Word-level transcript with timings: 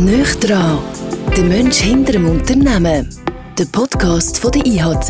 Nöch 0.00 0.34
dran, 0.40 0.78
der 1.36 1.44
Mensch 1.44 1.82
hinter 1.82 2.12
dem 2.12 2.26
Unternehmen. 2.26 3.06
Der 3.58 3.66
Podcast 3.70 4.38
von 4.38 4.50
der 4.50 4.64
IHZ, 4.64 5.08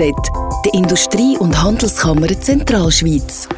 der 0.65 0.75
Industrie- 0.75 1.39
und 1.39 1.63
Handelskammer 1.63 2.27
Zentralschweiz. 2.27 3.49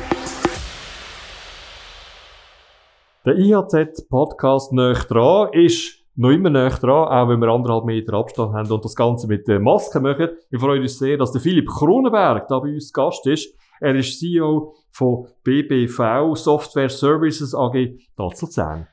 Der 3.24 3.38
IHZ-Podcast 3.38 4.74
«Nöch 4.74 5.04
dran» 5.04 5.48
ist 5.54 6.04
noch 6.16 6.28
immer 6.28 6.50
näher 6.50 6.68
dran, 6.68 7.08
auch 7.08 7.28
wenn 7.30 7.40
wir 7.40 7.48
anderthalb 7.48 7.86
Meter 7.86 8.12
Abstand 8.12 8.52
haben 8.52 8.70
und 8.70 8.84
das 8.84 8.94
Ganze 8.94 9.26
mit 9.26 9.48
der 9.48 9.58
Maske 9.58 10.00
machen. 10.00 10.28
Wir 10.50 10.60
freuen 10.60 10.82
uns 10.82 10.98
sehr, 10.98 11.16
dass 11.16 11.32
der 11.32 11.40
Philipp 11.40 11.66
Kronenberg 11.66 12.46
da 12.48 12.58
bei 12.58 12.74
uns 12.74 12.92
Gast 12.92 13.26
ist. 13.26 13.54
Er 13.80 13.94
ist 13.94 14.20
CEO 14.20 14.74
von 14.90 15.28
BBV 15.44 16.34
Software 16.34 16.90
Services 16.90 17.54
AG 17.54 17.96
Luzern. 18.18 18.86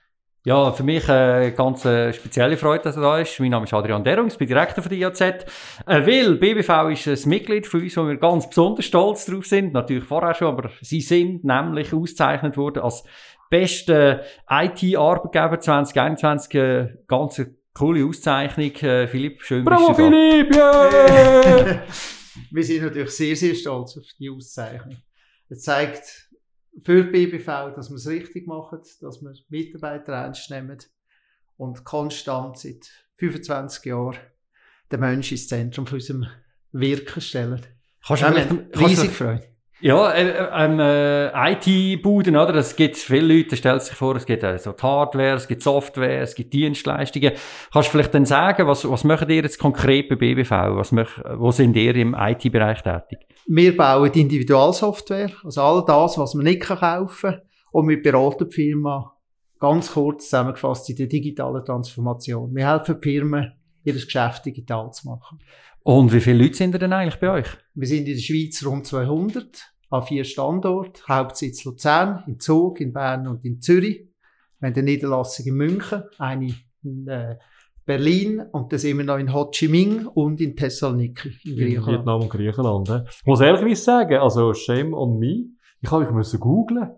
Ja, 0.45 0.71
für 0.71 0.83
mich 0.83 1.09
eine 1.09 1.51
ganz 1.51 1.83
äh, 1.83 2.13
spezielle 2.13 2.55
Freude, 2.55 2.85
dass 2.85 2.95
er 2.95 3.01
da 3.01 3.19
ist. 3.19 3.37
Mein 3.41 3.51
Name 3.51 3.65
ist 3.65 3.73
Adrian 3.73 4.05
Derung, 4.05 4.27
ich 4.27 4.37
bin 4.37 4.47
Direktor 4.47 4.81
von 4.81 4.89
der 4.89 4.99
IAZ. 4.99 5.21
Äh, 5.21 5.43
weil 5.85 6.35
BBV 6.35 6.89
ist 6.91 7.25
ein 7.25 7.29
Mitglied 7.29 7.67
von 7.67 7.81
uns, 7.81 7.97
wo 7.97 8.07
wir 8.07 8.15
ganz 8.15 8.47
besonders 8.47 8.85
stolz 8.85 9.25
drauf 9.25 9.45
sind. 9.45 9.73
Natürlich 9.73 10.05
vorher 10.05 10.33
schon, 10.33 10.47
aber 10.47 10.69
sie 10.81 11.01
sind 11.01 11.43
nämlich 11.43 11.93
ausgezeichnet 11.93 12.55
worden 12.55 12.83
als 12.83 13.03
beste 13.49 14.23
IT-Arbeitgeber 14.49 15.59
2021. 15.59 16.55
Äh, 16.55 16.87
ganz 17.05 17.41
coole 17.73 18.05
Auszeichnung. 18.05 18.73
Äh, 18.75 19.07
Philipp, 19.07 19.41
schön 19.41 19.65
Bravo, 19.65 19.87
bist 19.87 19.99
du 19.99 20.09
Philipp! 20.09 20.55
Yeah! 20.55 21.83
wir 22.51 22.63
sind 22.63 22.83
natürlich 22.83 23.11
sehr, 23.11 23.35
sehr 23.35 23.55
stolz 23.55 23.97
auf 23.97 24.05
die 24.17 24.29
Auszeichnung. 24.29 24.99
Es 25.49 25.63
zeigt 25.63 26.28
für 26.83 27.03
die 27.03 27.09
BBV, 27.11 27.73
dass 27.75 27.89
wir 27.89 27.95
es 27.95 28.07
richtig 28.07 28.47
machen, 28.47 28.79
dass 29.01 29.21
wir 29.21 29.33
Mitarbeiter 29.49 30.13
ernst 30.13 30.49
nehmen 30.49 30.77
und 31.57 31.83
konstant 31.83 32.57
seit 32.57 32.89
25 33.17 33.85
Jahren 33.85 34.17
den 34.91 34.99
Menschen 34.99 35.33
ins 35.33 35.47
Zentrum 35.47 35.85
von 35.85 35.97
unserem 35.97 36.27
Wirken 36.71 37.21
stellen. 37.21 37.65
Kannst 38.05 38.23
du 38.23 38.79
riesig 38.79 39.11
freuen. 39.11 39.41
Ja, 39.81 40.11
äh, 40.11 40.29
äh, 40.29 41.29
äh 41.29 41.53
IT-Buden, 41.53 42.35
oder? 42.35 42.55
Es 42.55 42.75
gibt 42.75 42.97
viele 42.97 43.33
Leute, 43.33 43.55
stellen 43.55 43.79
sich 43.79 43.95
vor, 43.95 44.15
es 44.17 44.25
gibt 44.25 44.43
äh, 44.43 44.57
so 44.57 44.75
Hardware, 44.77 45.35
es 45.35 45.47
gibt 45.47 45.61
Software, 45.61 46.21
es 46.21 46.35
gibt 46.35 46.51
Dienstleistungen. 46.51 47.31
Kannst 47.71 47.87
du 47.87 47.91
vielleicht 47.91 48.13
dann 48.13 48.25
sagen, 48.25 48.67
was, 48.67 48.89
was 48.89 49.05
macht 49.05 49.29
ihr 49.29 49.35
jetzt 49.35 49.57
konkret 49.57 50.09
bei 50.09 50.15
BBV? 50.15 50.51
Was 50.51 50.91
möcht, 50.91 51.21
wo 51.37 51.51
sind 51.51 51.77
ihr 51.77 51.95
im 51.95 52.13
IT-Bereich 52.13 52.83
tätig? 52.83 53.19
Wir 53.47 53.75
bauen 53.75 54.11
Individualsoftware, 54.11 55.31
also 55.45 55.61
all 55.61 55.85
das, 55.85 56.17
was 56.17 56.33
man 56.33 56.43
nicht 56.43 56.61
kaufen 56.61 57.31
kann. 57.31 57.41
Und 57.71 57.87
wir 57.87 58.01
beraten 58.01 58.49
die 58.49 58.53
Firma 58.53 59.15
ganz 59.59 59.93
kurz 59.93 60.25
zusammengefasst 60.25 60.89
in 60.89 60.97
der 60.97 61.07
digitalen 61.07 61.63
Transformation. 61.63 62.53
Wir 62.53 62.69
helfen 62.69 63.01
Firmen, 63.01 63.53
ihr 63.83 63.93
Geschäft 63.93 64.45
digital 64.45 64.91
zu 64.91 65.07
machen. 65.07 65.39
Und 65.89 66.13
wie 66.13 66.19
viele 66.19 66.43
Leute 66.43 66.53
sind 66.53 66.79
denn 66.79 66.93
eigentlich 66.93 67.19
bei 67.19 67.31
euch? 67.31 67.47
Wir 67.73 67.87
sind 67.87 68.07
in 68.07 68.13
der 68.13 68.21
Schweiz 68.21 68.63
rund 68.63 68.85
200 68.85 69.73
an 69.89 70.03
vier 70.03 70.23
Standorten. 70.23 71.01
Hauptsitz 71.07 71.65
Luzern, 71.65 72.23
in 72.27 72.39
Zug, 72.39 72.79
in 72.79 72.93
Bern 72.93 73.27
und 73.27 73.43
in 73.43 73.59
Zürich. 73.59 74.07
Wir 74.59 74.67
haben 74.67 74.75
eine 74.75 74.83
Niederlassung 74.83 75.47
in 75.47 75.55
München, 75.55 76.03
eine 76.19 76.53
in 76.83 77.07
äh, 77.07 77.37
Berlin 77.87 78.39
und 78.51 78.71
das 78.71 78.83
immer 78.83 79.01
noch 79.01 79.17
in 79.17 79.33
Ho 79.33 79.49
Chi 79.49 79.67
Minh 79.67 80.05
und 80.05 80.39
in 80.41 80.55
Thessaloniki 80.55 81.29
in 81.43 81.55
Griechenland. 81.55 81.87
In 81.87 81.93
Vietnam 81.95 82.21
und 82.21 82.29
Griechenland. 82.29 83.05
Ich 83.09 83.25
muss 83.25 83.41
ehrlich 83.41 83.81
sagen, 83.81 84.19
also 84.19 84.53
shame 84.53 84.93
on 84.93 85.17
me. 85.17 85.45
Ich 85.81 85.89
habe 85.89 86.13
mich 86.13 86.31
googeln 86.39 86.91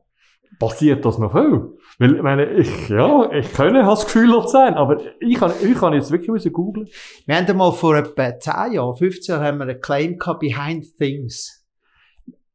passiert 0.59 1.05
das 1.05 1.17
noch 1.17 1.31
viel. 1.31 1.77
Weil, 1.99 2.15
ich 2.15 2.21
meine, 2.21 2.51
ich, 2.53 2.89
ja, 2.89 3.31
ich 3.31 3.51
kenne 3.53 3.83
das 3.83 4.05
Gefühl 4.05 4.29
Luzern, 4.29 4.73
aber 4.75 5.01
ich 5.19 5.35
kann, 5.35 5.51
ich 5.61 5.75
kann 5.75 5.93
jetzt 5.93 6.11
wirklich 6.11 6.29
müssen 6.29 6.53
googlen. 6.53 6.87
Wir 7.25 7.35
haben 7.35 7.57
mal 7.57 7.71
vor 7.71 7.95
etwa 7.95 8.39
10 8.39 8.73
Jahren, 8.73 8.95
15 8.95 9.33
Jahren, 9.33 9.45
haben 9.45 9.57
wir 9.59 9.65
einen 9.65 9.81
Claim 9.81 10.17
gehabt, 10.17 10.39
Behind 10.39 10.97
Things. 10.97 11.65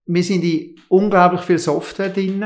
Wir 0.06 0.22
sind 0.22 0.42
in 0.42 0.76
unglaublich 0.88 1.42
viel 1.42 1.58
Software 1.58 2.08
drin, 2.08 2.44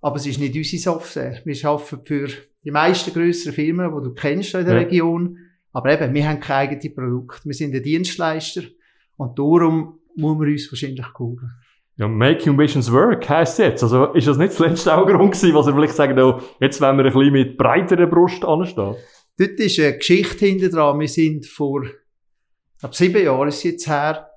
aber 0.00 0.16
es 0.16 0.26
ist 0.26 0.40
nicht 0.40 0.56
unsere 0.56 0.82
Software. 0.82 1.40
Wir 1.44 1.68
arbeiten 1.68 2.04
für 2.04 2.28
die 2.64 2.70
meisten 2.70 3.12
grösseren 3.12 3.54
Firmen, 3.54 3.94
die 3.94 4.04
du 4.04 4.14
kennst 4.14 4.54
in 4.54 4.64
der 4.64 4.74
ja. 4.74 4.80
Region. 4.80 5.38
Aber 5.72 5.92
eben, 5.92 6.14
wir 6.14 6.28
haben 6.28 6.40
keine 6.40 6.70
eigenen 6.70 6.94
Produkte. 6.94 7.44
Wir 7.44 7.54
sind 7.54 7.74
ein 7.74 7.82
Dienstleister 7.82 8.62
und 9.16 9.38
darum 9.38 10.00
muss 10.16 10.38
man 10.38 10.48
uns 10.48 10.70
wahrscheinlich 10.70 11.06
googeln. 11.14 11.50
Ja, 11.96 12.08
Making 12.08 12.58
Visions 12.58 12.90
Work 12.90 13.28
heisst 13.28 13.58
jetzt. 13.58 13.82
Also, 13.82 14.06
ist 14.12 14.26
das 14.26 14.38
nicht 14.38 14.52
das 14.52 14.58
letzte 14.58 14.96
auch 14.96 15.06
gewesen, 15.06 15.54
was 15.54 15.66
er 15.66 15.74
vielleicht 15.74 15.94
sagen, 15.94 16.18
oh, 16.18 16.40
jetzt 16.58 16.80
wollen 16.80 16.96
wir 16.96 17.04
ein 17.04 17.12
bisschen 17.12 17.32
mit 17.32 17.58
breiterer 17.58 18.06
Brust 18.06 18.44
anstehen? 18.44 18.96
Dort 19.38 19.60
ist 19.60 19.78
eine 19.78 19.98
Geschichte 19.98 20.46
hinter 20.46 20.70
dran. 20.70 21.00
Wir 21.00 21.08
sind 21.08 21.46
vor, 21.46 21.84
ab 22.80 22.94
sieben 22.94 23.22
Jahren 23.22 23.48
ist 23.48 23.62
jetzt 23.62 23.86
her, 23.88 24.30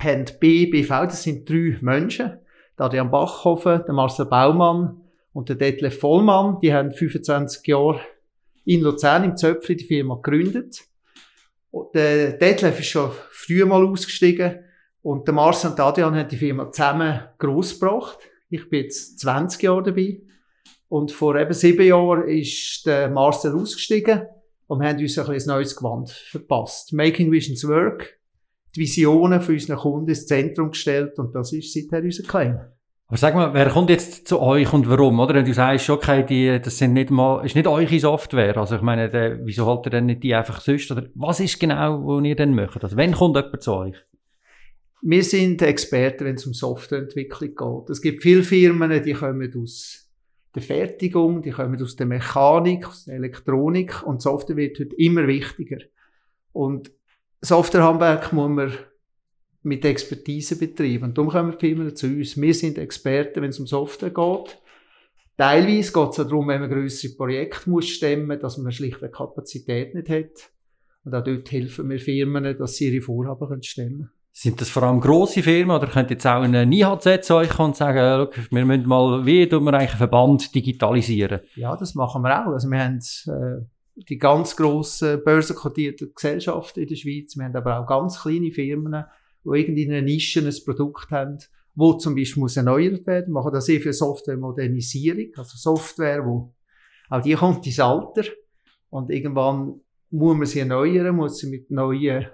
haben 0.00 0.26
BBV, 0.38 0.88
das 0.88 1.22
sind 1.22 1.48
drei 1.48 1.78
Menschen, 1.80 2.38
der 2.78 2.86
Adrian 2.86 3.10
Bachhofen, 3.10 3.82
der 3.86 3.94
Marcel 3.94 4.26
Baumann 4.26 5.00
und 5.32 5.48
der 5.48 5.56
Detlef 5.56 5.98
Vollmann, 5.98 6.58
die 6.60 6.74
haben 6.74 6.92
25 6.92 7.66
Jahre 7.66 8.00
in 8.64 8.82
Luzern 8.82 9.24
im 9.24 9.36
Zöpfli 9.36 9.76
die 9.76 9.84
Firma 9.84 10.16
gegründet. 10.16 10.82
Und 11.70 11.94
der 11.94 12.32
Detlef 12.32 12.80
ist 12.80 12.88
schon 12.88 13.10
früh 13.30 13.64
mal 13.64 13.84
ausgestiegen 13.84 14.64
und 15.02 15.26
der 15.26 15.34
Marcel 15.34 15.72
und 15.72 15.80
Adrian 15.80 16.14
haben 16.14 16.28
die 16.28 16.36
Firma 16.36 16.70
zusammen 16.70 17.20
großgebracht. 17.38 18.18
Ich 18.48 18.68
bin 18.70 18.84
jetzt 18.84 19.18
20 19.20 19.62
Jahre 19.62 19.82
dabei. 19.82 20.20
Und 20.88 21.10
vor 21.10 21.36
eben 21.36 21.52
sieben 21.52 21.86
Jahren 21.86 22.28
ist 22.28 22.86
der 22.86 23.08
Marcel 23.08 23.54
ausgestiegen 23.54 24.22
und 24.66 24.80
wir 24.80 24.88
haben 24.88 24.98
uns 24.98 25.18
ein, 25.18 25.30
ein 25.30 25.42
neues 25.46 25.74
Gewand 25.74 26.10
verpasst. 26.10 26.92
Making 26.92 27.32
Visions 27.32 27.66
Work, 27.66 28.18
die 28.76 28.80
Visionen 28.80 29.40
für 29.40 29.52
unsere 29.52 29.78
Kunden 29.78 30.08
ins 30.08 30.26
Zentrum 30.26 30.70
gestellt 30.70 31.18
und 31.18 31.34
das 31.34 31.52
ist 31.52 31.72
seither 31.72 32.02
unser 32.02 32.22
Claim. 32.24 32.60
Aber 33.06 33.16
sag 33.16 33.34
mal, 33.34 33.52
wer 33.52 33.68
kommt 33.70 33.90
jetzt 33.90 34.28
zu 34.28 34.40
euch 34.40 34.72
und 34.72 34.88
warum, 34.88 35.18
oder? 35.20 35.34
Wenn 35.34 35.44
du 35.44 35.52
sagst, 35.52 35.90
okay, 35.90 36.24
die, 36.24 36.60
das 36.62 36.78
sind 36.78 36.92
nicht 36.92 37.10
mal, 37.10 37.44
ist 37.44 37.54
nicht 37.54 37.66
eure 37.66 37.98
Software. 37.98 38.56
Also 38.56 38.76
ich 38.76 38.82
meine, 38.82 39.10
der, 39.10 39.44
wieso 39.44 39.66
holt 39.66 39.86
ihr 39.86 39.90
denn 39.90 40.06
nicht 40.06 40.22
die 40.22 40.34
einfach 40.34 40.60
sonst? 40.60 40.90
Oder 40.90 41.04
was 41.14 41.40
ist 41.40 41.58
genau, 41.58 42.02
wo 42.02 42.20
ihr 42.20 42.36
denn 42.36 42.54
möchtet? 42.54 42.84
Also 42.84 42.96
wenn 42.96 43.12
kommt 43.12 43.36
jemand 43.36 43.62
zu 43.62 43.74
euch? 43.74 43.96
Wir 45.02 45.24
sind 45.24 45.60
Experten, 45.62 46.24
wenn 46.24 46.36
es 46.36 46.46
um 46.46 46.54
Softwareentwicklung 46.54 47.54
geht. 47.56 47.90
Es 47.90 48.00
gibt 48.00 48.22
viele 48.22 48.44
Firmen, 48.44 49.02
die 49.02 49.12
kommen 49.12 49.52
aus 49.60 50.08
der 50.54 50.62
Fertigung, 50.62 51.42
die 51.42 51.50
kommen 51.50 51.82
aus 51.82 51.96
der 51.96 52.06
Mechanik, 52.06 52.86
aus 52.86 53.06
der 53.06 53.16
Elektronik 53.16 54.06
und 54.06 54.22
Software 54.22 54.56
wird 54.56 54.78
heute 54.78 54.94
immer 54.96 55.26
wichtiger. 55.26 55.78
Und 56.52 56.92
Softwarehandwerk 57.40 58.32
muss 58.32 58.48
man 58.48 58.72
mit 59.64 59.84
Expertise 59.84 60.56
betreiben. 60.56 61.04
Und 61.04 61.18
darum 61.18 61.30
kommen 61.30 61.58
Firmen 61.58 61.96
zu 61.96 62.06
uns. 62.06 62.40
Wir 62.40 62.54
sind 62.54 62.78
Experten, 62.78 63.42
wenn 63.42 63.50
es 63.50 63.58
um 63.58 63.66
Software 63.66 64.10
geht. 64.10 64.58
Teilweise 65.36 65.92
geht 65.92 66.10
es 66.10 66.20
auch 66.20 66.28
darum, 66.28 66.46
wenn 66.48 66.60
man 66.60 66.70
größere 66.70 67.14
Projekte 67.14 67.70
muss 67.70 67.88
stemmen, 67.88 68.38
dass 68.38 68.58
man 68.58 68.70
schlichtweg 68.70 69.12
Kapazität 69.12 69.94
nicht 69.94 70.08
hat. 70.08 70.52
Und 71.04 71.14
auch 71.14 71.24
dort 71.24 71.50
helfen 71.50 71.90
wir 71.90 71.98
Firmen, 71.98 72.56
dass 72.56 72.76
sie 72.76 72.88
ihre 72.88 73.02
Vorhaben 73.02 73.62
stemmen 73.62 73.90
können. 73.90 74.21
Sind 74.34 74.60
das 74.62 74.70
vor 74.70 74.84
allem 74.84 75.00
grosse 75.00 75.42
Firmen 75.42 75.76
oder 75.76 75.86
könnt 75.86 76.10
jetzt 76.10 76.26
auch 76.26 76.42
ein 76.42 76.72
IHZ 76.72 77.26
zu 77.26 77.34
euch 77.34 77.50
kommen 77.50 77.70
und 77.70 77.76
sagen, 77.76 78.18
look, 78.18 78.50
wir 78.50 78.64
müssen 78.64 78.88
mal, 78.88 79.26
wie 79.26 79.46
tun 79.46 79.64
wir 79.64 79.74
eigentlich 79.74 79.90
einen 79.90 79.98
Verband 79.98 80.54
digitalisieren? 80.54 81.40
Ja, 81.54 81.76
das 81.76 81.94
machen 81.94 82.22
wir 82.22 82.40
auch. 82.40 82.52
Also 82.52 82.68
wir 82.70 82.82
haben 82.82 82.98
äh, 83.26 83.66
die 84.08 84.16
ganz 84.16 84.56
grossen 84.56 85.22
börsenkotierten 85.22 86.12
Gesellschaften 86.14 86.80
in 86.80 86.88
der 86.88 86.96
Schweiz. 86.96 87.36
Wir 87.36 87.44
haben 87.44 87.56
aber 87.56 87.78
auch 87.78 87.86
ganz 87.86 88.22
kleine 88.22 88.50
Firmen, 88.50 89.04
die 89.44 89.58
irgendwie 89.58 89.82
in 89.82 89.92
einer 89.92 90.02
Nische 90.02 90.40
ein 90.40 90.54
Produkt 90.64 91.10
haben, 91.10 91.38
wo 91.74 91.92
zum 91.94 92.14
Beispiel 92.14 92.40
muss 92.40 92.56
erneuert 92.56 93.06
werden. 93.06 93.28
Wir 93.28 93.32
machen 93.34 93.52
da 93.52 93.60
sehr 93.60 93.82
viel 93.82 93.92
Softwaremodernisierung, 93.92 95.26
also 95.36 95.56
Software, 95.56 96.24
wo 96.24 96.54
auch 97.10 97.20
die 97.20 97.34
kommt 97.34 97.66
ins 97.66 97.80
Alter 97.80 98.24
und 98.88 99.10
irgendwann 99.10 99.80
muss 100.10 100.36
man 100.36 100.46
sie 100.46 100.60
erneuern, 100.60 101.14
muss 101.14 101.38
sie 101.38 101.50
mit 101.50 101.70
neuen 101.70 102.26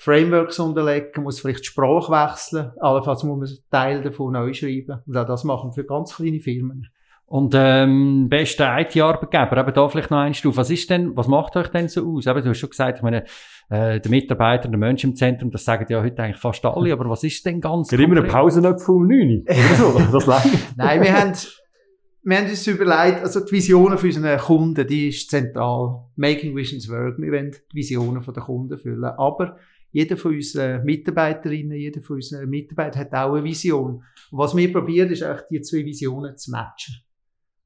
Frameworks 0.00 0.58
unterlegen, 0.58 1.24
muss 1.24 1.40
vielleicht 1.40 1.60
die 1.60 1.66
Sprache 1.66 2.10
wechseln, 2.10 2.72
allenfalls 2.80 3.22
muss 3.22 3.38
man 3.38 3.58
Teil 3.70 4.02
davon 4.02 4.32
neu 4.32 4.54
schreiben. 4.54 5.02
Und 5.06 5.14
auch 5.14 5.26
das 5.26 5.44
machen 5.44 5.68
wir 5.68 5.74
für 5.74 5.84
ganz 5.84 6.16
kleine 6.16 6.40
Firmen. 6.40 6.88
Und 7.26 7.54
ähm, 7.54 8.28
beste 8.30 8.64
IT-Arbeitgeber, 8.64 9.58
eben 9.58 9.74
da 9.74 9.88
vielleicht 9.90 10.10
noch 10.10 10.18
ein 10.18 10.32
Stuf. 10.32 10.56
Was 10.56 10.70
ist 10.70 10.88
denn, 10.88 11.14
was 11.16 11.28
macht 11.28 11.54
euch 11.56 11.68
denn 11.68 11.88
so 11.88 12.16
aus? 12.16 12.26
Eben, 12.26 12.42
du 12.42 12.48
hast 12.48 12.58
schon 12.58 12.70
gesagt, 12.70 12.96
ich 12.96 13.02
meine, 13.02 13.24
äh, 13.68 14.00
der 14.00 14.10
Mitarbeiter, 14.10 14.70
der 14.70 14.78
Mensch 14.78 15.04
im 15.04 15.14
Zentrum, 15.14 15.50
das 15.50 15.66
sagen 15.66 15.84
ja 15.90 16.02
heute 16.02 16.22
eigentlich 16.22 16.38
fast 16.38 16.64
alle, 16.64 16.94
aber 16.94 17.08
was 17.10 17.22
ist 17.22 17.44
denn 17.44 17.60
ganz 17.60 17.90
konkret? 17.90 18.08
immer 18.08 18.20
eine 18.20 18.26
Pause 18.26 18.62
nicht 18.62 18.88
um 18.88 19.06
9 19.06 19.44
oder 19.46 20.06
so, 20.06 20.18
das 20.18 20.44
Nein, 20.76 21.02
wir 21.02 21.12
haben, 21.12 21.34
wir 22.22 22.36
haben 22.38 22.48
uns 22.48 22.66
überlegt, 22.66 23.22
also 23.22 23.40
die 23.44 23.52
Visionen 23.52 23.98
für 23.98 24.06
unsere 24.06 24.38
Kunden, 24.38 24.86
die 24.86 25.08
ist 25.08 25.30
zentral. 25.30 26.04
Making 26.16 26.56
Visions 26.56 26.88
Work. 26.88 27.18
Wir 27.18 27.32
wollen 27.32 27.52
die 27.52 27.76
Visionen 27.76 28.24
der 28.24 28.42
Kunden 28.42 28.78
füllen. 28.78 29.04
Aber 29.04 29.56
jeder 29.92 30.16
von 30.16 30.34
unseren 30.34 30.84
Mitarbeiterinnen, 30.84 31.76
jeder 31.76 32.00
von 32.00 32.16
unseren 32.16 32.48
Mitarbeitern 32.48 33.00
hat 33.00 33.14
auch 33.14 33.34
eine 33.34 33.44
Vision. 33.44 34.04
Und 34.30 34.38
was 34.38 34.56
wir 34.56 34.72
probieren, 34.72 35.10
ist 35.10 35.22
eigentlich 35.22 35.48
die 35.50 35.60
zwei 35.62 35.84
Visionen 35.84 36.36
zu 36.36 36.50
matchen. 36.50 36.96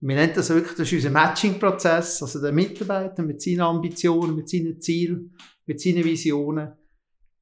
Wir 0.01 0.17
nennen 0.17 0.33
das 0.35 0.51
wirklich, 0.51 0.77
das 0.77 0.93
ist 0.93 0.93
unser 0.93 1.11
Matching-Prozess, 1.11 2.23
also 2.23 2.41
der 2.41 2.53
Mitarbeiter 2.53 3.23
mit 3.23 3.41
seinen 3.41 3.61
Ambitionen, 3.61 4.37
mit 4.37 4.49
seinen 4.49 4.81
Zielen, 4.81 5.35
mit 5.67 5.81
seinen 5.81 6.05
Visionen 6.05 6.73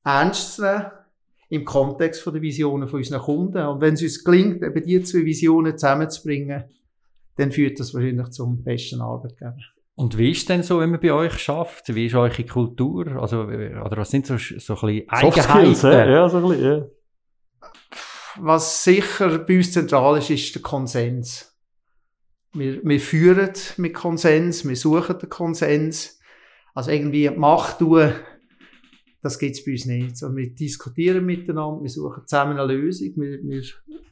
ernst 0.04 0.54
zu 0.54 0.62
nehmen 0.62 0.86
im 1.48 1.64
Kontext 1.64 2.24
der 2.24 2.40
Visionen 2.40 2.88
von 2.88 3.00
unseren 3.00 3.20
Kunden. 3.20 3.66
Und 3.66 3.80
wenn 3.80 3.94
es 3.94 4.02
uns 4.02 4.24
gelingt, 4.24 4.62
eben 4.62 4.82
die 4.82 5.02
zwei 5.02 5.24
Visionen 5.24 5.76
zusammenzubringen, 5.76 6.64
dann 7.36 7.52
führt 7.52 7.78
das 7.78 7.92
wahrscheinlich 7.94 8.30
zum 8.30 8.62
besten 8.62 9.00
Arbeitgeber. 9.00 9.58
Und 9.94 10.16
wie 10.16 10.30
ist 10.30 10.48
denn 10.48 10.62
so, 10.62 10.80
wenn 10.80 10.90
man 10.90 11.00
bei 11.00 11.12
euch 11.12 11.38
schafft? 11.38 11.94
Wie 11.94 12.06
ist 12.06 12.14
eure 12.14 12.44
Kultur? 12.44 13.06
Also, 13.20 13.42
oder 13.42 13.96
was 13.96 14.10
sind 14.10 14.26
so, 14.26 14.36
so 14.38 14.74
ein 14.74 14.80
bisschen 14.80 15.08
Eigenheiten? 15.08 16.10
ja, 16.10 16.28
so 16.28 16.38
ein 16.38 16.48
bisschen, 16.48 16.64
ja. 16.64 16.86
Was 18.40 18.84
sicher 18.84 19.38
bei 19.40 19.56
uns 19.56 19.72
zentral 19.72 20.18
ist, 20.18 20.30
ist 20.30 20.54
der 20.54 20.62
Konsens. 20.62 21.54
Wir, 22.54 22.82
wir 22.82 23.00
führen 23.00 23.52
mit 23.76 23.94
Konsens, 23.94 24.66
wir 24.66 24.76
suchen 24.76 25.18
den 25.18 25.28
Konsens. 25.28 26.18
Also 26.74 26.90
irgendwie 26.90 27.28
Macht 27.28 27.80
tun, 27.80 28.12
das 29.22 29.38
gibt 29.38 29.56
es 29.56 29.64
bei 29.64 29.72
uns 29.72 29.86
nicht. 29.86 30.10
Also 30.10 30.34
wir 30.34 30.54
diskutieren 30.54 31.24
miteinander, 31.24 31.82
wir 31.82 31.90
suchen 31.90 32.26
zusammen 32.26 32.58
eine 32.58 32.72
Lösung, 32.72 33.12
wir, 33.16 33.38
wir 33.42 33.62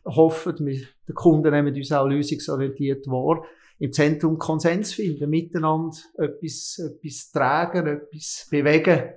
hoffen, 0.05 0.55
wir, 0.67 0.83
der 1.09 1.15
Kunde 1.15 1.51
nehmen 1.51 1.75
uns 1.75 1.93
auch 1.93 2.07
lösungsorientiert 2.07 3.07
wahr. 3.07 3.45
Im 3.81 3.93
Zentrum 3.93 4.39
Konsens 4.39 4.93
finden, 4.93 5.29
miteinander 5.29 5.97
etwas, 6.19 6.79
etwas 6.79 7.33
tragen, 7.33 7.87
etwas 7.87 8.47
bewegen 8.51 9.15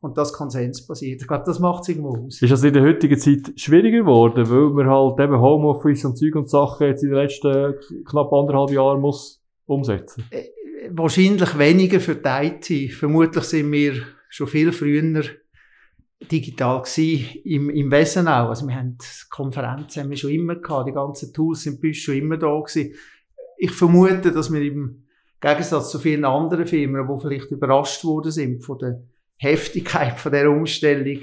und 0.00 0.16
das 0.16 0.32
Konsens 0.32 0.86
passiert. 0.86 1.20
Ich 1.20 1.28
glaube, 1.28 1.44
das 1.44 1.58
macht 1.58 1.82
es 1.82 1.90
irgendwo 1.90 2.16
aus. 2.16 2.40
Ist 2.40 2.50
das 2.50 2.64
in 2.64 2.72
der 2.72 2.82
heutigen 2.82 3.18
Zeit 3.18 3.52
schwieriger 3.56 3.98
geworden, 3.98 4.48
weil 4.48 4.70
man 4.70 4.88
halt 4.88 5.20
eben 5.20 5.40
Homeoffice 5.40 6.04
und 6.06 6.16
Zeug 6.16 6.36
und 6.36 6.48
Sachen 6.48 6.86
jetzt 6.86 7.02
in 7.02 7.10
den 7.10 7.18
letzten 7.18 7.74
knapp 8.08 8.32
anderthalb 8.32 8.70
Jahren 8.70 9.00
muss 9.00 9.42
umsetzen? 9.66 10.24
Äh, 10.30 10.44
wahrscheinlich 10.90 11.58
weniger 11.58 12.00
für 12.00 12.14
die 12.14 12.28
IT. 12.28 12.94
Vermutlich 12.94 13.44
sind 13.44 13.70
wir 13.70 13.94
schon 14.30 14.46
viel 14.46 14.72
früher 14.72 15.24
digital 16.32 16.82
gewesen, 16.82 17.40
im, 17.44 17.70
im 17.70 17.90
Wesen 17.90 18.26
auch. 18.26 18.48
Also 18.48 18.66
wir 18.66 18.74
haben 18.74 18.96
Konferenzen 19.30 20.02
haben 20.02 20.10
wir 20.10 20.16
schon 20.16 20.30
immer 20.30 20.56
gehabt, 20.56 20.88
die 20.88 20.92
ganzen 20.92 21.32
Tools 21.32 21.62
sind 21.62 21.80
bei 21.80 21.88
uns 21.88 21.98
schon 21.98 22.16
immer 22.16 22.36
da 22.36 22.58
gewesen. 22.58 22.94
Ich 23.58 23.72
vermute, 23.72 24.32
dass 24.32 24.52
wir 24.52 24.62
im 24.62 25.04
Gegensatz 25.40 25.90
zu 25.90 25.98
vielen 25.98 26.24
anderen 26.24 26.64
Firmen, 26.64 27.06
die 27.06 27.20
vielleicht 27.20 27.50
überrascht 27.50 28.04
worden 28.04 28.30
sind 28.30 28.64
von 28.64 28.78
der 28.78 29.02
Heftigkeit 29.36 30.18
von 30.18 30.32
der 30.32 30.50
Umstellung, 30.50 31.20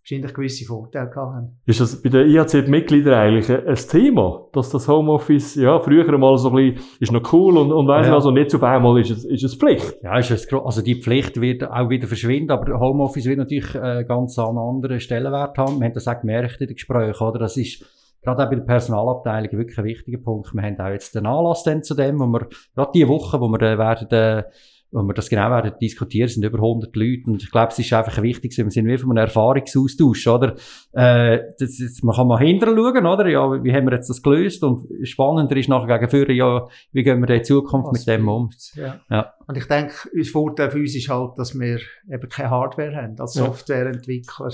wahrscheinlich 0.00 0.32
gewisse 0.32 0.64
Vorteile 0.64 1.10
haben. 1.14 1.60
Ist 1.66 1.80
das 1.80 2.00
bei 2.00 2.08
den 2.08 2.30
IAZ-Mitgliedern 2.30 3.14
eigentlich 3.14 3.50
ein 3.50 3.74
Thema, 3.74 4.48
dass 4.52 4.70
das 4.70 4.88
Homeoffice, 4.88 5.56
ja, 5.56 5.78
früher 5.80 6.16
mal 6.16 6.38
so 6.38 6.50
ein 6.50 6.74
bisschen, 6.74 6.86
ist 7.00 7.12
noch 7.12 7.32
cool 7.32 7.58
und, 7.58 7.72
und 7.72 7.86
weiss 7.86 8.06
ja. 8.06 8.14
also 8.14 8.30
nicht 8.30 8.54
auf 8.54 8.62
einmal 8.62 9.00
ist 9.00 9.10
es, 9.10 9.24
ist 9.24 9.44
es 9.44 9.56
Pflicht? 9.56 9.96
Ja, 10.02 10.18
ist 10.18 10.30
es, 10.30 10.50
also 10.52 10.82
die 10.82 11.02
Pflicht 11.02 11.40
wird 11.40 11.64
auch 11.64 11.90
wieder 11.90 12.06
verschwinden, 12.06 12.52
aber 12.52 12.78
Homeoffice 12.80 13.26
wird 13.26 13.38
natürlich 13.38 13.74
äh, 13.74 14.04
ganz 14.06 14.38
einen 14.38 14.58
anderen 14.58 15.00
Stellenwert 15.00 15.58
haben. 15.58 15.78
Wir 15.78 15.86
haben 15.86 15.94
das 15.94 16.08
auch 16.08 16.20
gemerkt 16.20 16.60
in 16.60 16.68
den 16.68 16.74
Gesprächen, 16.74 17.22
oder? 17.22 17.38
Das 17.38 17.56
ist, 17.56 17.84
gerade 18.28 18.44
auch 18.44 18.50
bei 18.50 18.56
der 18.56 18.64
Personalabteilung 18.64 19.52
wirklich 19.52 19.78
ein 19.78 19.84
wichtiger 19.84 20.18
Punkt. 20.18 20.52
Wir 20.52 20.62
haben 20.62 20.78
auch 20.80 20.90
jetzt 20.90 21.14
den 21.14 21.26
Anlass 21.26 21.62
dann 21.64 21.82
zu 21.82 21.94
dem, 21.94 22.18
wo 22.18 22.26
wir, 22.26 22.48
gerade 22.74 22.90
die 22.94 23.08
Woche, 23.08 23.40
wo 23.40 23.48
wir 23.48 23.62
äh, 23.62 23.78
werden, 23.78 24.10
äh, 24.10 24.44
wenn 24.90 25.06
wir 25.06 25.12
das 25.12 25.28
genau 25.28 25.50
werden 25.50 25.74
diskutieren, 25.82 26.28
sind 26.28 26.44
über 26.44 26.58
100 26.58 26.96
Leute 26.96 27.24
und 27.26 27.42
ich 27.42 27.50
glaube, 27.50 27.72
es 27.72 27.78
ist 27.78 27.92
einfach 27.92 28.22
wichtig, 28.22 28.56
wir 28.56 28.70
sind 28.70 28.86
wie 28.86 28.96
von 28.96 29.10
einem 29.10 29.26
Erfahrungsaustausch, 29.26 30.26
oder? 30.28 30.54
Äh, 30.92 31.40
das, 31.58 31.76
das, 31.76 32.02
man 32.02 32.16
kann 32.16 32.26
mal 32.26 32.38
hinterher 32.38 32.74
schauen, 32.74 33.06
oder? 33.06 33.28
Ja, 33.28 33.62
wie 33.62 33.72
haben 33.72 33.86
wir 33.86 33.94
jetzt 33.94 34.08
das 34.08 34.22
gelöst 34.22 34.64
und 34.64 34.88
spannender 35.06 35.56
ist 35.56 35.68
nachher 35.68 35.98
gegen 35.98 36.10
Führer, 36.10 36.32
ja, 36.32 36.66
wie 36.92 37.02
gehen 37.02 37.20
wir 37.20 37.34
in 37.34 37.44
Zukunft 37.44 37.88
Was 37.88 38.06
mit 38.06 38.18
dem 38.18 38.28
um? 38.28 38.48
Ja. 38.74 39.00
ja. 39.10 39.34
Und 39.46 39.58
ich 39.58 39.66
denke, 39.66 39.94
unser 40.14 40.32
Vorteil 40.32 40.70
für 40.70 40.78
uns 40.78 40.96
ist 40.96 41.08
halt, 41.10 41.38
dass 41.38 41.58
wir 41.58 41.80
eben 42.10 42.28
keine 42.30 42.50
Hardware 42.50 42.96
haben. 42.96 43.20
Als 43.20 43.34
Softwareentwickler 43.34 44.52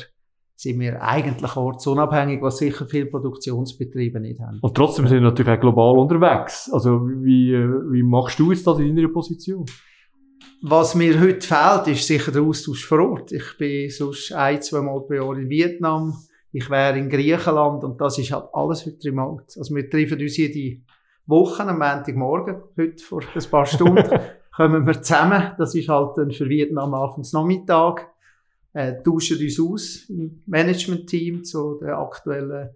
sind 0.57 0.79
wir 0.79 1.03
eigentlich 1.03 1.57
ortsunabhängig, 1.57 2.41
was 2.41 2.59
sicher 2.59 2.87
viele 2.87 3.07
Produktionsbetriebe 3.07 4.21
nicht 4.21 4.41
haben. 4.41 4.59
Und 4.61 4.75
trotzdem 4.75 5.07
sind 5.07 5.23
wir 5.23 5.31
natürlich 5.31 5.53
auch 5.53 5.61
global 5.61 5.99
unterwegs. 5.99 6.71
Also, 6.73 7.07
wie, 7.07 7.53
wie 7.53 8.03
machst 8.03 8.39
du 8.39 8.53
jetzt 8.53 8.67
das 8.67 8.79
in 8.79 8.95
deiner 8.95 9.09
Position? 9.09 9.67
Was 10.63 10.95
mir 10.95 11.21
heute 11.21 11.47
fehlt, 11.47 11.89
ist 11.89 12.07
sicher 12.07 12.33
der 12.33 12.43
Austausch 12.43 12.87
vor 12.87 13.01
Ort. 13.01 13.33
Ich 13.33 13.59
bin 13.59 13.91
sonst 13.91 14.33
ein, 14.33 14.63
zwei 14.63 14.81
Mal 14.81 15.01
pro 15.01 15.15
Jahr 15.15 15.37
in 15.37 15.49
Vietnam. 15.49 16.17
Ich 16.53 16.71
wäre 16.71 16.99
in 16.99 17.11
Griechenland 17.11 17.85
und 17.85 18.01
das 18.01 18.19
ist 18.19 18.33
halt 18.33 18.47
alles 18.53 18.87
heute 18.87 19.09
remote. 19.09 19.45
Also 19.59 19.75
wir 19.75 19.91
treffen 19.91 20.21
uns 20.21 20.37
jede 20.37 20.81
Woche 21.27 21.65
am 21.65 21.79
Montagmorgen, 21.79 22.63
heute 22.79 23.03
vor 23.03 23.23
ein 23.23 23.51
paar 23.51 23.67
Stunden, 23.67 24.21
kommen 24.57 24.87
wir 24.87 25.03
zusammen. 25.03 25.53
Das 25.59 25.75
ist 25.75 25.89
halt 25.89 26.17
dann 26.17 26.31
für 26.31 26.49
Vietnam 26.49 26.95
abends 26.95 27.33
Nachmittag. 27.33 28.14
Äh, 28.75 29.03
tauschen 29.03 29.39
uns 29.41 29.61
aus 29.61 30.11
im 30.11 30.43
Management-Team 30.47 31.45
zu 31.45 31.79
der 31.81 31.99
aktuellen 31.99 32.71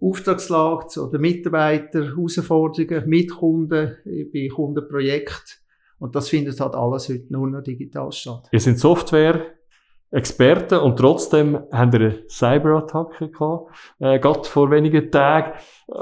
Auftragslage, 0.00 0.86
zu 0.86 1.10
den 1.10 1.22
Mitarbeitern, 1.22 2.14
Herausforderungen, 2.14 3.08
mit 3.08 3.30
Kunden, 3.30 3.96
bei 4.04 4.48
Kundenprojekten 4.54 5.58
und 5.98 6.14
das 6.14 6.28
findet 6.28 6.60
halt 6.60 6.74
alles 6.74 7.08
heute 7.08 7.32
nur 7.32 7.48
noch 7.48 7.62
digital 7.62 8.12
statt. 8.12 8.48
Ihr 8.52 8.60
sind 8.60 8.78
Software-Experten 8.78 10.78
und 10.78 10.96
trotzdem 10.96 11.58
haben 11.72 11.92
wir 11.92 12.00
eine 12.00 12.28
Cyberattacke 12.28 13.30
gehabt, 13.30 13.72
äh, 13.98 14.18
gerade 14.18 14.44
vor 14.44 14.70
wenigen 14.70 15.10
Tagen. 15.10 15.52
Äh, 15.88 15.94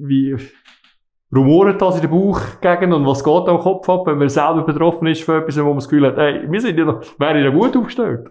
wie 0.00 0.36
rumort 1.34 1.82
das 1.82 1.96
in 1.96 2.02
den 2.02 2.10
Bauch 2.10 2.40
gegen 2.60 2.92
und 2.92 3.06
was 3.06 3.24
geht 3.24 3.48
am 3.48 3.58
Kopf 3.58 3.88
ab, 3.88 4.06
wenn 4.06 4.18
man 4.18 4.28
selber 4.28 4.62
betroffen 4.62 5.08
ist 5.08 5.22
von 5.22 5.42
etwas, 5.42 5.58
wo 5.58 5.64
man 5.64 5.76
das 5.76 5.88
Gefühl 5.88 6.06
hat, 6.06 6.16
hey, 6.16 6.46
wir 6.48 6.60
sind 6.60 6.78
ja 6.78 6.84
noch, 6.84 7.02
wären 7.18 7.42
ja 7.42 7.50
gut 7.50 7.76
aufgestellt? 7.76 8.30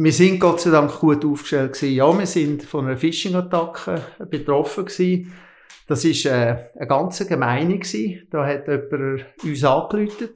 Wir 0.00 0.12
sind 0.12 0.38
Gott 0.38 0.60
sei 0.60 0.70
Dank 0.70 0.96
gut 1.00 1.24
aufgestellt 1.24 1.72
gewesen. 1.72 1.92
Ja, 1.92 2.16
wir 2.16 2.26
sind 2.26 2.62
von 2.62 2.86
einer 2.86 2.96
Phishing-Attacke 2.96 4.00
betroffen 4.30 4.84
gewesen. 4.84 5.32
Das 5.88 6.04
war 6.04 6.32
äh, 6.32 6.56
eine 6.76 6.86
ganz 6.86 7.26
gemeine. 7.26 7.80
Gewesen. 7.80 8.28
Da 8.30 8.46
hat 8.46 8.68
jemand 8.68 9.26
uns 9.42 9.64
angerufen, 9.64 10.28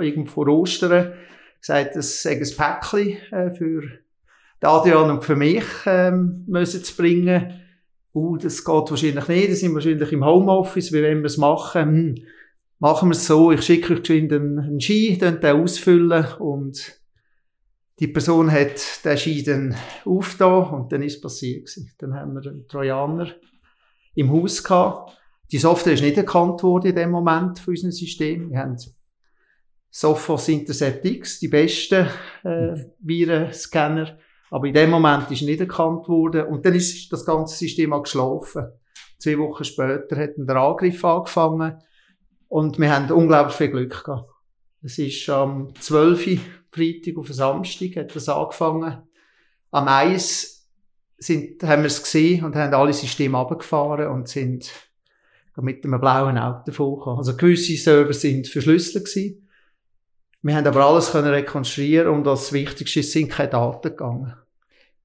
irgendwo 0.00 0.32
vor 0.32 0.48
Ostern, 0.48 1.12
gesagt, 1.60 1.94
es 1.94 2.20
sei 2.20 2.32
ein 2.32 2.40
Päckchen 2.40 3.16
äh, 3.30 3.52
für 3.52 3.82
Adrian 4.60 5.10
und 5.10 5.24
für 5.24 5.36
mich 5.36 5.64
ähm, 5.86 6.42
müssen 6.48 6.82
zu 6.82 6.96
bringen. 6.96 7.60
Uh, 8.12 8.38
das 8.38 8.64
geht 8.64 8.90
wahrscheinlich 8.90 9.28
nicht, 9.28 9.52
das 9.52 9.60
sind 9.60 9.72
wahrscheinlich 9.72 10.10
im 10.10 10.24
Homeoffice, 10.24 10.92
wie 10.92 11.00
wollen 11.00 11.20
wir 11.20 11.26
es 11.26 11.38
machen? 11.38 11.82
Hm, 11.82 12.14
machen 12.80 13.10
wir 13.10 13.14
es 13.14 13.24
so, 13.24 13.52
ich 13.52 13.62
schicke 13.62 13.92
euch 13.92 14.00
geschwind 14.00 14.32
einen, 14.32 14.58
einen 14.58 14.80
Ski, 14.80 15.16
den 15.16 15.44
ausfüllen 15.44 16.26
und 16.40 16.99
die 18.00 18.08
Person 18.08 18.50
hat 18.50 19.04
den 19.04 19.18
Ski 19.18 19.42
dann 19.42 19.76
und 20.04 20.90
dann 20.90 21.02
ist 21.02 21.16
es 21.16 21.20
passiert. 21.20 21.70
Dann 21.98 22.14
haben 22.14 22.32
wir 22.32 22.50
einen 22.50 22.66
Trojaner 22.66 23.28
im 24.14 24.32
Haus 24.32 24.64
gehabt. 24.64 25.18
Die 25.52 25.58
Software 25.58 25.92
ist 25.92 26.02
nicht 26.02 26.16
erkannt 26.16 26.62
worden 26.62 26.88
in 26.88 26.96
dem 26.96 27.10
Moment 27.10 27.58
von 27.58 27.72
unserem 27.72 27.92
System. 27.92 28.50
Wir 28.50 28.58
haben 28.58 28.76
Sophos 29.90 30.48
Intercept 30.48 31.04
X, 31.04 31.40
die 31.40 31.48
besten 31.48 32.06
äh, 32.44 32.84
Virenscanner, 33.00 34.18
aber 34.50 34.66
in 34.66 34.74
dem 34.74 34.90
Moment 34.90 35.30
ist 35.30 35.42
nicht 35.42 35.60
erkannt 35.60 36.08
worden 36.08 36.46
und 36.46 36.64
dann 36.64 36.74
ist 36.74 37.12
das 37.12 37.26
ganze 37.26 37.56
System 37.56 37.92
auch 37.92 38.04
geschlafen. 38.04 38.68
Zwei 39.18 39.36
Wochen 39.38 39.64
später 39.64 40.16
hat 40.16 40.30
der 40.36 40.56
Angriff 40.56 41.04
angefangen 41.04 41.82
und 42.48 42.78
wir 42.78 42.94
haben 42.94 43.10
unglaublich 43.10 43.56
viel 43.56 43.70
Glück 43.70 44.04
gehabt. 44.04 44.30
Es 44.82 44.96
ist 44.96 45.28
am 45.28 45.74
12. 45.74 46.40
Freitag 46.72 47.18
auf 47.18 47.28
Samstag 47.28 47.96
hat 47.96 48.14
das 48.14 48.28
angefangen. 48.28 48.98
Am 49.70 49.88
1 49.88 50.68
sind, 51.18 51.62
haben 51.62 51.82
wir 51.82 51.86
es 51.86 52.02
gesehen 52.02 52.44
und 52.44 52.56
haben 52.56 52.74
alle 52.74 52.92
Systeme 52.92 53.38
abgefahren 53.38 54.08
und 54.08 54.28
sind 54.28 54.70
mit 55.56 55.84
einem 55.84 56.00
blauen 56.00 56.38
Auto 56.38 56.62
davon 56.66 56.96
gekommen. 56.96 57.18
Also 57.18 57.36
gewisse 57.36 57.76
Server 57.76 58.12
sind 58.12 58.48
verschlüsselt 58.48 59.04
gewesen. 59.04 59.48
Wir 60.42 60.56
haben 60.56 60.66
aber 60.66 60.86
alles 60.86 61.12
können 61.12 61.28
rekonstruieren 61.28 62.14
und 62.14 62.24
das 62.24 62.52
Wichtigste 62.52 63.00
ist, 63.00 63.12
sind 63.12 63.30
keine 63.30 63.50
Daten 63.50 63.90
gegangen. 63.90 64.34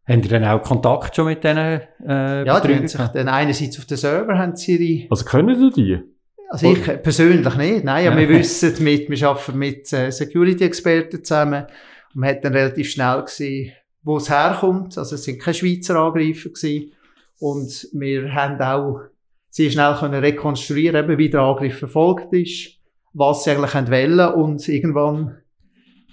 Haben 0.07 0.23
Sie 0.23 0.29
dann 0.29 0.45
auch 0.45 0.61
Kontakt 0.61 1.15
schon 1.15 1.25
mit 1.25 1.43
denen 1.43 1.81
äh, 2.07 2.45
Ja, 2.45 2.59
die 2.59 2.75
haben 2.75 2.87
sich 2.87 3.01
dann 3.01 3.27
einerseits 3.27 3.77
auf 3.79 3.85
den 3.85 3.97
Server 3.97 4.37
haben 4.37 4.55
sie 4.55 4.77
ihre... 4.77 5.11
Also 5.11 5.25
können 5.25 5.59
Sie 5.59 5.71
die? 5.71 6.14
Also 6.49 6.71
ich 6.71 6.83
persönlich 7.01 7.55
nicht, 7.55 7.83
nein, 7.83 8.07
aber 8.07 8.21
ja. 8.21 8.29
wir 8.29 8.39
wissen 8.39 8.83
mit, 8.83 9.09
wir 9.09 9.27
arbeiten 9.27 9.57
mit 9.57 9.91
äh, 9.93 10.11
Security-Experten 10.11 11.23
zusammen 11.23 11.65
und 12.13 12.21
man 12.21 12.29
hat 12.29 12.43
dann 12.43 12.53
relativ 12.53 12.91
schnell 12.91 13.23
gesehen, 13.23 13.73
wo 14.03 14.17
es 14.17 14.29
herkommt. 14.29 14.97
Also 14.97 15.15
es 15.15 15.23
sind 15.23 15.41
keine 15.41 15.55
Schweizer 15.55 15.95
Angreifer 15.95 16.49
gewesen. 16.49 16.91
Und 17.39 17.89
wir 17.93 18.33
haben 18.33 18.61
auch 18.61 19.01
sehr 19.49 19.69
schnell 19.71 19.95
können 19.95 20.23
rekonstruieren, 20.23 21.03
eben 21.03 21.17
wie 21.17 21.29
der 21.29 21.41
Angriff 21.41 21.79
verfolgt 21.79 22.31
ist, 22.33 22.77
was 23.13 23.43
sie 23.43 23.51
eigentlich 23.51 23.73
wollen 23.73 24.33
und 24.33 24.67
irgendwann 24.67 25.37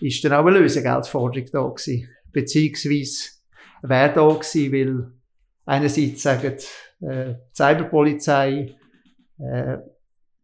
ist 0.00 0.24
dann 0.24 0.32
auch 0.32 0.46
eine 0.46 0.58
Lösegeldforderung 0.58 1.48
da 1.52 1.68
gewesen. 1.68 2.08
Beziehungsweise 2.32 3.30
wer 3.82 4.08
da 4.08 4.28
gewesen, 4.28 4.72
weil 4.72 5.12
einerseits 5.64 6.22
sagen, 6.22 6.56
äh, 7.00 7.34
die 7.34 7.36
Cyberpolizei, 7.54 8.74
äh, 9.38 9.78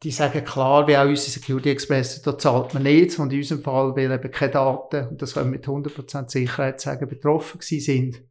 die 0.03 0.11
sagen 0.13 0.45
klar, 0.45 0.87
wie 0.87 0.97
auch 0.97 1.07
unsere 1.07 1.31
Security 1.31 1.71
Express, 1.71 2.23
da 2.23 2.39
zahlt 2.39 2.73
man 2.75 2.85
nicht. 2.85 3.19
Und 3.19 3.33
in 3.33 3.39
unserem 3.41 3.63
Fall, 3.63 3.97
weil 3.97 4.13
eben 4.13 4.31
keine 4.31 4.53
Daten, 4.53 5.09
und 5.09 5.21
das 5.21 5.35
können 5.35 5.53
wir 5.53 5.59
mit 5.59 5.67
100% 5.67 6.31
Sicherheit 6.31 6.81
sagen, 6.81 7.09
betroffen 7.09 7.59
gewesen 7.59 7.85
sind, 7.85 8.23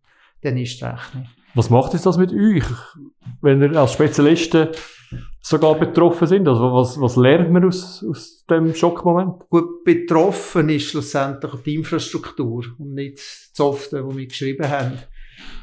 dann 0.41 0.57
ist 0.57 0.79
die 0.79 0.85
Rechnung. 0.85 1.27
Was 1.55 1.69
macht 1.69 1.93
jetzt 1.93 2.05
das 2.05 2.17
mit 2.17 2.31
euch, 2.31 2.63
wenn 3.41 3.61
ihr 3.61 3.75
als 3.75 3.93
Spezialisten 3.93 4.69
sogar 5.41 5.75
betroffen 5.75 6.27
sind? 6.27 6.47
Also 6.47 6.71
was, 6.71 7.01
was 7.01 7.15
lernt 7.15 7.51
man 7.51 7.65
aus, 7.65 8.05
aus 8.07 8.45
dem 8.49 8.73
Schockmoment? 8.75 9.49
Gut, 9.49 9.83
betroffen 9.83 10.69
ist 10.69 10.89
schlussendlich 10.89 11.53
die 11.65 11.75
Infrastruktur 11.75 12.63
und 12.77 12.93
nicht 12.93 13.17
die 13.17 13.55
Software, 13.55 14.03
die 14.03 14.17
wir 14.17 14.27
geschrieben 14.27 14.69
haben. 14.69 14.99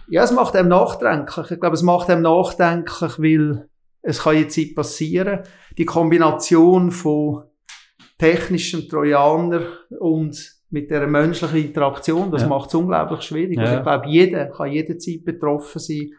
Ja, 0.08 0.24
es 0.24 0.32
macht 0.32 0.56
einem 0.56 0.68
nachdenklich. 0.68 1.50
Ich 1.50 1.60
glaube, 1.60 1.74
es 1.74 1.82
macht 1.82 2.10
einem 2.10 2.22
nachdenklich, 2.22 3.18
weil 3.18 3.68
es 4.04 4.20
kann 4.20 4.36
jetzt 4.36 4.74
passieren. 4.74 5.40
Die 5.78 5.86
Kombination 5.86 6.90
von 6.90 7.44
technischen 8.18 8.88
Trojaner 8.88 9.62
und 9.98 10.54
mit 10.70 10.90
der 10.90 11.06
menschlichen 11.06 11.58
Interaktion, 11.58 12.30
das 12.30 12.42
ja. 12.42 12.48
macht 12.48 12.68
es 12.68 12.74
unglaublich 12.74 13.22
schwierig. 13.22 13.56
Ja. 13.56 13.62
Also 13.62 13.76
ich 13.76 13.82
glaube, 13.82 14.08
jeder 14.08 14.46
kann 14.46 14.70
jederzeit 14.70 15.24
betroffen 15.24 15.78
sein. 15.78 16.10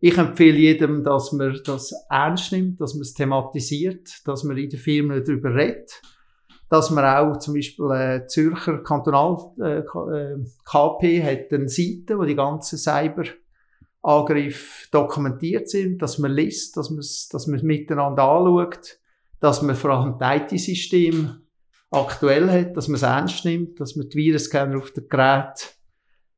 Ich 0.00 0.16
empfehle 0.16 0.58
jedem, 0.58 1.02
dass 1.02 1.32
man 1.32 1.58
das 1.64 1.92
ernst 2.08 2.52
nimmt, 2.52 2.80
dass 2.80 2.94
man 2.94 3.02
es 3.02 3.14
thematisiert, 3.14 4.26
dass 4.26 4.44
man 4.44 4.56
in 4.56 4.68
den 4.68 4.78
Firmen 4.78 5.24
darüber 5.24 5.54
redet, 5.54 6.02
dass 6.68 6.90
man 6.90 7.04
auch 7.04 7.38
zum 7.38 7.54
Beispiel 7.54 7.90
äh, 7.90 8.26
Zürcher 8.26 8.78
Kantonal 8.82 9.36
äh, 9.60 9.82
KP 10.64 11.18
äh, 11.18 11.22
hat 11.22 11.52
eine 11.52 11.68
Seite, 11.68 12.18
wo 12.18 12.24
die 12.24 12.36
ganzen 12.36 12.78
Cyber 12.78 13.24
Angriffe 14.04 14.88
dokumentiert 14.90 15.68
sind, 15.68 16.02
dass 16.02 16.18
man 16.18 16.32
liest, 16.32 16.76
dass 16.76 16.90
man 16.90 16.98
es 17.00 17.28
dass 17.28 17.46
man 17.46 17.64
miteinander 17.64 18.22
anschaut, 18.22 18.98
dass 19.40 19.62
man 19.62 19.74
vor 19.74 19.90
allem 19.90 20.18
das 20.18 20.52
IT-System 20.52 21.40
aktuell 21.90 22.50
hat, 22.50 22.76
dass 22.76 22.88
man 22.88 22.96
es 22.96 23.02
ernst 23.02 23.44
nimmt, 23.44 23.80
dass 23.80 23.96
man 23.96 24.08
die 24.08 24.16
Virenscanner 24.16 24.76
auf 24.76 24.90
dem 24.90 25.08
Gerät 25.08 25.74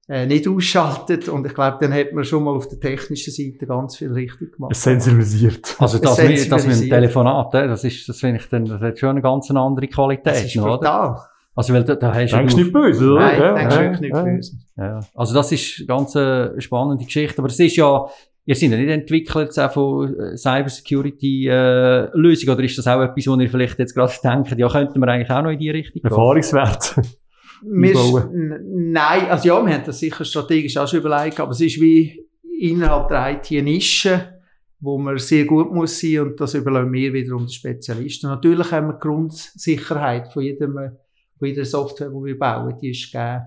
äh, 0.09 0.27
nicht 0.27 0.47
ausschaltet 0.47 1.29
und 1.29 1.45
ich 1.45 1.55
glaube, 1.55 1.79
dann 1.81 1.93
hat 1.93 2.13
man 2.13 2.25
schon 2.25 2.45
mal 2.45 2.55
auf 2.55 2.69
der 2.69 2.79
technischen 2.79 3.33
Seite 3.33 3.67
ganz 3.67 3.97
viel 3.97 4.13
richtig 4.13 4.55
gemacht. 4.55 4.71
Es 4.71 4.83
sensibilisiert. 4.83 5.75
Also 5.81 5.99
das, 5.99 6.19
mit, 6.19 6.53
das 6.53 6.67
mit 6.67 6.81
dem 6.81 6.89
Telefonat, 6.89 7.53
das 7.53 7.83
ist, 7.83 8.09
das 8.09 8.21
finde 8.21 8.41
ich 8.41 8.49
dann, 8.49 8.65
das 8.67 8.81
hat 8.81 8.99
schon 8.99 9.11
eine 9.11 9.23
ganz 9.23 9.51
andere 9.51 9.89
Qualität. 9.89 10.27
Das 10.27 10.45
ist 10.45 10.57
brutal. 10.57 11.19
Also, 11.57 11.73
weil 11.73 11.85
da, 11.85 11.95
da 11.95 12.15
hast 12.15 12.33
denkst 12.33 12.55
du 12.55 12.61
nicht 12.61 12.73
böse, 12.73 13.13
oder? 13.13 13.21
Nein, 13.21 13.41
ja, 13.41 13.55
denkst 13.55 13.77
ja, 13.77 14.01
nicht 14.01 14.15
ja. 14.15 14.23
böse. 14.23 14.53
Ja. 14.77 15.01
Also, 15.15 15.35
das 15.35 15.53
ist 15.53 15.79
eine 15.79 15.87
ganz 15.87 16.15
äh, 16.15 16.61
spannende 16.61 17.03
Geschichte. 17.05 17.39
Aber 17.39 17.49
es 17.49 17.59
ist 17.59 17.77
ja, 17.77 18.05
ihr 18.45 18.55
seid 18.55 18.71
ja 18.71 18.77
nicht 18.77 18.91
Entwickler 18.91 19.49
auch 19.57 19.73
von 19.73 20.21
äh, 20.21 20.37
Cybersecurity-Lösungen, 20.37 22.49
äh, 22.49 22.53
oder 22.53 22.63
ist 22.63 22.77
das 22.77 22.87
auch 22.87 23.01
etwas, 23.01 23.27
wo 23.27 23.37
ihr 23.37 23.49
vielleicht 23.49 23.79
jetzt 23.79 23.95
gerade 23.95 24.13
denkt, 24.23 24.55
ja, 24.57 24.69
könnten 24.69 25.01
wir 25.01 25.09
eigentlich 25.09 25.31
auch 25.31 25.43
noch 25.43 25.51
in 25.51 25.59
die 25.59 25.71
Richtung 25.71 26.03
gehen? 26.03 26.11
Erfahrungswert. 26.11 26.97
nein, 27.63 29.31
also 29.31 29.49
ja, 29.49 29.67
wir 29.67 29.75
haben 29.75 29.85
das 29.87 29.99
sicher 29.99 30.27
strategisch 30.27 30.77
auch 30.77 30.87
schon 30.87 31.01
überlegt, 31.01 31.41
aber 31.41 31.53
es 31.53 31.61
ist 31.63 31.81
wie 31.81 32.23
innerhalb 32.61 33.09
der 33.09 33.33
IT 33.33 33.51
eine 33.51 33.63
Nische, 33.63 34.41
wo 34.79 34.99
man 34.99 35.17
sehr 35.17 35.47
gut 35.47 35.73
muss 35.73 35.99
sein 35.99 36.21
und 36.21 36.39
das 36.39 36.53
überlassen 36.53 36.93
wir 36.93 37.15
wiederum 37.15 37.47
den 37.47 37.49
Spezialisten. 37.49 38.29
Natürlich 38.29 38.71
haben 38.73 38.89
wir 38.89 38.93
die 38.93 39.01
Grundsicherheit 39.01 40.31
von 40.33 40.43
jedem 40.43 40.99
von 41.39 41.49
jeder 41.49 41.65
Software, 41.65 42.09
die 42.09 42.25
wir 42.25 42.39
bauen, 42.39 42.77
die 42.81 42.91
ist 42.91 43.13
gegeben. 43.13 43.43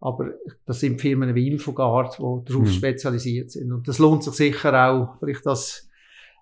Aber 0.00 0.34
das 0.66 0.80
sind 0.80 1.00
Firmen 1.00 1.34
wie 1.34 1.48
Infogard, 1.48 2.18
die 2.18 2.44
darauf 2.44 2.66
mhm. 2.66 2.72
spezialisiert 2.72 3.50
sind. 3.50 3.72
Und 3.72 3.88
das 3.88 3.98
lohnt 3.98 4.22
sich 4.22 4.34
sicher 4.34 4.90
auch, 4.90 5.18
vielleicht 5.18 5.46
als 5.46 5.88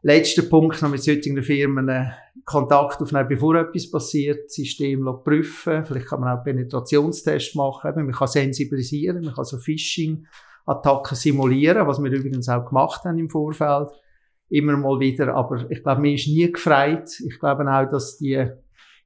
letzter 0.03 0.43
Punkt 0.43 0.83
noch 0.83 0.91
mit 0.91 1.03
solchen 1.03 1.41
Firmen 1.43 1.89
äh, 1.89 2.07
Kontakt 2.45 3.01
aufnehmen, 3.01 3.29
bevor 3.29 3.55
etwas 3.55 3.91
passiert, 3.91 4.47
das 4.47 4.55
System 4.55 5.09
prüfen. 5.25 5.85
Vielleicht 5.85 6.09
kann 6.09 6.21
man 6.21 6.37
auch 6.37 6.43
Penetrationstests 6.43 7.55
machen. 7.55 7.93
Man 7.95 8.13
kann 8.13 8.27
sensibilisieren, 8.27 9.25
man 9.25 9.35
kann 9.35 9.45
so 9.45 9.59
Phishing-Attacken 9.59 11.17
simulieren, 11.17 11.87
was 11.87 12.03
wir 12.03 12.11
übrigens 12.11 12.49
auch 12.49 12.67
gemacht 12.67 13.05
haben 13.05 13.19
im 13.19 13.31
Vorfeld. 13.31 13.91
Immer 14.49 14.77
mal 14.77 14.99
wieder. 14.99 15.35
Aber 15.35 15.71
ich 15.71 15.83
glaube, 15.83 16.01
mir 16.01 16.15
ist 16.15 16.27
nie 16.27 16.51
gefreit. 16.51 17.11
Ich 17.25 17.39
glaube 17.39 17.65
auch, 17.71 17.89
dass 17.89 18.19
die 18.19 18.45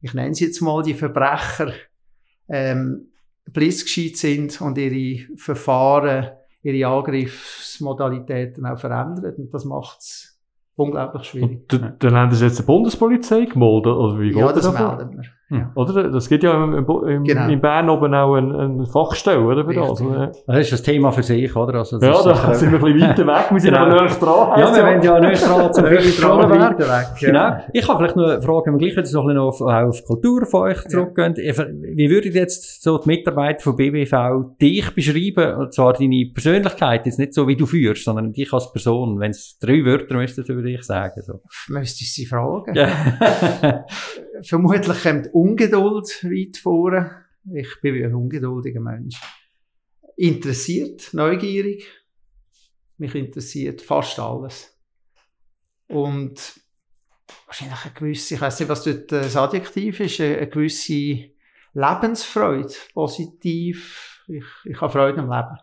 ich 0.00 0.14
nenne 0.14 0.30
es 0.30 0.40
jetzt 0.40 0.60
mal, 0.60 0.82
die 0.82 0.94
Verbrecher 0.94 1.72
ähm, 2.48 3.08
blitzgescheit 3.52 4.16
sind 4.16 4.60
und 4.60 4.78
ihre 4.78 5.36
Verfahren, 5.36 6.30
ihre 6.62 6.88
Angriffsmodalitäten 6.88 8.66
auch 8.66 8.78
verändern. 8.78 9.34
Und 9.36 9.52
das 9.52 9.64
macht 9.64 10.00
es 10.00 10.40
unglaublich 10.74 11.24
schwierig. 11.24 11.72
Und 11.72 11.94
dann 11.98 12.14
haben 12.14 12.32
Sie 12.32 12.44
jetzt 12.44 12.58
die 12.58 12.62
Bundespolizei 12.62 13.44
gemeldet? 13.44 13.92
Oder 13.92 14.18
wie 14.18 14.30
geht 14.30 14.38
ja, 14.38 14.52
das 14.52 14.72
melden 14.72 15.18
wir. 15.18 15.35
Ja. 15.48 15.70
Oder? 15.76 16.10
Das 16.10 16.28
gibt 16.28 16.42
ja 16.42 16.52
im, 16.64 16.74
im, 16.74 17.24
genau. 17.24 17.48
in 17.48 17.60
Bern 17.60 17.88
oben 17.88 18.12
auch 18.14 18.34
eine, 18.34 18.58
eine 18.58 18.86
Fachstelle, 18.86 19.40
oder? 19.40 19.64
Für 19.64 19.74
das, 19.74 20.00
oder? 20.00 20.32
das 20.44 20.58
ist 20.58 20.72
das 20.72 20.82
Thema 20.82 21.12
für 21.12 21.22
sich, 21.22 21.54
oder? 21.54 21.78
Also, 21.78 22.00
ja, 22.00 22.20
da 22.22 22.52
sind 22.52 22.72
wir 22.72 22.78
ein 22.78 22.92
bisschen 22.92 23.08
weiter 23.08 23.26
weg. 23.26 23.46
Wir 23.50 23.60
sind 23.60 23.72
genau. 23.72 23.86
aber 23.86 24.02
näher 24.02 24.16
dran. 24.18 24.60
Ja, 24.60 24.72
wir 24.72 24.78
ja. 24.78 24.86
wollen 24.86 25.02
ja 25.02 25.20
näher 25.20 25.32
dran 25.36 25.72
zum 25.72 25.86
Philipp 25.86 26.18
weg. 26.18 27.06
Genau. 27.20 27.56
Ich 27.72 27.88
habe 27.88 27.98
vielleicht 27.98 28.16
noch 28.16 28.24
eine 28.24 28.42
Frage, 28.42 28.66
wenn 28.66 28.74
wir 28.74 28.78
gleich 28.86 28.96
jetzt 28.96 29.14
noch 29.14 29.22
ein 29.22 29.28
bisschen 29.28 29.38
auf, 29.38 29.60
auf 29.60 30.00
die 30.00 30.04
Kultur 30.04 30.46
von 30.46 30.62
euch 30.62 30.82
zurückgehen. 30.88 31.34
Ja. 31.36 31.54
Wie 31.94 32.10
würdet 32.10 32.34
jetzt 32.34 32.82
so 32.82 32.98
die 32.98 33.08
Mitarbeiter 33.08 33.60
von 33.60 33.76
BBV 33.76 34.56
dich 34.60 34.90
beschreiben? 34.94 35.54
Und 35.54 35.74
zwar 35.74 35.92
deine 35.92 36.28
Persönlichkeit, 36.34 37.06
jetzt 37.06 37.20
nicht 37.20 37.34
so, 37.34 37.46
wie 37.46 37.56
du 37.56 37.66
führst, 37.66 38.04
sondern 38.04 38.32
dich 38.32 38.52
als 38.52 38.72
Person. 38.72 39.20
Wenn 39.20 39.30
es 39.30 39.58
drei 39.60 39.84
Wörter 39.84 40.16
müsstest 40.16 40.48
du 40.48 40.54
über 40.54 40.62
dich 40.62 40.82
sagen. 40.82 41.22
So. 41.22 41.40
Müsste 41.68 42.02
ich 42.02 42.12
sie 42.12 42.26
fragen? 42.26 42.74
Ja. 42.74 42.88
Vermutlich 44.42 45.02
kommt 45.02 45.32
Ungeduld 45.32 46.24
weit 46.24 46.56
vorne. 46.56 47.24
Ich 47.54 47.80
bin 47.80 47.94
wie 47.94 48.04
ein 48.04 48.14
ungeduldiger 48.14 48.80
Mensch. 48.80 49.20
Interessiert, 50.16 51.10
neugierig. 51.12 51.86
Mich 52.98 53.14
interessiert 53.14 53.82
fast 53.82 54.18
alles. 54.18 54.76
Und 55.88 56.60
wahrscheinlich 57.46 57.84
eine 57.84 57.94
gewisse, 57.94 58.34
ich 58.34 58.40
weiß 58.40 58.60
nicht, 58.60 58.68
was 58.68 58.84
dort 58.84 59.12
das 59.12 59.36
Adjektiv 59.36 60.00
ist, 60.00 60.20
eine 60.20 60.48
gewisse 60.48 61.30
Lebensfreude, 61.74 62.72
positiv. 62.94 64.24
Ich, 64.28 64.44
ich 64.64 64.80
habe 64.80 64.92
Freude 64.92 65.20
am 65.20 65.30
Leben. 65.30 65.58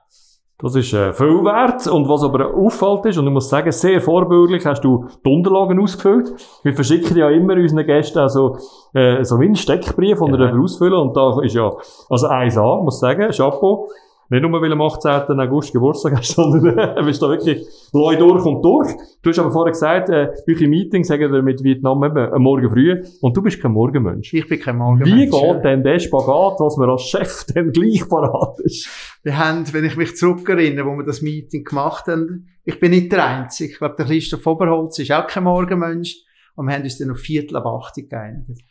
Das 0.60 0.76
ist 0.76 0.94
äh, 0.94 1.12
viel 1.14 1.44
wert. 1.44 1.88
Und 1.88 2.08
was 2.08 2.24
aber 2.24 2.54
auffällt 2.54 3.06
ist, 3.08 3.18
und 3.18 3.28
ich 3.28 3.34
muss 3.34 3.50
sagen, 3.50 3.72
sehr 3.72 4.00
vorbildlich 4.00 4.66
hast 4.66 4.84
du 4.84 5.08
die 5.26 5.30
Unterlagen 5.30 5.80
ausgefüllt. 5.82 6.34
Wir 6.64 6.74
verschicken 6.74 7.18
ja 7.18 7.30
immer 7.30 7.56
unseren 7.56 7.86
Gästen 7.86 8.20
also, 8.20 8.58
äh, 8.94 9.24
so 9.24 9.40
wie 9.40 9.46
einen 9.46 9.56
Steckbrief, 9.56 10.20
den 10.20 10.40
ja. 10.40 10.54
ausfüllen. 10.56 10.94
Und 10.94 11.18
da 11.18 11.42
ist 11.42 11.56
ja, 11.56 11.70
also 12.10 12.28
1A, 12.28 12.84
muss 12.84 12.96
ich 12.96 13.00
sagen, 13.02 13.32
Chapeau. 13.32 13.90
Nicht 14.30 14.42
nur, 14.42 14.62
weil 14.62 14.72
am 14.72 14.82
18. 14.82 15.40
August 15.40 15.74
Geburtstag 15.74 16.18
hast, 16.18 16.32
sondern 16.36 16.78
er 16.78 17.04
bist 17.04 17.22
da 17.22 17.30
wirklich 17.30 17.66
neu 17.92 18.16
durch 18.16 18.46
und 18.46 18.62
durch. 18.64 18.92
Du 19.22 19.30
hast 19.30 19.40
aber 19.40 19.52
vorher 19.52 19.72
gesagt, 19.72 20.10
äh, 20.10 20.30
eure 20.48 20.68
Meeting 20.68 21.04
sagen 21.04 21.32
wir 21.32 21.42
mit 21.42 21.64
Vietnam 21.64 22.04
eben 22.04 22.34
am 22.34 22.42
Morgen 22.42 22.70
früh. 22.70 23.04
Und 23.22 23.36
du 23.36 23.42
bist 23.42 23.62
kein 23.62 23.72
Morgenmensch. 23.72 24.34
Ich 24.34 24.48
bin 24.48 24.60
kein 24.60 24.78
Morgenmensch. 24.78 25.12
Wie 25.12 25.30
geht 25.30 25.64
denn 25.64 25.84
der 25.84 26.00
Spagat, 26.00 26.60
was 26.60 26.78
man 26.78 26.90
als 26.90 27.04
Chef 27.04 27.46
dann 27.54 27.72
gleich 27.72 28.08
parat 28.08 28.60
ist? 28.62 28.90
Wir 29.24 29.38
haben, 29.38 29.72
wenn 29.74 29.86
ich 29.86 29.96
mich 29.98 30.16
zurückerinnere, 30.16 30.86
wo 30.86 30.98
wir 30.98 31.06
das 31.06 31.22
Meeting 31.22 31.64
gemacht 31.64 32.08
haben, 32.08 32.48
ich 32.66 32.80
bin 32.80 32.92
nicht 32.92 33.12
der 33.12 33.26
Einzige. 33.26 33.74
Ich 33.74 33.78
glaube, 33.78 33.96
der 33.98 34.06
Christoph 34.06 34.46
Oberholz 34.48 35.00
ist 35.00 35.12
auch 35.12 35.28
kein 35.28 35.44
Morgenmensch. 35.44 36.16
Und 36.56 36.68
wir 36.68 36.76
haben 36.76 36.84
uns 36.84 36.98
dann 36.98 37.12
auf 37.12 37.20
Viertel 37.20 37.58
ab 37.58 37.66
80 37.66 38.10
geeinigt. 38.10 38.62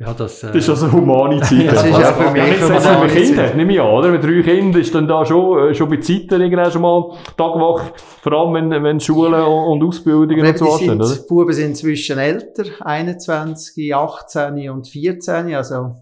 Ja, 0.00 0.14
das, 0.14 0.42
äh, 0.42 0.46
das 0.46 0.56
ist 0.56 0.70
also 0.70 0.90
humane 0.90 1.40
Zeit. 1.42 1.70
das 1.70 1.84
ist 1.84 1.90
ja 1.90 2.12
für 2.14 2.30
mich 2.30 2.42
ja, 2.42 2.80
für 2.80 3.04
mich 3.04 3.12
Kinder, 3.12 3.54
nehme 3.54 3.74
ich 3.74 3.80
an, 3.80 3.86
oder? 3.86 4.10
Mit 4.10 4.24
drei 4.24 4.40
Kindern 4.40 4.80
ist 4.80 4.94
dann 4.94 5.06
da 5.06 5.26
schon, 5.26 5.68
äh, 5.68 5.74
schon 5.74 5.90
bei 5.90 5.98
Zeiten 5.98 6.40
irgendwann 6.40 6.72
schon 6.72 6.80
mal 6.80 7.18
Tagwach, 7.36 7.92
vor 8.22 8.32
allem 8.32 8.70
wenn, 8.70 8.82
wenn 8.82 8.98
Schulen 8.98 9.34
und 9.34 9.84
Ausbildungen 9.84 10.46
und 10.46 10.58
so 10.58 10.78
sind, 10.78 11.02
oder? 11.02 11.14
Die 11.14 11.28
Buben 11.28 11.52
sind 11.52 11.66
inzwischen 11.66 12.18
älter, 12.18 12.64
21, 12.80 13.94
18 13.94 14.70
und 14.70 14.88
14, 14.88 15.54
also 15.54 15.96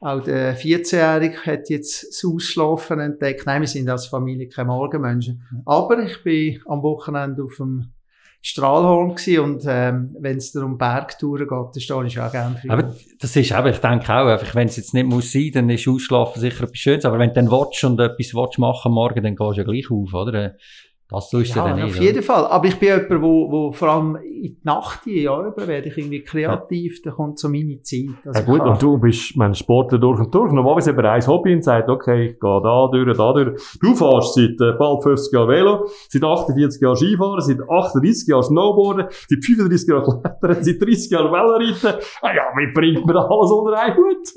auch 0.00 0.22
der 0.22 0.56
14-Jährige 0.56 1.36
hat 1.44 1.68
jetzt 1.68 2.08
das 2.08 2.24
Ausschlafen 2.24 3.00
entdeckt. 3.00 3.44
Nein, 3.44 3.62
wir 3.62 3.68
sind 3.68 3.88
als 3.90 4.06
Familie 4.06 4.48
keine 4.48 4.68
Morgenmenschen. 4.68 5.42
Aber 5.66 5.98
ich 5.98 6.22
bin 6.22 6.60
am 6.66 6.82
Wochenende 6.82 7.42
auf 7.42 7.56
dem 7.56 7.92
Strahlhorn 8.42 9.16
gewesen 9.16 9.40
und 9.40 9.64
ähm, 9.66 10.14
wenn 10.20 10.36
es 10.36 10.54
um 10.54 10.78
Bergtouren 10.78 11.48
geht, 11.48 11.74
dann 11.74 11.80
stehe 11.80 12.06
ich 12.06 12.20
auch 12.20 12.30
gerne 12.30 12.56
für. 12.56 12.70
Aber 12.70 12.94
das 13.18 13.34
ist 13.34 13.50
eben, 13.50 13.66
ich 13.66 13.78
denke 13.78 14.12
auch, 14.12 14.26
einfach, 14.26 14.54
wenn 14.54 14.68
es 14.68 14.76
jetzt 14.76 14.94
nicht 14.94 15.06
muss 15.06 15.32
sein, 15.32 15.50
dann 15.52 15.70
ist 15.70 15.88
Ausschlafen 15.88 16.40
sicher 16.40 16.64
etwas 16.64 16.78
Schönes, 16.78 17.04
aber 17.04 17.18
wenn 17.18 17.30
du 17.30 17.34
dann 17.34 17.50
willst 17.50 17.82
und 17.84 17.98
etwas 17.98 18.34
willst 18.34 18.58
machen 18.58 18.92
morgen, 18.92 19.22
dann 19.22 19.34
gehst 19.34 19.56
du 19.56 19.60
ja 19.60 19.64
gleich 19.64 19.90
auf, 19.90 20.14
oder? 20.14 20.56
Das 21.08 21.30
tust 21.30 21.54
du 21.54 21.58
Ja, 21.60 21.68
dann 21.68 21.76
nicht. 21.76 21.84
auf 21.84 22.00
jeden 22.00 22.20
Fall. 22.22 22.46
Aber 22.46 22.66
ich 22.66 22.80
bin 22.80 22.88
jemand, 22.88 23.22
wo, 23.22 23.50
wo 23.50 23.70
vor 23.72 23.88
allem 23.88 24.16
in 24.16 24.42
die 24.42 24.58
Nacht, 24.64 25.06
die 25.06 25.22
Jahre 25.22 25.48
über, 25.48 25.68
werde 25.68 25.86
ich 25.88 25.96
irgendwie 25.96 26.20
kreativ, 26.22 27.00
da 27.02 27.12
kommt 27.12 27.38
so 27.38 27.48
meine 27.48 27.80
Zeit. 27.82 28.06
Also 28.24 28.40
Ja 28.40 28.44
gut, 28.44 28.60
und 28.62 28.82
du 28.82 28.98
bist 28.98 29.36
mein 29.36 29.54
Sportler 29.54 29.98
durch 29.98 30.18
und 30.18 30.34
durch. 30.34 30.50
Normalerweise 30.52 30.90
hat 30.90 30.96
man 30.96 31.06
ein 31.06 31.24
Hobby 31.26 31.54
und 31.54 31.62
sagt, 31.62 31.88
okay, 31.88 32.30
ich 32.30 32.40
gehe 32.40 32.60
da 32.60 32.88
durch, 32.90 33.16
da 33.16 33.32
durch. 33.32 33.62
Du 33.80 33.94
fährst 33.94 34.34
seit 34.34 34.60
äh, 34.60 34.76
bald 34.76 35.02
50 35.04 35.32
Jahren 35.32 35.48
Velo, 35.48 35.86
seit 36.08 36.24
48 36.24 36.80
Jahren 36.82 36.96
Skifahren, 36.96 37.40
seit 37.40 37.58
38 37.70 38.28
Jahren 38.28 38.42
Snowboarden, 38.42 39.06
seit 39.28 39.44
35 39.44 39.88
Jahren 39.88 40.20
Klettern, 40.22 40.64
seit 40.64 40.82
30 40.82 41.10
Jahren 41.12 41.30
Veloreiten. 41.32 42.00
Ah 42.20 42.34
ja, 42.34 42.42
wie 42.56 42.72
bringt 42.74 43.06
man 43.06 43.16
alles 43.16 43.50
unter 43.52 43.78
einen 43.80 43.96
Hut? 43.96 44.28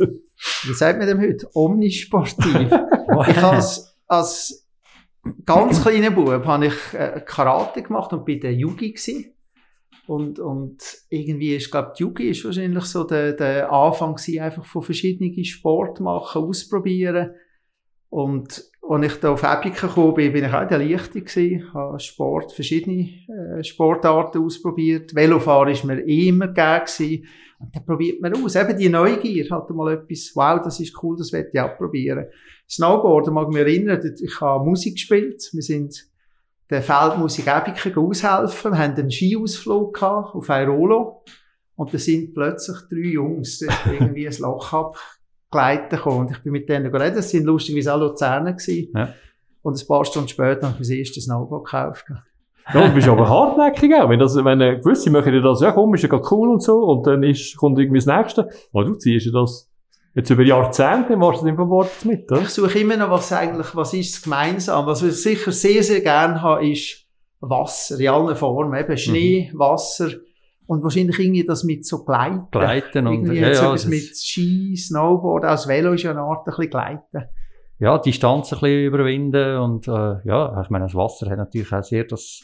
Wie 0.68 0.74
sagt 0.74 1.00
man 1.00 1.08
dem 1.08 1.20
heute? 1.20 1.48
Omnisportiv. 1.56 2.46
ich 3.28 3.38
habe 3.42 3.56
als, 3.56 3.98
als 4.08 4.59
ganz 5.46 5.82
kleiner 5.82 6.12
Bub 6.12 6.46
habe 6.46 6.68
ich 6.68 6.94
äh, 6.94 7.22
Karate 7.26 7.82
gemacht 7.84 8.14
und 8.14 8.26
bin 8.26 8.40
der 8.40 8.54
Yugi 8.54 8.94
gsi. 8.94 9.36
Und, 10.08 10.40
und 10.40 10.82
irgendwie 11.10 11.56
ist, 11.56 11.70
glaube 11.70 11.94
die 11.98 12.04
Yugi 12.04 12.30
ist 12.30 12.44
wahrscheinlich 12.44 12.86
so 12.86 13.04
der, 13.04 13.34
der 13.34 13.72
Anfang 13.72 14.16
gewesen, 14.16 14.42
einfach 14.42 14.66
von 14.66 14.82
verschiedenen 14.82 15.46
Sport 15.46 16.00
machen, 16.00 16.44
ausprobieren. 16.44 17.36
Und 18.10 18.64
als 18.90 19.06
ich 19.06 19.20
da 19.20 19.32
auf 19.32 19.44
Epica 19.44 19.88
gekommen 19.88 20.16
bin, 20.16 20.34
bin 20.34 20.46
ich 20.46 20.54
auch 20.54 20.68
der 20.68 20.80
Leichte 20.80 21.22
gewesen, 21.22 21.72
habe 21.74 22.00
Sport, 22.00 22.52
verschiedene 22.52 23.10
äh, 23.60 23.64
Sportarten 23.64 24.44
ausprobiert. 24.44 25.14
Velofahren 25.14 25.72
ist 25.72 25.84
mir 25.84 26.00
eh 26.08 26.30
immer 26.30 26.48
gegeben. 26.48 27.28
Und 27.60 27.76
dann 27.76 27.86
probiert 27.86 28.22
man 28.22 28.34
aus. 28.44 28.56
Eben 28.56 28.78
die 28.78 28.90
Neugier, 28.90 29.48
halt 29.52 29.70
mal 29.70 29.94
etwas, 29.94 30.32
wow, 30.34 30.60
das 30.64 30.80
ist 30.80 31.04
cool, 31.04 31.16
das 31.18 31.32
werde 31.32 31.50
ich 31.54 31.60
auch 31.60 31.78
probieren. 31.78 32.26
Snowboarden 32.68 33.34
mag 33.34 33.48
ich 33.50 33.54
mich 33.54 33.62
erinnern, 33.62 34.16
ich 34.20 34.42
habe 34.42 34.66
Musik 34.66 34.96
gespielt. 34.96 35.50
Wir 35.52 35.62
sind 35.62 36.08
der 36.70 36.82
Feldmusik 36.82 37.48
Epica 37.48 38.00
aushelfen. 38.00 38.72
Wir 38.72 38.78
haben 38.80 38.96
einen 38.96 39.12
Skiausflug 39.12 39.94
gehabt 39.94 40.36
auf 40.36 40.50
Airolo. 40.50 41.24
Und 41.76 41.94
da 41.94 41.98
sind 41.98 42.34
plötzlich 42.34 42.78
drei 42.90 43.12
Jungs 43.12 43.60
dort 43.60 43.80
irgendwie 43.92 44.28
ein 44.28 44.38
Loch 44.40 44.72
abgleiten 45.50 45.90
gekommen. 45.90 46.20
Und 46.20 46.32
ich 46.32 46.44
bin 46.44 46.52
mit 46.52 46.70
denen 46.70 46.92
geredet. 46.92 47.18
Das 47.18 47.30
sind 47.30 47.46
lustigerweise 47.46 47.94
auch 47.94 48.00
Luzerner 48.00 48.54
gewesen. 48.54 48.92
Ja. 48.96 49.14
Und 49.62 49.82
ein 49.82 49.88
paar 49.88 50.06
Stunden 50.06 50.28
später 50.28 50.68
habe 50.68 50.78
ich 50.82 50.90
mein 50.90 51.00
erstes 51.00 51.26
Snowboard 51.26 51.66
gekauft. 51.66 52.06
Ja, 52.74 52.88
du 52.88 52.94
bist 52.94 53.08
aber 53.08 53.28
hartnäckig 53.28 53.94
auch. 53.96 54.10
Wenn, 54.10 54.20
das, 54.20 54.36
wenn 54.36 54.60
gewisse 54.60 55.10
machen 55.10 55.32
dir 55.32 55.42
das, 55.42 55.60
ja 55.62 55.72
komm, 55.72 55.94
ist 55.96 56.04
ja 56.04 56.10
grad 56.10 56.32
cool 56.32 56.50
und 56.50 56.62
so, 56.62 56.84
und 56.84 57.08
dann 57.08 57.24
ist, 57.24 57.58
kommt 57.58 57.80
irgendwie 57.80 58.00
das 58.00 58.06
Nächste. 58.06 58.50
Aber 58.72 58.86
du 58.86 58.94
ziehst 58.94 59.26
ja 59.26 59.32
das 59.32 59.68
jetzt 60.14 60.30
über 60.30 60.44
Jahrzehnte, 60.44 61.18
machst 61.18 61.42
du 61.42 61.48
das 61.48 61.58
im 61.58 61.70
Wort 61.70 62.06
mit, 62.06 62.32
oder? 62.32 62.42
Ich 62.42 62.50
suche 62.50 62.80
immer 62.80 62.96
noch, 62.96 63.10
was 63.10 63.34
eigentlich, 63.34 63.76
was 63.76 63.94
ist 63.94 64.24
gemeinsam? 64.24 64.86
Was 64.86 65.02
ich 65.02 65.16
sicher 65.16 65.52
sehr, 65.52 65.82
sehr 65.82 66.02
gerne 66.02 66.42
habe, 66.42 66.70
ist 66.70 67.08
Wasser 67.40 68.00
in 68.00 68.10
allen 68.10 68.36
Formen. 68.36 68.80
Eben 68.80 68.98
Schnee, 68.98 69.52
Wasser 69.56 70.12
und 70.70 70.84
wahrscheinlich 70.84 71.18
irgendwie 71.20 71.44
das 71.46 71.64
mit 71.64 71.86
so 71.86 72.06
Gleiten. 72.06 72.48
Gleiten 72.52 73.08
und, 73.08 73.14
Irgendwie 73.14 73.40
ja, 73.40 73.48
jetzt 73.48 73.62
ja, 73.62 73.68
etwas 73.68 73.82
das- 73.84 73.90
mit 73.90 74.16
Ski, 74.18 74.76
Snowboard, 74.78 75.44
auch 75.46 75.50
das 75.52 75.68
Velo 75.68 75.94
ist 75.94 76.04
ja 76.04 76.12
eine 76.12 76.22
Art 76.22 76.40
ein 76.48 76.54
bisschen 76.56 76.70
Gleiten. 76.70 77.26
ja, 77.80 77.98
Distanz 77.98 78.54
ein 78.54 78.60
bisschen 78.60 78.86
überwinden 78.86 79.58
und 79.58 79.88
äh, 79.88 79.92
ja, 80.26 80.62
ich 80.62 80.70
meine, 80.70 80.86
das 80.86 80.96
Wasser 80.96 81.30
hat 81.30 81.38
natürlich 81.38 81.74
auch 81.74 81.84
sehr 81.84 82.04
das 82.06 82.42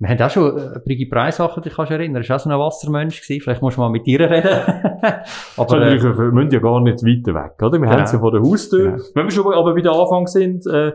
wir 0.00 0.08
haben 0.10 0.22
auch 0.22 0.30
schon 0.30 0.56
äh, 0.56 0.78
Brigitte 0.84 1.10
Preisacher, 1.10 1.60
dich 1.60 1.74
kannst 1.74 1.90
du 1.90 1.94
erinnern, 1.96 2.22
ist 2.22 2.30
auch 2.30 2.38
so 2.38 2.48
ein 2.48 2.56
Wassermensch 2.56 3.20
gewesen, 3.20 3.40
vielleicht 3.42 3.62
musst 3.62 3.78
du 3.78 3.80
mal 3.80 3.88
mit 3.90 4.06
ihr 4.06 4.20
reden. 4.20 4.44
Aber 5.56 5.82
äh, 5.82 6.00
wir 6.00 6.32
müssen 6.32 6.52
ja 6.52 6.60
gar 6.60 6.80
nicht 6.80 7.02
weiter 7.02 7.34
weg, 7.34 7.54
oder? 7.60 7.72
Wir 7.72 7.80
Genau. 7.80 7.90
haben 7.92 8.02
es 8.04 8.12
ja 8.12 8.18
vor 8.20 8.30
der 8.30 8.40
Haustür. 8.40 8.92
Genau. 8.92 9.02
Wenn 9.14 9.24
wir 9.24 9.30
schon 9.32 9.52
aber 9.52 9.74
bei 9.74 9.80
der 9.80 9.90
Anfang 9.92 10.28
sind, 10.28 10.64
äh, 10.68 10.92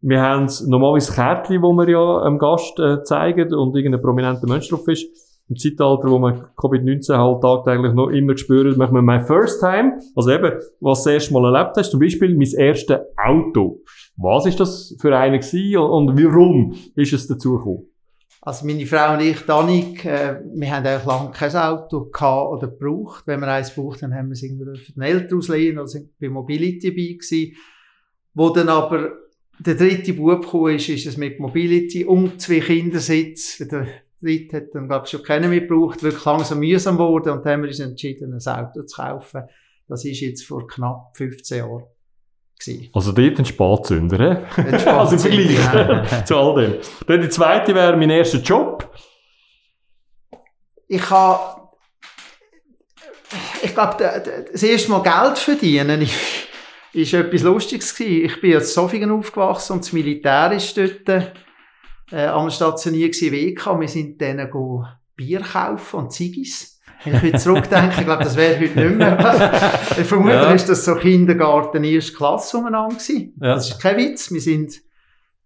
wir 0.00 0.20
haben 0.22 0.46
normalerweise 0.66 1.12
Kärtchen, 1.12 1.60
wo 1.60 1.72
wir 1.74 1.88
ja 1.90 2.22
einem 2.22 2.38
Gast 2.38 2.78
äh, 2.80 3.02
zeigen 3.02 3.52
und 3.52 3.76
irgendein 3.76 4.00
prominenter 4.00 4.48
Mensch 4.48 4.66
drauf 4.70 4.88
ist. 4.88 5.06
Im 5.52 5.58
Zeitalter, 5.58 6.10
wo 6.10 6.18
man 6.18 6.46
Covid-19 6.56 7.14
halt 7.14 7.42
tagtäglich 7.42 7.92
noch 7.92 8.08
immer 8.08 8.36
spürt, 8.38 8.78
machen 8.78 8.94
wir 8.94 9.02
mein 9.02 9.26
First 9.26 9.60
Time. 9.60 9.98
Also 10.16 10.30
eben, 10.30 10.52
was 10.80 11.04
du 11.04 11.10
das 11.10 11.14
erste 11.14 11.34
Mal 11.34 11.54
erlebt 11.54 11.76
hast. 11.76 11.90
Zum 11.90 12.00
Beispiel 12.00 12.34
mein 12.34 12.48
erstes 12.56 13.00
Auto. 13.22 13.82
Was 14.16 14.46
ist 14.46 14.58
das 14.60 14.96
für 14.98 15.14
eine 15.14 15.38
gewesen 15.38 15.76
und, 15.76 16.18
warum 16.18 16.74
ist 16.94 17.12
es 17.12 17.28
dazu 17.28 17.58
gekommen? 17.58 17.86
Also 18.40 18.66
meine 18.66 18.86
Frau 18.86 19.12
und 19.12 19.20
ich, 19.20 19.40
Danik, 19.42 20.06
äh, 20.06 20.40
wir 20.54 20.74
haben 20.74 20.86
eigentlich 20.86 21.04
lange 21.04 21.30
kein 21.32 21.54
Auto 21.54 22.06
gehabt 22.06 22.50
oder 22.50 22.68
gebraucht. 22.68 23.26
Wenn 23.26 23.40
wir 23.40 23.48
eins 23.48 23.74
braucht, 23.74 24.02
dann 24.02 24.14
haben 24.14 24.28
wir 24.28 24.32
es 24.32 24.42
irgendwie 24.42 24.78
für 24.78 24.92
den 24.92 25.02
Eltern 25.02 25.38
auslehnen 25.38 25.78
oder 25.78 25.86
sind 25.86 26.18
bei 26.18 26.30
Mobility 26.30 26.88
dabei 26.88 27.18
gewesen. 27.18 27.56
Wo 28.32 28.48
dann 28.48 28.70
aber 28.70 29.12
der 29.58 29.74
dritte 29.74 30.14
Bub 30.14 30.40
gekommen 30.40 30.76
ist, 30.76 30.88
ist 30.88 31.06
es 31.06 31.16
mit 31.18 31.38
Mobility 31.38 32.06
und 32.06 32.40
zwei 32.40 32.60
Kindersitz. 32.60 33.58
Der 33.58 33.86
dritte 34.22 34.56
hat 34.58 34.74
dann, 34.74 34.88
glaube 34.88 35.04
ich, 35.06 35.10
schon 35.10 35.22
keiner 35.22 35.48
mehr 35.48 35.60
gebraucht, 35.60 36.02
wirklich 36.02 36.24
langsam 36.24 36.58
mühsam 36.60 36.96
geworden 36.96 37.30
und 37.30 37.44
dann 37.44 37.54
haben 37.54 37.62
wir 37.62 37.68
uns 37.68 37.80
entschieden, 37.80 38.32
ein 38.32 38.54
Auto 38.54 38.82
zu 38.82 38.96
kaufen. 38.96 39.42
Das 39.88 40.04
ist 40.04 40.20
jetzt 40.20 40.46
vor 40.46 40.66
knapp 40.66 41.16
15 41.16 41.58
Jahren 41.58 41.84
gewesen. 42.58 42.90
Also 42.92 43.12
dort 43.12 43.38
ein 43.38 43.44
Spatzünder, 43.44 44.18
hä? 44.18 44.62
Ein 44.62 44.74
Also 44.86 45.16
im 45.16 45.20
Spatzünder, 45.20 46.04
Vergleich 46.04 46.24
zu 46.24 46.36
all 46.36 46.54
dem. 46.62 46.80
Dann 47.06 47.20
die 47.20 47.28
zweite 47.28 47.74
wäre 47.74 47.96
mein 47.96 48.10
erster 48.10 48.38
Job. 48.38 48.90
ich 50.88 51.10
habe, 51.10 51.68
ich 53.62 53.72
glaube, 53.72 53.96
das 54.52 54.62
erste 54.62 54.90
Mal 54.90 55.02
Geld 55.02 55.38
verdienen 55.38 56.02
ist, 56.02 56.14
ist 56.92 57.14
etwas 57.14 57.42
Lustiges 57.42 57.94
gewesen. 57.94 58.26
Ich 58.26 58.40
bin 58.40 58.52
in 58.52 58.60
Sofingen 58.60 59.10
aufgewachsen 59.10 59.74
und 59.74 59.84
das 59.84 59.92
Militär 59.92 60.52
ist 60.52 60.76
dort 60.76 61.32
äh, 62.12 62.26
am 62.26 62.50
stationiert 62.50 63.14
gewesen, 63.14 63.32
WK. 63.32 63.80
Wir 63.80 63.88
sind 63.88 64.20
dann 64.20 64.50
go 64.50 64.84
Bier 65.16 65.40
kaufen 65.40 65.96
und 65.96 66.12
Ziggis. 66.12 66.80
Wenn 67.04 67.16
ich 67.16 67.22
heute 67.22 67.38
zurückdenke, 67.38 67.96
ich 68.00 68.04
glaube, 68.04 68.22
das 68.22 68.36
wäre 68.36 68.60
heute 68.60 68.78
nicht 68.80 68.96
mehr. 68.96 69.18
Vermutlich 70.04 70.34
Ja. 70.36 70.52
ist 70.52 70.68
das 70.68 70.84
so 70.84 70.94
Kindergarten, 70.94 71.82
erste 71.82 72.12
Klasse 72.12 72.58
umeinander 72.58 72.94
gewesen. 72.94 73.34
Ja. 73.40 73.54
Das 73.54 73.68
ist 73.70 73.80
kein 73.80 73.96
Witz. 73.96 74.30
Wir 74.30 74.40
sind 74.40 74.74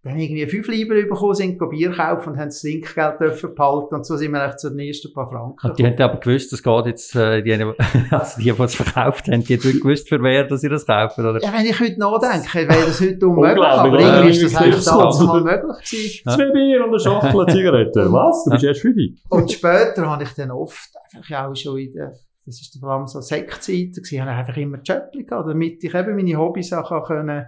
dann 0.03 0.17
irgendwie 0.19 0.45
fünf 0.45 0.67
Lieber 0.67 0.95
bekommen, 0.95 1.33
sind 1.33 1.57
Bier 1.69 1.91
kaufen 1.91 2.29
und 2.33 2.37
haben 2.37 2.45
das 2.47 2.61
Trinkgeld 2.61 3.19
dürfen 3.19 3.53
behalten. 3.55 3.95
Und 3.95 4.05
so 4.05 4.15
sind 4.15 4.31
wir 4.31 4.45
echt 4.45 4.59
zu 4.59 4.69
den 4.69 4.79
ersten 4.79 5.11
paar 5.11 5.27
Franken. 5.27 5.69
Und 5.71 5.79
die 5.79 5.85
haben 5.85 5.99
aber 5.99 6.17
gewusst, 6.19 6.53
es 6.53 6.63
geht 6.63 6.85
jetzt, 6.85 7.15
äh, 7.15 7.41
die, 7.41 7.53
haben- 7.53 7.73
also 8.11 8.39
die, 8.41 8.51
die 8.51 8.61
es 8.61 8.75
verkauft 8.75 9.27
haben, 9.27 9.43
die 9.43 9.57
haben 9.57 9.79
gewusst, 9.79 10.07
für 10.07 10.21
wer, 10.21 10.45
dass 10.45 10.61
sie 10.61 10.69
das 10.69 10.85
kaufen, 10.85 11.25
oder? 11.25 11.41
Ja, 11.43 11.51
wenn 11.51 11.65
ich 11.65 11.79
heute 11.79 11.99
nachdenke, 11.99 12.69
wäre 12.69 12.85
das 12.85 13.01
heute 13.01 13.27
unmöglich. 13.27 13.65
Aber 13.65 13.99
irgendwie 13.99 14.29
ist 14.29 14.43
das 14.43 14.53
das 14.53 14.85
damals 14.85 15.17
so. 15.17 15.25
mal 15.25 15.41
möglich 15.41 15.77
gewesen. 15.89 16.21
Ja. 16.25 16.35
Zwei 16.35 16.51
Bier 16.51 16.83
und 16.83 16.89
eine 16.89 16.99
Schachtel 16.99 17.45
Zigaretten. 17.47 18.13
Was? 18.13 18.43
Du 18.45 18.51
bist 18.51 18.63
erst 18.63 18.81
fünf? 18.81 18.97
Und 19.29 19.51
später 19.51 20.09
habe 20.09 20.23
ich 20.23 20.33
dann 20.33 20.51
oft 20.51 20.89
einfach 21.13 21.29
ja 21.29 21.47
auch 21.47 21.55
schon 21.55 21.77
in 21.79 21.91
der, 21.91 22.13
das 22.45 22.61
ist 22.61 22.77
vor 22.79 22.89
allem 22.91 23.07
so 23.07 23.19
Sektzeit 23.19 23.93
gewesen, 23.93 24.21
habe 24.21 24.31
ich 24.31 24.37
einfach 24.37 24.57
immer 24.57 24.77
Jobli 24.81 25.23
gehabt, 25.25 25.49
damit 25.49 25.83
ich 25.83 25.93
eben 25.93 26.15
meine 26.15 26.37
Hobbys 26.37 26.71
auch 26.71 26.87
kann 26.87 27.03
können 27.03 27.45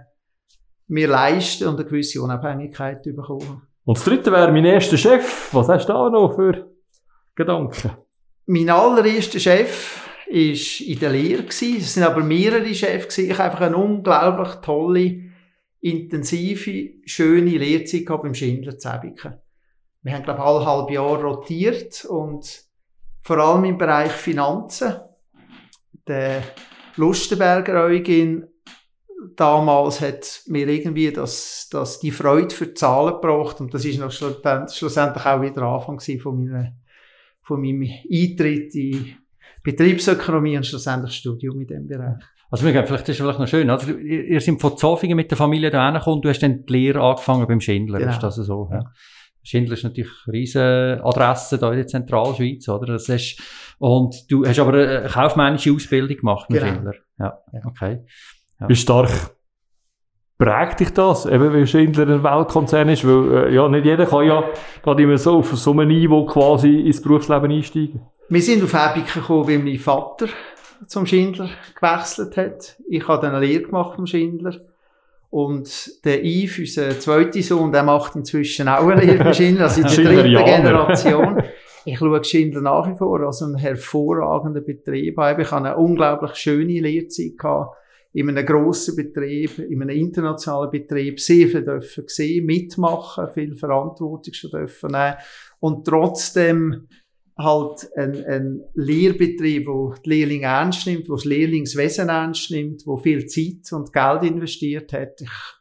mir 0.90 1.08
leisten 1.08 1.68
und 1.68 1.76
eine 1.76 1.84
gewisse 1.84 2.20
Unabhängigkeit 2.20 3.02
bekommen. 3.02 3.62
Und 3.84 3.96
das 3.96 4.04
dritte 4.04 4.32
wäre 4.32 4.52
mein 4.52 4.64
erster 4.64 4.96
Chef. 4.96 5.48
Was 5.52 5.68
hast 5.68 5.88
du 5.88 5.92
da 5.92 6.10
noch 6.10 6.34
für 6.34 6.68
Gedanken? 7.34 7.92
Mein 8.46 8.68
allererster 8.68 9.38
Chef 9.38 10.08
ist 10.26 10.80
in 10.80 10.98
der 10.98 11.10
Lehre. 11.10 11.44
Es 11.46 11.58
sind 11.60 12.02
aber 12.02 12.22
mehrere 12.22 12.74
Chefs. 12.74 13.18
Ich 13.18 13.32
habe 13.32 13.44
einfach 13.44 13.60
eine 13.60 13.76
unglaublich 13.76 14.54
tolle, 14.56 15.20
intensive, 15.80 16.90
schöne 17.04 17.56
Lehrzeit 17.56 18.06
gehabt 18.06 18.24
beim 18.24 18.34
Schindler 18.34 18.76
Zäbiken. 18.76 19.34
Wir 20.02 20.14
haben, 20.14 20.24
glaube 20.24 20.40
ich, 20.40 20.46
alle 20.46 20.66
halb 20.66 20.90
Jahr 20.90 21.22
rotiert 21.22 22.04
und 22.04 22.64
vor 23.22 23.38
allem 23.38 23.64
im 23.64 23.78
Bereich 23.78 24.10
Finanzen. 24.10 24.94
Der 26.08 26.42
Lustenberger 26.96 27.84
Eugen 27.84 28.49
damals 29.36 30.00
hat 30.00 30.42
mir 30.46 30.66
irgendwie 30.68 31.12
das, 31.12 31.68
das, 31.70 32.00
die 32.00 32.10
Freude 32.10 32.54
für 32.54 32.66
die 32.68 32.74
Zahlen 32.74 33.14
gebracht 33.14 33.60
und 33.60 33.72
das 33.74 33.84
ist 33.84 33.98
noch 33.98 34.10
schlussendlich 34.12 35.26
auch 35.26 35.42
wieder 35.42 35.54
der 35.54 35.62
Anfang 35.64 36.00
von 36.00 36.44
meiner 36.44 36.72
von 37.42 37.60
meinem 37.60 37.82
Eintritt 38.12 38.74
in 38.74 39.16
Betriebsökonomie 39.62 40.56
und 40.56 40.66
schlussendlich 40.66 41.14
Studium 41.14 41.60
in 41.60 41.66
diesem 41.66 41.86
Bereich. 41.88 42.22
Also, 42.50 42.64
wir 42.64 42.72
gehen, 42.72 42.84
vielleicht 42.86 43.08
ist 43.08 43.10
es 43.10 43.16
vielleicht 43.22 43.38
noch 43.38 43.46
schön. 43.48 43.70
Also, 43.70 43.92
ihr, 43.92 44.24
ihr 44.24 44.40
seid 44.40 44.60
von 44.60 44.76
Zofingen 44.76 45.16
mit 45.16 45.30
der 45.30 45.38
Familie 45.38 45.70
da 45.70 45.84
hergekommen, 45.90 46.20
du 46.22 46.28
hast 46.28 46.40
dann 46.40 46.64
die 46.64 46.72
Lehre 46.72 47.00
angefangen 47.00 47.46
beim 47.46 47.60
Schindler, 47.60 47.98
Genau. 47.98 48.10
ist 48.12 48.22
das 48.22 48.36
so? 48.36 48.68
Ja. 48.72 48.84
Schindler 49.42 49.74
ist 49.74 49.84
natürlich 49.84 50.10
eine 50.26 50.32
riesige 50.34 51.00
Adresse 51.04 51.58
da 51.58 51.70
in 51.70 51.76
der 51.78 51.86
Zentralschweiz, 51.86 52.68
oder? 52.68 52.92
Das 52.94 53.08
ist, 53.08 53.40
und 53.78 54.14
du 54.30 54.44
hast 54.44 54.58
aber 54.58 54.72
eine 54.74 55.08
kaufmännische 55.08 55.72
Ausbildung 55.72 56.16
gemacht 56.16 56.46
beim 56.48 56.58
Genau. 56.58 56.72
Schindler. 56.72 56.94
Ja, 57.18 57.38
Ja. 57.52 57.60
okay. 57.66 58.04
Ja. 58.60 58.68
Wie 58.68 58.76
stark 58.76 59.10
prägt 60.38 60.80
dich 60.80 60.90
das? 60.90 61.26
Eben, 61.26 61.52
weil 61.52 61.66
Schindler 61.66 62.08
ein 62.08 62.22
Weltkonzern 62.22 62.88
ist, 62.88 63.06
weil, 63.06 63.48
äh, 63.48 63.54
ja, 63.54 63.68
nicht 63.68 63.84
jeder 63.84 64.06
kann 64.06 64.26
ja 64.26 64.44
gerade 64.82 65.02
immer 65.02 65.18
so 65.18 65.38
auf 65.38 65.50
so 65.56 65.72
einem 65.72 65.88
Niveau 65.88 66.26
quasi 66.26 66.80
ins 66.80 67.00
Berufsleben 67.00 67.50
einsteigen. 67.50 68.00
Wir 68.28 68.42
sind 68.42 68.62
auf 68.62 68.74
Ebiken 68.74 69.22
gekommen, 69.22 69.48
weil 69.48 69.58
mein 69.58 69.78
Vater 69.78 70.28
zum 70.86 71.06
Schindler 71.06 71.50
gewechselt 71.74 72.36
hat. 72.36 72.76
Ich 72.88 73.06
habe 73.06 73.22
dann 73.22 73.34
eine 73.34 73.44
Lehre 73.44 73.64
gemacht 73.64 73.96
vom 73.96 74.06
Schindler. 74.06 74.54
Und 75.30 76.04
der 76.04 76.24
Yves, 76.24 76.58
unser 76.58 76.98
zweiter 76.98 77.42
Sohn, 77.42 77.70
der 77.70 77.84
macht 77.84 78.16
inzwischen 78.16 78.68
auch 78.68 78.88
eine 78.88 79.02
Lehre 79.02 79.22
bei 79.22 79.32
Schindler, 79.32 79.64
also 79.64 79.80
in 79.80 79.86
der 79.86 80.22
dritten. 80.22 80.44
Generation. 80.44 81.42
Ich 81.84 81.98
schaue 81.98 82.24
Schindler 82.24 82.60
nach 82.62 82.88
wie 82.88 82.96
vor 82.96 83.20
als 83.20 83.42
einen 83.42 83.56
hervorragenden 83.56 84.64
Betrieb 84.64 85.18
an. 85.18 85.40
Ich 85.40 85.50
hatte 85.50 85.64
eine 85.64 85.76
unglaublich 85.76 86.34
schöne 86.34 86.80
Lehrzeit 86.80 87.38
gehabt. 87.38 87.76
In 88.12 88.28
einem 88.28 88.44
grossen 88.44 88.96
Betrieb, 88.96 89.58
in 89.58 89.82
einem 89.82 89.96
internationalen 89.96 90.70
Betrieb, 90.70 91.20
sehr 91.20 91.48
viel 91.48 91.64
dürfen 91.64 92.04
sehen, 92.08 92.46
mitmachen, 92.46 93.28
viel 93.32 93.54
Verantwortung 93.54 94.34
schon 94.34 94.50
dürfen 94.50 94.90
nehmen. 94.90 95.14
Und 95.60 95.86
trotzdem 95.86 96.88
halt 97.38 97.88
ein, 97.96 98.24
ein 98.24 98.62
Lehrbetrieb, 98.74 99.66
wo 99.66 99.94
die 100.04 100.10
Lehrlinge 100.10 100.46
ernst 100.46 100.86
nimmt, 100.86 101.08
wo 101.08 101.14
das 101.14 101.24
Lehrlingswesen 101.24 102.08
ernst 102.08 102.50
nimmt, 102.50 102.82
wo 102.86 102.96
viel 102.96 103.26
Zeit 103.26 103.72
und 103.72 103.92
Geld 103.92 104.24
investiert 104.24 104.92
hat. 104.92 105.20
Ich 105.20 105.59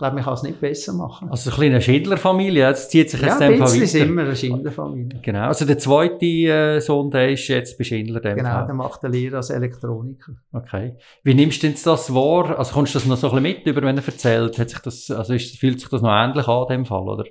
glaube, 0.00 0.16
man 0.16 0.24
kann 0.24 0.34
es 0.34 0.42
nicht 0.42 0.60
besser 0.60 0.92
machen. 0.94 1.28
Also 1.30 1.50
eine 1.50 1.56
kleine 1.56 1.80
Schindler-Familie, 1.80 2.66
jetzt 2.66 2.90
zieht 2.90 3.10
sich 3.10 3.20
ja, 3.20 3.28
jetzt 3.28 3.40
ein 3.42 3.52
dem 3.52 3.58
Fall 3.60 3.70
bisschen 3.70 3.86
sind 3.86 4.02
weiter. 4.02 4.14
wir 4.16 4.22
eine 4.24 4.36
Schindlerfamilie. 4.36 5.20
Genau, 5.22 5.46
also 5.46 5.64
der 5.64 5.78
zweite 5.78 6.26
äh, 6.26 6.80
Sohn, 6.80 7.10
der 7.10 7.30
ist 7.30 7.46
jetzt 7.46 7.78
bei 7.78 7.84
Schindler. 7.84 8.20
Dem 8.20 8.36
Genau, 8.36 8.50
Fall. 8.50 8.66
der 8.66 8.74
macht 8.74 9.04
eine 9.04 9.12
Lehre 9.14 9.36
als 9.36 9.50
Elektroniker. 9.50 10.32
Okay. 10.52 10.96
Wie 11.22 11.34
nimmst 11.34 11.62
du 11.62 11.68
denn 11.68 11.76
das 11.84 12.12
wahr? 12.12 12.58
Also 12.58 12.72
kommst 12.74 12.94
du 12.94 12.98
das 12.98 13.06
noch 13.06 13.16
so 13.16 13.30
ein 13.30 13.42
bisschen 13.42 13.58
mit, 13.58 13.66
über 13.66 13.82
wenn 13.86 13.96
er 13.96 14.06
erzählt? 14.06 14.58
Hat 14.58 14.70
sich 14.70 14.78
das, 14.80 15.10
also 15.10 15.32
ist, 15.34 15.56
fühlt 15.58 15.78
sich 15.80 15.88
das 15.88 16.02
noch 16.02 16.10
ähnlich 16.10 16.48
an, 16.48 16.66
dem 16.68 16.84
Fall, 16.84 17.08
oder? 17.08 17.24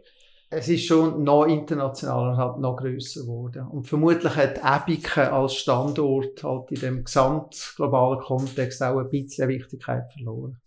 Es 0.52 0.68
ist 0.68 0.86
schon 0.86 1.24
noch 1.24 1.46
internationaler 1.46 2.36
halt 2.36 2.58
noch 2.58 2.76
grösser 2.78 3.22
geworden. 3.22 3.68
Und 3.68 3.88
vermutlich 3.88 4.36
hat 4.36 4.60
Ebiken 4.64 5.26
als 5.28 5.54
Standort 5.54 6.44
halt 6.44 6.72
in 6.72 6.80
dem 6.80 7.04
gesamtglobalen 7.04 8.20
Kontext 8.20 8.82
auch 8.82 8.98
ein 8.98 9.10
bisschen 9.10 9.48
Wichtigkeit 9.48 10.10
verloren. 10.12 10.58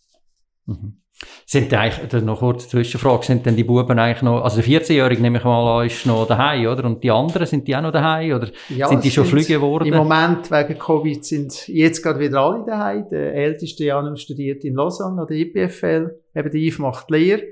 Mhm. 0.66 1.01
Sind 1.46 1.70
die 1.70 1.76
eigentlich, 1.76 2.22
noch 2.22 2.38
kurz 2.38 2.68
Zwischenfrage, 2.68 3.26
sind 3.26 3.44
denn 3.44 3.56
die 3.56 3.64
Buben 3.64 3.98
eigentlich 3.98 4.22
noch, 4.22 4.42
also 4.42 4.60
der 4.60 4.64
14-Jährige 4.64 5.20
nehme 5.20 5.38
ich 5.38 5.44
mal 5.44 5.80
an, 5.80 5.86
ist 5.86 6.06
noch 6.06 6.26
daheim, 6.26 6.66
oder? 6.66 6.84
Und 6.84 7.02
die 7.02 7.10
anderen, 7.10 7.46
sind 7.46 7.66
die 7.68 7.76
auch 7.76 7.82
noch 7.82 7.92
daheim, 7.92 8.32
oder 8.34 8.48
Ja, 8.68 8.88
sind 8.88 9.04
die 9.04 9.10
schon 9.10 9.24
flüge 9.24 9.54
geworden? 9.54 9.86
Im 9.86 9.96
Moment 9.96 10.50
wegen 10.50 10.78
Covid 10.78 11.24
sind 11.24 11.68
jetzt 11.68 12.02
gerade 12.02 12.20
wieder 12.20 12.40
alle 12.40 12.64
daheim. 12.64 13.06
Der 13.10 13.34
älteste 13.34 13.84
Janus 13.84 14.22
studiert 14.22 14.64
in 14.64 14.74
Lausanne 14.74 15.20
an 15.20 15.26
der 15.26 15.36
IPFL. 15.36 16.10
Eben 16.34 16.50
der 16.50 16.60
Yves 16.60 16.78
macht 16.78 17.10
die 17.10 17.14
Lehre. 17.14 17.42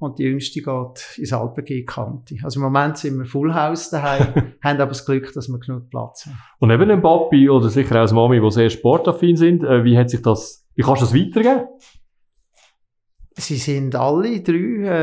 Und 0.00 0.18
die 0.18 0.22
jüngste 0.22 0.62
geht 0.62 1.18
ins 1.18 1.32
Alpen 1.32 1.84
Kante. 1.84 2.36
Also 2.42 2.58
im 2.58 2.64
Moment 2.64 2.96
sind 2.96 3.18
wir 3.18 3.26
Full 3.26 3.52
House 3.52 3.90
daheim, 3.90 4.54
haben 4.64 4.80
aber 4.80 4.88
das 4.88 5.04
Glück, 5.04 5.30
dass 5.34 5.48
wir 5.48 5.58
genug 5.58 5.90
Platz 5.90 6.24
haben. 6.24 6.38
Und 6.58 6.68
neben 6.70 6.88
dem 6.88 7.02
Papi 7.02 7.50
oder 7.50 7.68
sicher 7.68 7.96
auch 7.96 8.00
als 8.00 8.12
Mami, 8.12 8.40
die 8.40 8.50
sehr 8.50 8.70
sportaffin 8.70 9.36
sind, 9.36 9.62
äh, 9.62 9.84
wie 9.84 9.98
hat 9.98 10.08
sich 10.08 10.22
das, 10.22 10.66
wie 10.74 10.82
kannst 10.82 11.02
du 11.02 11.04
das 11.04 11.14
weitergeben? 11.14 11.66
Sie 13.40 13.56
sind 13.56 13.94
alle 13.96 14.40
drei 14.40 14.54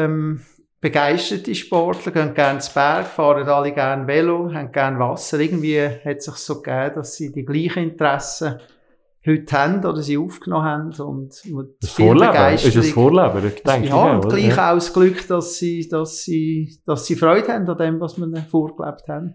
ähm, 0.05 0.41
begeisterte 0.79 1.55
Sportler, 1.55 2.11
gehen 2.11 2.33
gerne 2.33 2.55
ins 2.57 2.69
Berg, 2.69 3.07
fahren 3.07 3.47
alle 3.47 3.73
gerne 3.73 4.07
Velo, 4.07 4.53
haben 4.53 4.71
gerne 4.71 4.99
Wasser. 4.99 5.39
Irgendwie 5.39 5.81
hat 5.81 6.17
es 6.17 6.25
sich 6.25 6.35
so 6.35 6.61
gegeben, 6.61 6.95
dass 6.95 7.15
sie 7.15 7.31
die 7.31 7.45
gleichen 7.45 7.83
Interessen 7.91 8.59
heute 9.25 9.57
haben 9.57 9.83
oder 9.83 10.01
sie 10.01 10.17
aufgenommen 10.17 10.65
haben. 10.65 10.93
Und 11.01 11.33
mit 11.45 11.67
Das 11.81 11.89
Vorleben, 11.91 12.53
ist 12.53 12.75
das 12.75 12.89
Vorleben, 12.89 13.41
denke 13.41 13.83
ich. 13.83 13.89
ja, 13.89 14.11
und 14.17 14.29
gleich 14.29 14.55
Ja. 14.55 14.71
auch 14.71 14.75
das 14.75 14.93
Glück, 14.93 15.27
dass 15.27 15.55
sie, 15.55 15.87
dass 15.89 16.23
sie, 16.23 16.79
dass 16.85 17.05
sie 17.05 17.15
Freude 17.15 17.51
haben 17.51 17.67
an 17.67 17.77
dem, 17.77 17.99
was 17.99 18.17
wir 18.17 18.27
vorgelebt 18.49 19.07
haben. 19.09 19.33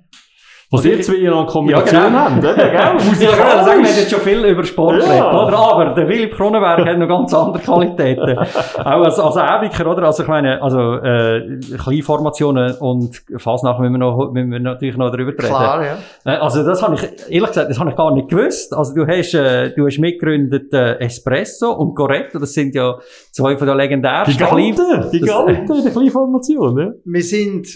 Was 0.72 0.84
ihr 0.86 1.00
zwei 1.02 1.18
noch 1.28 1.42
in 1.42 1.46
Kombination 1.46 1.94
Ja, 1.94 2.06
genau. 2.08 2.18
habt, 2.18 2.38
oder? 2.38 2.54
Gell? 2.54 2.72
Ja, 2.74 2.92
genau, 2.92 3.64
sagen, 3.64 3.82
wir 3.82 3.88
haben 3.90 3.96
jetzt 3.96 4.10
schon 4.10 4.20
viel 4.20 4.42
über 4.44 4.64
Sport 4.64 4.94
Ja. 5.00 5.04
geredet, 5.06 5.24
oder? 5.26 5.58
Aber 5.58 5.84
der 5.94 6.06
Philipp 6.06 6.34
Kronenberg 6.34 6.86
hat 6.86 6.98
noch 6.98 7.08
ganz 7.08 7.34
andere 7.34 7.62
Qualitäten. 7.62 8.38
Auch 8.78 8.84
als, 9.04 9.18
als 9.18 9.36
Ebiker, 9.36 9.90
oder? 9.90 10.04
Also 10.04 10.22
ich 10.22 10.28
meine, 10.30 10.62
also, 10.62 10.94
äh, 10.96 11.60
Kleinformationen 11.76 12.74
und 12.76 13.22
Fasnacht 13.36 13.80
müssen 13.80 13.92
wir 13.92 13.98
noch, 13.98 14.32
müssen 14.32 14.50
wir 14.50 14.60
natürlich 14.60 14.96
noch 14.96 15.10
darüber 15.10 15.32
reden. 15.32 15.42
Klar, 15.46 15.84
ja. 15.84 15.96
Äh, 16.24 16.36
Also 16.38 16.64
das 16.64 16.82
habe 16.82 16.94
ich, 16.94 17.02
ehrlich 17.30 17.48
gesagt, 17.48 17.68
das 17.70 17.78
habe 17.78 17.90
ich 17.90 17.96
gar 17.96 18.12
nicht 18.14 18.28
gewusst. 18.28 18.72
Also 18.74 18.94
du 18.94 19.06
hast, 19.06 19.34
äh, 19.34 19.74
du 19.74 19.86
hast 19.86 19.98
mitgegründet 19.98 20.72
äh, 20.72 20.98
Espresso 21.00 21.72
und 21.72 21.94
Goretto, 21.94 22.38
das 22.38 22.54
sind 22.54 22.74
ja 22.74 22.96
zwei 23.30 23.56
von 23.58 23.66
den 23.66 23.76
legendärsten 23.76 24.36
Giganten, 24.38 25.10
Giganten 25.10 25.76
in 25.76 25.82
der 25.84 25.92
Kleinformation, 25.92 26.78
ja. 26.78 26.90
Wir 27.04 27.22
sind, 27.22 27.66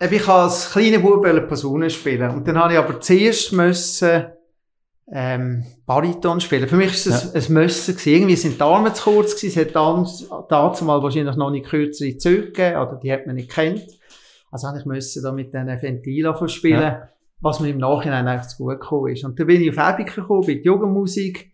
ich 0.00 0.26
habe 0.26 0.42
als 0.42 0.70
kleiner 0.72 0.98
Bub 0.98 1.24
Posaune 1.48 1.90
spielen. 1.90 2.30
Und 2.30 2.46
dann 2.46 2.58
habe 2.58 2.72
ich 2.74 2.78
aber 2.78 3.00
zuerst 3.00 3.52
müssen, 3.52 4.26
ähm, 5.12 5.64
Bariton 5.86 6.40
spielen. 6.40 6.68
Für 6.68 6.76
mich 6.76 6.92
ist 6.92 7.06
es 7.06 7.34
ein 7.48 7.52
Müssen 7.54 7.94
gewesen. 7.94 8.12
Irgendwie 8.12 8.36
sind 8.36 8.56
die 8.58 8.62
Arme 8.62 8.92
zu 8.92 9.04
kurz 9.04 9.36
gewesen. 9.36 9.60
Es 9.60 9.66
hat 9.66 9.76
dann, 9.76 10.06
dazu 10.48 10.84
mal 10.84 11.02
wahrscheinlich 11.02 11.36
noch 11.36 11.50
nicht 11.50 11.66
kürzere 11.66 12.16
Züge 12.18 12.46
gegeben, 12.46 12.76
oder 12.80 12.96
die 13.02 13.12
hat 13.12 13.26
man 13.26 13.36
nicht 13.36 13.50
kennt. 13.50 13.86
Also 14.50 14.68
habe 14.68 14.78
ich 14.78 14.84
müssen 14.84 15.22
da 15.22 15.32
mit 15.32 15.52
diesen 15.54 15.66
Ventilen 15.68 16.48
spielen, 16.48 16.80
Ja. 16.80 17.08
was 17.40 17.60
mir 17.60 17.68
im 17.70 17.78
Nachhinein 17.78 18.26
eigentlich 18.26 18.48
zu 18.48 18.58
gut 18.64 18.80
gekommen 18.80 19.12
ist. 19.12 19.24
Und 19.24 19.38
dann 19.38 19.46
bin 19.46 19.60
ich 19.60 19.78
auf 19.78 19.94
Ebiken 19.94 20.22
gekommen, 20.22 20.46
bei 20.46 20.54
der 20.54 20.62
Jugendmusik. 20.64 21.52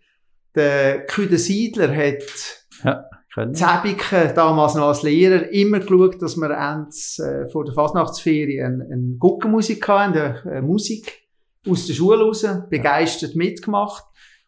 Der 0.55 1.07
Küde 1.07 1.39
Siedler 1.39 1.95
hat 1.95 3.05
Können. 3.35 3.55
Zäbiken, 3.55 4.35
damals 4.35 4.75
noch 4.75 4.89
als 4.89 5.03
Lehrer, 5.03 5.51
immer 5.53 5.81
geschaut, 5.81 6.21
dass 6.21 6.37
wir 6.37 6.51
ends, 6.51 7.19
äh, 7.19 7.47
vor 7.49 7.65
der 7.65 7.73
Fasnachtsferien 7.73 8.83
eine, 8.83 8.93
eine 8.93 9.17
Guckenmusik 9.19 9.89
hatten, 9.89 10.19
eine, 10.19 10.43
eine 10.45 10.63
Musik 10.63 11.23
aus 11.67 11.87
der 11.87 11.95
Schule 11.95 12.23
raus, 12.23 12.47
begeistert 12.69 13.35
mitgemacht. 13.35 14.05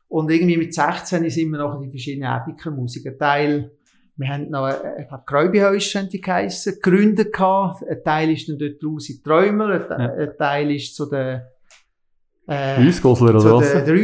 Und 0.09 0.31
irgendwie 0.31 0.59
mit 0.59 0.75
16 0.75 1.29
sind 1.31 1.51
wir 1.51 1.59
noch 1.59 1.77
in 1.77 1.83
die 1.83 1.90
verschiedenen 1.90 2.31
Ebiker-Musik. 2.31 3.07
Ein 3.07 3.18
Teil, 3.18 3.70
wir 4.16 4.29
haben 4.29 4.51
noch, 4.51 4.68
äh, 4.68 5.03
ich 5.03 5.09
glaube, 5.09 5.25
Gräubehäuschen 5.27 6.03
haben 6.03 6.09
die 6.11 6.20
geheissen, 6.20 6.75
gegründet 6.75 7.33
gehabt. 7.33 7.83
Ein 7.88 8.05
Teil 8.05 8.31
ist 8.33 8.49
dann 8.49 8.59
dort 8.59 8.85
raus 8.85 9.09
in 9.09 9.16
die 9.16 9.23
Träumer, 9.23 9.68
ein, 9.70 9.87
Ja. 9.88 10.12
ein 10.12 10.37
Teil 10.38 10.70
ist 10.73 10.94
zu 10.94 11.07
den, 11.07 11.40
äh, 12.47 12.75
Reissgosler 12.85 13.38
zu 13.38 13.47
oder 13.47 13.57
was? 13.57 13.73
der, 13.73 13.97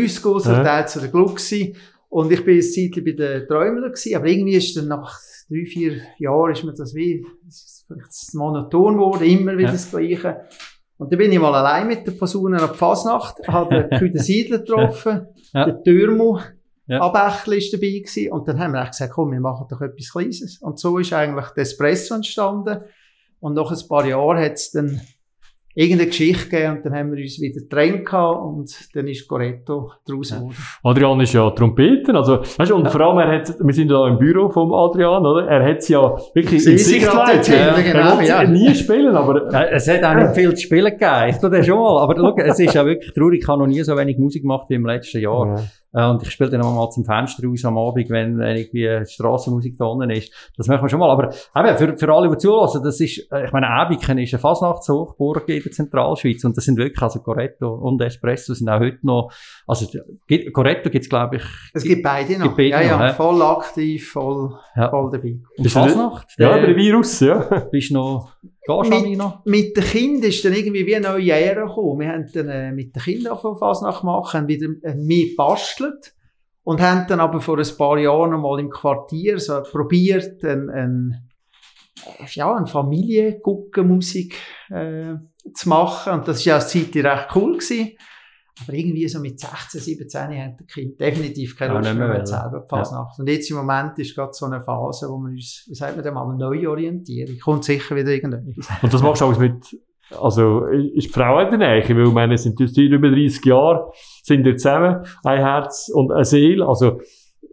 Ja. 0.47 0.53
ja. 0.53 0.63
der 0.63 0.87
zu 0.87 1.01
der 1.01 1.11
Glucksi. 1.11 1.77
Und 2.11 2.31
ich 2.33 2.45
bin 2.45 2.57
ein 2.57 2.63
Zeitchen 2.63 3.05
bei 3.05 3.13
den 3.13 3.47
Träumler 3.47 3.89
gewesen, 3.89 4.15
aber 4.17 4.27
irgendwie 4.27 4.57
ist 4.57 4.77
dann 4.77 4.89
nach 4.89 5.19
drei, 5.49 5.65
vier 5.65 6.01
Jahren 6.19 6.53
ist 6.53 6.65
mir 6.65 6.75
das 6.75 6.95
wie, 6.95 7.25
ist 7.49 7.85
vielleicht 7.87 8.35
monoton 8.35 8.95
geworden, 8.95 9.23
immer 9.25 9.53
wieder 9.57 9.69
Ja. 9.69 9.73
das 9.73 9.91
Gleiche. 9.91 10.41
Und 10.99 11.11
dann 11.13 11.19
bin 11.19 11.33
ich 11.33 11.39
mal 11.39 11.55
allein 11.55 11.87
mit 11.87 12.07
der 12.07 12.13
Person 12.13 12.53
an 12.55 12.69
die 12.73 12.77
Fasnacht, 12.77 13.37
habe 13.49 13.89
den 14.01 14.19
Siedler 14.19 14.59
getroffen, 14.59 15.27
Ja. 15.55 15.65
den 15.67 15.83
Türmo, 15.85 16.41
Ja. 16.87 17.01
Abächli 17.01 17.59
ist 17.59 17.73
dabei 17.73 17.87
gewesen, 18.01 18.33
und 18.33 18.47
dann 18.49 18.59
haben 18.59 18.73
wir 18.73 18.83
echt 18.83 18.91
gesagt, 18.93 19.13
komm, 19.15 19.31
wir 19.33 19.41
machen 19.41 19.67
doch 19.71 19.81
etwas 19.81 20.11
Kleines. 20.11 20.59
Und 20.61 20.79
so 20.81 20.99
ist 20.99 21.13
eigentlich 21.13 21.47
der 21.51 21.63
Espresso 21.63 22.17
entstanden. 22.17 22.81
Und 23.39 23.55
nach 23.55 23.71
ein 23.71 23.89
paar 23.89 24.05
Jahren 24.05 24.39
hat 24.45 24.55
es 24.55 24.73
dann 24.73 25.01
irgendeine 25.75 26.09
Geschichte 26.09 26.49
gegeben 26.49 26.77
und 26.79 26.85
dann 26.85 26.95
haben 26.95 27.13
wir 27.15 27.23
uns 27.23 27.41
wieder 27.41 27.61
getrennt 27.61 28.05
gehabt 28.05 28.43
und 28.43 28.71
dann 28.95 29.07
ist 29.07 29.27
Goretto 29.29 29.93
draus 30.07 30.31
Ja. 30.31 30.39
geworden. 30.39 30.57
Adrian 30.83 31.21
ist 31.21 31.33
ja 31.33 31.49
Trompeter, 31.51 32.15
also, 32.17 32.41
weißt 32.41 32.71
du, 32.71 32.75
und 32.77 32.89
vor 32.91 33.01
allem, 33.03 33.19
er 33.19 33.39
hat, 33.39 33.55
wir 33.61 33.73
sind 33.75 33.91
ja 33.91 34.07
im 34.09 34.19
Büro 34.19 34.49
vom 34.49 34.75
Adrian, 34.75 35.25
oder? 35.25 35.47
Er 35.47 35.65
hat 35.71 35.83
sie 35.83 35.93
ja 35.93 36.17
wirklich 36.35 36.55
in 36.67 36.77
sind 36.77 36.81
Sicht 36.81 37.07
gerade 37.09 37.35
dort 37.35 37.47
geleitet. 37.47 37.85
hinten, 37.85 37.97
Er 37.99 38.03
genau, 38.03 38.21
sie 38.21 38.27
ja. 38.27 38.45
nie 38.45 38.75
spielen, 38.75 39.15
aber, 39.17 39.51
Ja, 39.53 39.65
es 39.67 39.89
hat 39.89 40.03
auch 40.03 40.15
nicht 40.15 40.35
viel 40.35 40.55
zu 40.55 40.63
spielen 40.63 40.87
gegeben. 40.93 41.29
Ich 41.29 41.37
tue 41.39 41.51
das 41.51 41.65
schon 41.67 41.79
mal. 41.79 42.03
Aber 42.03 42.17
schau, 42.17 42.37
es 42.37 42.59
ist 42.59 42.75
ja 42.75 42.85
wirklich 42.85 43.13
traurig. 43.15 43.41
Ich 43.43 43.49
habe 43.49 43.61
noch 43.61 43.67
nie 43.69 43.83
so 43.83 43.97
wenig 43.97 44.19
Musik 44.19 44.43
gemacht 44.43 44.67
wie 44.69 44.75
im 44.75 44.85
letzten 44.87 45.21
Jahr. 45.21 45.47
Ja. 45.47 45.63
Äh, 45.93 46.11
Und 46.13 46.23
ich 46.23 46.31
spiele 46.31 46.51
dann 46.51 46.63
auch 46.63 46.73
mal 46.75 46.89
zum 46.91 47.05
Fenster 47.05 47.45
raus 47.47 47.65
am 47.65 47.77
Abend, 47.77 48.09
wenn 48.11 48.39
wenn 48.39 48.57
irgendwie 48.57 49.05
Strassenmusik 49.07 49.77
da 49.77 49.87
unten 49.87 50.11
ist. 50.11 50.33
Das 50.57 50.69
machen 50.69 50.83
wir 50.83 50.89
schon 50.89 51.01
mal. 51.01 51.11
Aber 51.11 51.31
eben, 51.31 51.77
für, 51.79 51.97
für 51.97 52.13
alle, 52.15 52.29
die 52.31 52.37
zulassen, 52.39 52.81
das 52.85 53.01
ist, 53.01 53.27
äh, 53.33 53.47
ich 53.47 53.53
meine, 53.53 53.67
Ebiken 53.67 54.19
ist 54.19 54.33
eine 54.35 54.41
Fasnachtshochburg 54.41 55.49
der 55.65 55.73
Zentralschweiz. 55.73 56.45
Und 56.45 56.57
das 56.57 56.65
sind 56.65 56.77
wirklich, 56.79 57.01
also 57.03 57.21
Goretto 57.21 57.73
und 57.75 58.01
Espresso 58.03 58.55
sind 58.55 58.69
auch 58.69 58.81
heute 58.81 58.99
noch, 59.03 59.33
also, 59.67 59.87
gibt- 60.27 60.53
Goretto 60.53 60.91
gibt's, 60.91 61.09
glaube 61.09 61.37
ich, 61.37 61.43
Es 61.75 61.83
gibt 61.85 62.03
beide 62.03 62.33
noch. 62.39 62.45
Gibt 62.45 62.57
beide 62.57 62.69
ja, 62.71 62.81
ja, 62.83 62.97
noch, 62.99 63.07
hä? 63.07 63.13
voll 63.17 63.43
aktiv, 63.43 64.11
voll, 64.11 64.53
Ja. 64.77 64.89
voll 64.91 65.11
dabei. 65.11 65.33
und 65.57 65.63
Bist 65.63 65.75
du 65.77 65.81
Fasnacht. 65.81 66.29
ja, 66.39 66.59
der- 66.59 66.77
Virus, 66.77 67.21
ja. 67.21 67.39
bist 67.73 67.91
du 67.91 67.95
noch, 67.95 68.33
gehst 68.43 68.93
du 68.93 69.01
Mit- 69.09 69.19
noch? 69.19 69.45
Mit 69.45 69.77
den 69.77 69.85
Kindern 69.85 70.29
ist 70.31 70.45
dann 70.45 70.53
irgendwie 70.53 70.87
wie 70.87 70.97
eine 70.97 71.09
neue 71.09 71.33
Ära 71.33 71.67
gekommen. 71.67 72.01
Wir 72.01 72.09
haben 72.09 72.27
dann 72.33 72.49
äh, 72.49 72.73
mit 72.73 72.95
den 72.95 73.03
Kindern 73.03 73.39
von 73.39 73.57
Fasnacht 73.59 74.01
gemacht, 74.01 74.35
haben 74.35 74.49
wieder 74.49 74.69
äh, 74.83 74.95
mehr 74.95 75.29
gebastelt 75.31 76.15
und 76.63 76.81
haben 76.81 77.07
dann 77.09 77.21
aber 77.21 77.41
vor 77.41 77.59
ein 77.59 77.67
paar 77.79 77.99
Jahren 77.99 78.41
mal 78.41 78.61
im 78.61 78.69
Quartier 78.71 79.39
so 79.39 79.61
probiert, 79.63 80.45
ein, 80.45 80.69
ein, 80.71 81.11
äh, 81.17 81.30
ja, 82.33 82.55
eine 82.55 82.67
Familienguckenmusik 82.67 84.37
äh, 84.71 85.15
zu 85.55 85.69
machen. 85.69 86.13
Und 86.13 86.29
das 86.29 86.47
war 86.47 86.53
ja 86.53 86.55
eine 86.57 86.67
Zeit 86.67 86.97
recht 86.97 87.37
cool. 87.37 87.53
Gewesen. 87.53 87.93
Aber 88.63 88.77
irgendwie 88.77 89.09
so 89.09 89.21
mit 89.21 89.41
16, 89.41 89.81
17 89.81 90.21
haben 90.21 90.57
die 90.59 90.67
Kinder 90.67 90.97
definitiv 90.99 91.57
keine 91.57 91.75
Ja, 91.75 91.79
Lust 91.79 91.91
nicht 91.91 91.99
mehr, 91.99 92.09
mehr 92.09 92.27
selber 92.27 92.61
die 92.61 92.69
Fasnacht. 92.69 93.19
Und 93.19 93.29
jetzt 93.29 93.51
im 93.51 93.57
Moment 93.57 93.99
ist 93.99 94.15
gerade 94.15 94.33
so 94.33 94.47
eine 94.47 94.61
Phase, 94.61 95.09
wo 95.09 95.17
wir 95.19 95.31
uns, 95.31 95.65
wie 95.69 95.75
sagt 95.75 95.97
man 95.97 96.05
dem 96.05 96.15
mal, 96.15 96.37
neu 96.37 96.69
orientieren. 96.69 97.39
Kommt 97.39 97.65
sicher 97.65 97.97
wieder 97.97 98.11
irgendetwas. 98.11 98.69
Und 98.83 98.93
das 98.93 99.03
machst 99.03 99.23
du 99.23 99.27
alles 99.27 99.39
mit, 99.39 99.79
also, 100.19 100.67
ist 100.67 101.07
die 101.07 101.13
Frau 101.13 101.41
in 101.41 101.51
der 101.51 101.59
Nähe, 101.59 101.97
weil, 101.97 102.07
ich 102.07 102.13
meine, 102.13 102.35
es 102.35 102.43
sind 102.43 102.59
jetzt 102.61 102.77
über 102.77 103.11
30 103.11 103.45
Jahre, 103.45 103.93
sind 104.23 104.45
wir 104.45 104.57
zusammen, 104.57 105.07
ein 105.25 105.39
Herz 105.39 105.89
und 105.93 106.13
eine 106.13 106.25
Seele, 106.25 106.67
also, 106.67 107.01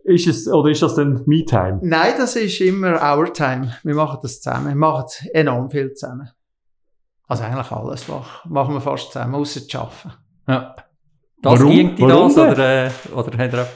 ist 0.08 0.26
es, 0.26 0.48
oder 0.48 0.70
ist 0.72 0.82
das 0.82 0.96
dann 0.96 1.22
Me-Time? 1.26 1.80
Nein, 1.82 2.14
das 2.18 2.36
ist 2.38 2.62
immer 2.62 3.02
Our 3.02 3.34
Time. 3.34 3.76
Wir 3.84 3.94
machen 3.94 4.20
das 4.22 4.40
zusammen. 4.40 4.70
Wir 4.70 4.76
machen 4.76 5.06
enorm 5.34 5.70
viel 5.70 5.94
zusammen. 5.94 6.30
Also 7.28 7.44
eigentlich 7.44 7.72
alles 7.72 8.08
machen 8.46 8.74
wir 8.74 8.82
fast 8.82 9.12
zusammen, 9.12 9.36
außer 9.36 9.68
zu 9.68 9.80
arbeiten. 9.80 10.14
Ja. 10.48 10.76
Das 11.42 11.60
Warum? 11.60 11.72
ging 11.72 11.96
die 11.96 12.02
Warum 12.04 12.34
das, 12.34 12.38
oder, 12.38 12.86
äh, 12.86 12.92
oder 13.14 13.38
hat 13.38 13.54
er 13.54 13.68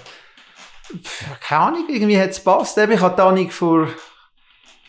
Keine 1.42 1.62
Ahnung, 1.62 1.86
irgendwie 1.90 2.18
hat 2.18 2.30
es 2.30 2.38
gepasst. 2.38 2.78
Eben, 2.78 2.94
Ich 2.94 3.02
habe 3.02 3.16
Danik 3.16 3.52
vor, 3.52 3.90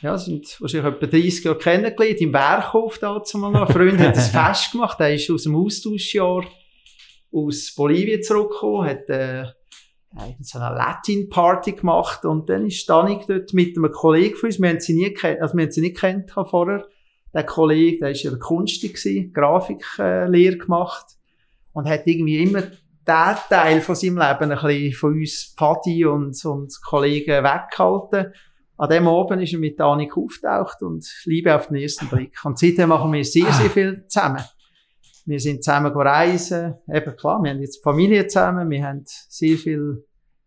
ja, 0.01 0.17
sind 0.17 0.61
wahrscheinlich 0.61 0.95
etwa 0.95 1.07
30 1.07 1.45
Jahre 1.45 1.59
kennengelernt, 1.59 2.21
im 2.21 2.33
Werkhof 2.33 2.99
dazu 2.99 3.39
mal 3.39 3.51
noch. 3.51 3.67
Ein 3.67 3.73
Freund 3.73 3.99
hat 3.99 4.17
ein 4.17 4.55
Fest 4.55 4.71
gemacht, 4.71 4.99
der 5.01 5.15
ist 5.15 5.29
aus 5.29 5.43
dem 5.43 5.57
Austauschjahr 5.57 6.45
aus 7.33 7.75
Bolivien 7.75 8.23
zurückgekommen, 8.23 8.89
hat 8.89 9.11
äh, 9.11 9.45
eigentlich 10.17 10.49
so 10.49 10.59
eine 10.59 10.75
Latin-Party 10.77 11.73
gemacht 11.73 12.25
und 12.25 12.49
dann 12.49 12.67
ist 12.67 12.89
Danik 12.89 13.27
dort 13.27 13.53
mit 13.55 13.77
einem 13.77 13.91
Kollegen 13.91 14.37
von 14.37 14.49
uns, 14.49 14.61
wir 14.61 14.69
haben 14.69 14.81
sie 14.81 14.95
nie 14.95 15.13
kennt, 15.13 15.41
also 15.41 15.57
wir 15.57 15.65
haben 15.65 15.73
sie 15.73 15.81
nicht 15.81 15.97
kennt 15.97 16.31
vorher, 16.31 16.87
der 17.35 17.45
Kollege, 17.45 17.99
der 17.99 18.11
ist 18.11 18.23
ja 18.23 18.31
der 18.31 18.39
Kunsti 18.39 18.89
gewesen, 18.89 19.33
Grafiklehre 19.33 20.29
Lehre 20.29 20.59
gemacht 20.59 21.07
und 21.73 21.89
hat 21.89 22.07
irgendwie 22.07 22.43
immer 22.43 22.63
den 22.63 23.37
Teil 23.49 23.81
von 23.81 23.95
seinem 23.95 24.19
Leben 24.19 24.53
ein 24.53 24.59
bisschen 24.59 24.93
von 24.93 25.13
uns 25.15 25.55
Pfadi 25.57 26.05
und, 26.05 26.45
und 26.45 26.81
Kollegen 26.85 27.43
weggehalten. 27.43 28.33
An 28.77 28.89
dem 28.89 29.09
Abend 29.09 29.43
ist 29.43 29.53
er 29.53 29.59
mit 29.59 29.79
Danik 29.79 30.17
auftaucht 30.17 30.83
und 30.83 31.07
Liebe 31.25 31.55
auf 31.55 31.69
den 31.69 31.77
ersten 31.77 32.09
Blick. 32.09 32.37
Und 32.45 32.59
seitdem 32.59 32.89
machen 32.89 33.13
wir 33.13 33.25
sehr, 33.25 33.53
sehr 33.53 33.71
viel 33.71 34.07
zusammen. 34.09 34.43
Wir 35.25 35.41
sind 35.41 35.63
zusammen 35.63 35.93
reisen. 35.93 36.75
Eben 36.93 37.17
klar, 37.17 37.43
wir 37.43 37.51
haben 37.51 37.61
jetzt 37.61 37.83
Familie 37.83 38.27
zusammen. 38.27 38.69
Wir 38.71 38.85
haben 38.85 39.05
sehr 39.07 39.57
viel 39.57 40.05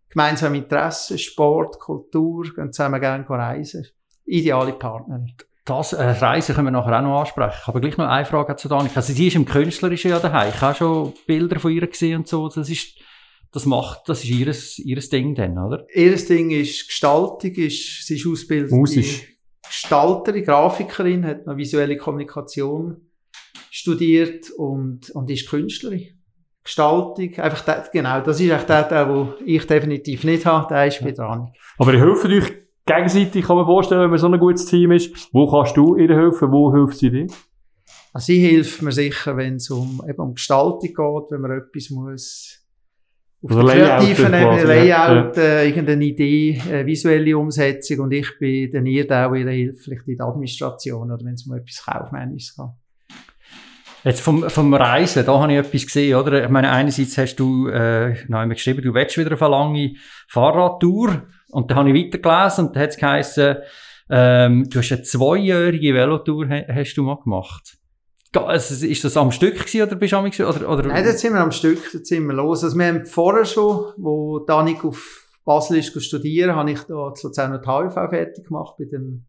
gemeinsame 0.10 0.58
Interessen, 0.58 1.18
Sport, 1.18 1.80
Kultur, 1.80 2.44
gehen 2.54 2.72
zusammen 2.72 3.00
gerne 3.00 3.30
reisen. 3.30 3.86
Ideale 4.26 4.74
Partnerin. 4.74 5.34
Das 5.66 5.94
äh, 5.94 6.04
Reisen 6.04 6.54
können 6.54 6.68
wir 6.68 6.72
nachher 6.72 7.00
auch 7.00 7.02
noch 7.02 7.20
ansprechen. 7.22 7.62
Aber 7.66 7.82
gleich 7.82 7.98
noch 7.98 8.08
eine 8.08 8.26
Frage 8.26 8.56
zu 8.56 8.68
Danik. 8.68 8.96
Also, 8.96 9.14
sie 9.14 9.28
ist 9.28 9.36
im 9.36 9.46
Künstlerischen 9.46 10.12
ja 10.12 10.20
daheim. 10.20 10.52
Ich 10.54 10.62
habe 10.62 10.76
schon 10.76 11.14
Bilder 11.26 11.60
von 11.60 11.72
ihr 11.72 11.88
gesehen 11.88 12.18
und 12.18 12.28
so. 12.28 12.48
Das 12.50 12.70
ist, 12.70 13.00
das 13.52 13.66
macht, 13.66 14.08
das 14.08 14.24
ist 14.24 14.30
ihres, 14.30 14.78
ihres 14.78 15.10
Ding 15.10 15.34
dann, 15.34 15.58
oder? 15.58 15.88
Ihr 15.94 16.16
Ding 16.16 16.52
ist 16.52 16.88
Gestaltung, 16.88 17.52
ist, 17.52 18.06
sie 18.06 18.16
ist 18.16 18.28
ausgebildete 18.28 18.76
Musisch. 18.76 19.28
Gestalterin, 19.66 20.44
Grafikerin, 20.44 21.26
hat 21.26 21.48
noch 21.48 21.58
visuelle 21.58 21.98
Kommunikation 21.98 23.05
studiert 23.70 24.50
und, 24.52 25.10
und 25.12 25.30
ist 25.30 25.50
Künstlerin. 25.50 26.08
Gestaltung, 26.64 27.38
einfach 27.38 27.62
der, 27.62 27.88
genau, 27.94 28.22
das 28.22 28.40
ist 28.40 28.50
echt 28.50 28.68
der 28.68 28.90
Teil, 28.90 29.06
den 29.06 29.48
ich 29.48 29.68
definitiv 29.68 30.24
nicht 30.24 30.46
habe, 30.48 30.68
der 30.68 30.88
ist 30.88 31.04
bei 31.04 31.12
dran. 31.12 31.52
Aber 31.78 31.94
ihr 31.94 32.00
helft 32.00 32.26
euch 32.26 32.54
gegenseitig, 32.86 33.46
kann 33.46 33.58
man 33.58 33.66
vorstellen, 33.66 34.02
wenn 34.02 34.10
man 34.10 34.20
so 34.20 34.28
ein 34.28 34.40
gutes 34.40 34.66
Team 34.66 34.92
ist. 34.92 35.30
Wo 35.32 35.50
kannst 35.50 35.78
du 35.78 35.96
ihr 35.96 36.16
helfen? 36.16 36.52
Wo 36.52 36.74
hilft 36.74 36.98
sie 36.98 37.12
dir? 37.12 37.28
Also 38.14 38.26
sie 38.28 38.40
hilft 38.40 38.82
mir 38.82 38.92
sicher, 38.92 39.38
wenn 39.38 39.56
es 39.56 39.70
um, 39.70 40.02
eben 40.10 40.20
um 40.20 40.34
Gestaltung 40.34 40.80
geht, 40.82 41.32
wenn 41.32 41.42
man 41.42 41.52
etwas 41.52 41.90
muss 41.92 42.66
auf 43.44 43.52
Also 43.52 43.68
der 43.68 43.76
Layout 43.76 44.00
kreativen 44.00 44.34
Ebene, 44.34 44.88
ja. 44.88 45.12
Layout, 45.12 45.38
äh, 45.38 45.68
irgendeine 45.68 46.06
Idee, 46.06 46.62
äh, 46.72 46.86
visuelle 46.86 47.38
Umsetzung 47.38 48.00
und 48.00 48.12
ich 48.12 48.40
bin 48.40 48.72
dann 48.72 48.86
ihr 48.86 49.06
der, 49.06 49.30
der 49.30 49.40
ihr 49.40 49.52
hilft, 49.52 49.84
vielleicht 49.84 50.08
in 50.08 50.18
der 50.18 50.26
Administration 50.26 51.12
oder 51.12 51.24
wenn 51.24 51.34
es 51.34 51.46
um 51.46 51.56
etwas 51.56 51.86
Kaufmännisches 51.86 52.56
geht. 52.56 52.85
Jetzt 54.06 54.22
vom, 54.22 54.48
vom 54.50 54.72
Reisen, 54.74 55.26
da 55.26 55.40
habe 55.40 55.52
ich 55.52 55.58
etwas 55.58 55.86
gesehen, 55.86 56.16
oder? 56.16 56.44
Ich 56.44 56.50
meine, 56.50 56.70
einerseits 56.72 57.18
hast 57.18 57.36
du, 57.38 57.68
äh, 57.70 58.16
noch 58.28 58.48
geschrieben, 58.50 58.84
du 58.84 58.94
willst 58.94 59.18
wieder 59.18 59.34
auf 59.34 59.42
eine 59.42 59.50
lange 59.52 59.96
Fahrradtour. 60.28 61.24
Und 61.50 61.72
dann 61.72 61.78
habe 61.80 61.90
ich 61.90 62.06
weitergelesen 62.06 62.68
und 62.68 62.76
da 62.76 62.82
hat 62.82 62.90
es 62.90 62.98
geheißen, 62.98 63.56
ähm, 64.10 64.70
du 64.70 64.80
hast 64.80 64.92
eine 64.92 65.02
zweijährige 65.02 65.94
Velotour, 65.96 66.48
ha- 66.50 66.66
hast 66.74 66.94
du 66.96 67.04
mal 67.04 67.18
gemacht. 67.24 67.78
Also, 68.36 68.86
ist 68.86 69.04
das 69.04 69.16
am 69.18 69.32
Stück 69.32 69.58
gewesen, 69.58 69.82
oder 69.84 69.96
bist 69.96 70.12
du 70.14 70.18
am 70.18 70.26
oder, 70.26 70.70
oder? 70.70 70.84
Nein, 70.88 71.04
dort 71.06 71.18
sind 71.18 71.34
wir 71.34 71.40
am 71.42 71.52
Stück, 71.52 71.80
dort 71.92 72.06
sind 72.06 72.28
wir 72.28 72.34
los. 72.34 72.64
Also 72.64 72.78
wir 72.78 72.86
haben 72.86 73.06
vorher 73.06 73.46
schon, 73.46 73.94
wo 73.98 74.40
Danik 74.40 74.84
auf 74.84 75.26
Basel 75.46 75.78
ist 75.78 76.04
studieren, 76.04 76.56
habe 76.56 76.72
ich 76.72 76.80
da 76.82 77.14
zu 77.14 77.28
Luzerner 77.28 77.60
die 77.60 77.66
HV 77.68 77.94
fertig 78.10 78.46
gemacht, 78.48 78.76
bin 78.78 78.90
dann 78.92 79.26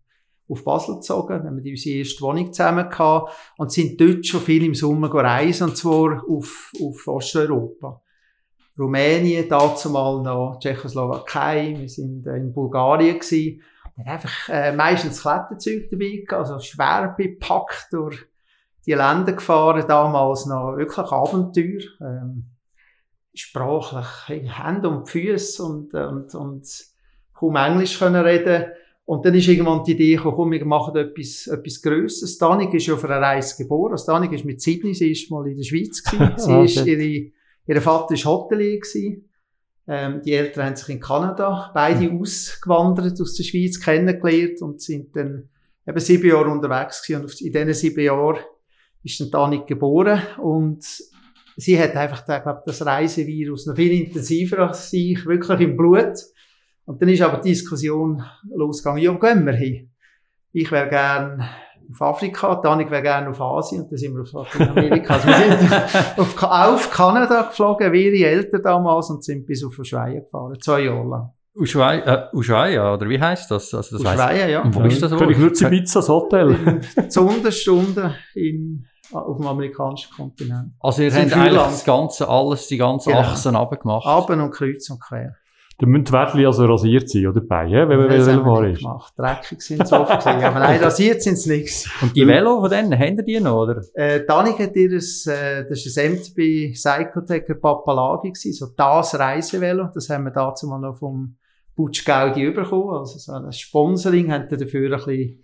auf 0.48 0.64
Basel 0.64 0.96
gezogen, 0.96 1.44
haben 1.44 1.62
wir 1.62 1.70
unsere 1.70 1.98
erste 1.98 2.20
Wohnung 2.22 2.52
zusammen 2.52 2.88
gehabt 2.88 3.32
und 3.56 3.72
sind 3.72 4.00
dort 4.00 4.26
schon 4.26 4.40
viel 4.40 4.64
im 4.64 4.74
Sommer 4.74 5.12
reisen, 5.12 5.70
und 5.70 5.76
zwar 5.76 6.22
auf, 6.28 6.72
auf 6.82 7.08
Osteuropa. 7.08 8.00
Rumänien, 8.78 9.48
dazu 9.48 9.90
mal 9.90 10.22
noch 10.22 10.58
Tschechoslowakei, 10.60 11.76
wir 11.78 11.88
sind 11.88 12.26
äh, 12.26 12.36
in 12.36 12.52
Bulgarien 12.52 13.18
gewesen. 13.18 13.62
Wir 13.96 14.04
haben 14.04 14.12
einfach 14.12 14.48
äh, 14.50 14.72
meistens 14.72 15.22
Kletterzeug 15.22 15.88
dabei 15.90 16.24
gehabt, 16.26 16.50
also 16.50 16.58
schwer 16.58 17.14
bepackt 17.16 17.88
durch 17.92 18.26
die 18.84 18.92
Länder 18.92 19.32
gefahren, 19.32 19.84
damals 19.88 20.46
noch 20.46 20.76
wirklich 20.76 21.10
Abenteuer. 21.10 21.80
Ähm, 22.00 22.50
sprachlich, 23.34 24.58
Hände 24.58 24.88
und 24.88 25.08
Füße 25.08 25.62
und, 25.62 25.94
äh, 25.94 26.06
und, 26.06 26.34
und 26.34 26.68
kaum 27.34 27.56
Englisch 27.56 27.98
können 27.98 28.24
reden. 28.24 28.66
Und 29.06 29.24
dann 29.24 29.34
ist 29.34 29.46
irgendwann 29.46 29.84
die 29.84 29.92
Idee 29.92 30.16
gekommen, 30.16 30.34
komm, 30.34 30.50
wir 30.50 30.64
machen 30.64 30.96
etwas, 30.96 31.46
etwas 31.46 31.80
Grösseres. 31.80 32.38
Danik 32.38 32.74
ist 32.74 32.86
ja 32.86 32.94
auf 32.94 33.04
einer 33.04 33.20
Reise 33.20 33.56
geboren. 33.56 33.92
Also 33.92 34.06
Danik 34.06 34.32
ist 34.32 34.44
mit 34.44 34.60
sieben 34.60 34.88
das 34.90 35.00
erste 35.00 35.32
Mal 35.32 35.46
in 35.46 35.56
der 35.56 35.62
Schweiz 35.62 36.02
gewesen. 36.02 36.32
Sie 36.36 36.52
Ah, 36.52 36.64
ist, 36.64 36.84
ihre, 36.84 37.30
ihr 37.68 37.82
Vater 37.82 38.14
ist 38.14 38.24
Hotelier 38.24 38.80
gewesen. 38.80 39.30
Ähm, 39.86 40.20
die 40.24 40.32
Eltern 40.32 40.66
haben 40.66 40.76
sich 40.76 40.88
in 40.88 41.00
Kanada 41.00 41.70
beide 41.72 42.10
ausgewandert 42.10 43.20
aus 43.20 43.34
der 43.34 43.44
Schweiz 43.44 43.80
kennengelernt 43.80 44.60
und 44.60 44.82
sind 44.82 45.14
dann 45.14 45.48
eben 45.86 46.00
sieben 46.00 46.28
Jahre 46.28 46.50
unterwegs 46.50 47.06
gewesen. 47.06 47.22
Und 47.22 47.40
in 47.40 47.52
diesen 47.52 47.74
sieben 47.74 48.00
Jahren 48.00 48.40
ist 49.04 49.20
dann 49.20 49.30
Danik 49.30 49.68
geboren 49.68 50.20
und 50.42 50.84
sie 51.56 51.78
hat 51.78 51.94
einfach, 51.94 52.22
ich 52.22 52.42
glaube, 52.42 52.62
das 52.66 52.84
Reisevirus 52.84 53.66
noch 53.66 53.76
viel 53.76 53.92
intensiver 53.92 54.68
als 54.68 54.92
ich, 54.92 55.24
wirklich 55.24 55.60
im 55.60 55.76
Blut. 55.76 56.14
Und 56.86 57.02
dann 57.02 57.08
ist 57.08 57.20
aber 57.20 57.38
die 57.38 57.50
Diskussion 57.50 58.22
losgegangen, 58.54 59.02
ja, 59.02 59.12
wo 59.12 59.18
gehen 59.18 59.44
wir 59.44 59.52
hin? 59.52 59.90
Ich 60.52 60.70
wäre 60.70 60.88
gern 60.88 61.44
auf 61.90 62.02
Afrika, 62.02 62.54
Danik 62.56 62.90
wäre 62.90 63.02
gern 63.02 63.28
auf 63.28 63.40
Asien 63.40 63.82
und 63.82 63.92
dann 63.92 63.98
sind 63.98 64.14
wir 64.14 64.22
auf 64.22 64.32
Lateinamerika. 64.32 65.14
Also 65.14 65.28
wir 65.28 65.58
sind 65.58 65.72
auf, 66.18 66.42
auf 66.42 66.90
Kanada 66.90 67.42
geflogen, 67.42 67.92
wie 67.92 68.08
ihre 68.08 68.30
Eltern 68.30 68.62
damals 68.62 69.10
und 69.10 69.22
sind 69.24 69.46
bis 69.46 69.64
auf 69.64 69.78
Ushuaia 69.78 70.20
gefahren, 70.20 70.56
zwei 70.60 70.80
Jahre 70.80 71.08
lang. 71.08 71.30
Ushuaia, 71.54 72.28
äh, 72.32 72.36
Ushuaia, 72.36 72.94
oder 72.94 73.08
wie 73.08 73.20
heisst 73.20 73.50
das? 73.50 73.72
Also, 73.72 73.98
das 73.98 74.06
Ushuaia, 74.06 74.46
ja. 74.46 74.62
Und 74.62 74.74
wo 74.74 74.82
ist 74.82 75.02
das? 75.02 75.12
Ibiza 75.12 76.00
das 76.00 76.08
Hotel? 76.08 76.80
Sonderstunde 77.08 78.14
in, 78.34 78.86
auf 79.12 79.38
dem 79.38 79.46
amerikanischen 79.46 80.12
Kontinent. 80.14 80.72
Also 80.80 81.02
ihr 81.02 81.10
habt 81.12 81.30
sind 81.30 81.32
eigentlich 81.32 81.62
das 81.62 81.84
ganze, 81.84 82.28
alles, 82.28 82.66
die 82.68 82.76
ganze 82.76 83.10
Genau. 83.10 83.22
Achsen 83.22 83.56
runtergemacht. 83.56 84.06
Aben 84.06 84.40
und 84.40 84.50
kreuz 84.50 84.90
und 84.90 85.00
quer. 85.00 85.36
Dann 85.78 85.90
müssen 85.90 86.04
die 86.04 86.12
Wärtli 86.12 86.46
also 86.46 86.64
rasiert 86.64 87.10
sein, 87.10 87.26
oder? 87.26 87.42
Bei, 87.42 87.66
ja, 87.66 87.86
wenn 87.86 87.98
man 87.98 88.08
haben 88.08 88.26
Velofahren 88.26 88.72
ist. 88.72 88.78
gemacht. 88.78 89.12
Dreckig 89.16 89.60
sind 89.60 89.86
sie 89.86 90.00
oft 90.00 90.24
gewesen. 90.24 90.44
Aber 90.44 90.58
nein, 90.58 90.82
rasiert 90.82 91.22
sind 91.22 91.36
sie 91.36 91.50
nichts. 91.50 91.86
Und 92.00 92.16
die 92.16 92.26
Velo 92.26 92.60
von 92.60 92.70
denen, 92.70 92.92
ihr 93.18 93.22
die 93.22 93.40
noch, 93.40 93.62
oder? 93.62 93.82
Äh, 93.92 94.24
Danik 94.24 94.58
hat 94.58 94.74
ihr, 94.74 94.90
das, 94.90 95.26
äh, 95.26 95.66
das 95.68 95.84
ist 95.84 95.98
ein 95.98 96.14
MTB 96.14 96.74
Cyclotech 96.74 97.44
Papalagi 97.60 98.28
gewesen, 98.28 98.54
so 98.54 98.68
das 98.74 99.18
Reisevelo. 99.18 99.90
Das 99.92 100.08
haben 100.08 100.24
wir 100.24 100.30
dazu 100.30 100.66
mal 100.66 100.78
noch 100.78 100.96
vom 100.96 101.36
Butch 101.74 102.06
Gaudi 102.06 102.50
bekommen. 102.50 102.96
Also 102.96 103.18
so 103.18 103.32
ein 103.32 103.52
Sponsoring 103.52 104.32
haben 104.32 104.48
dafür 104.48 104.90
ein 104.92 104.96
bisschen, 104.96 105.12
ein 105.12 105.38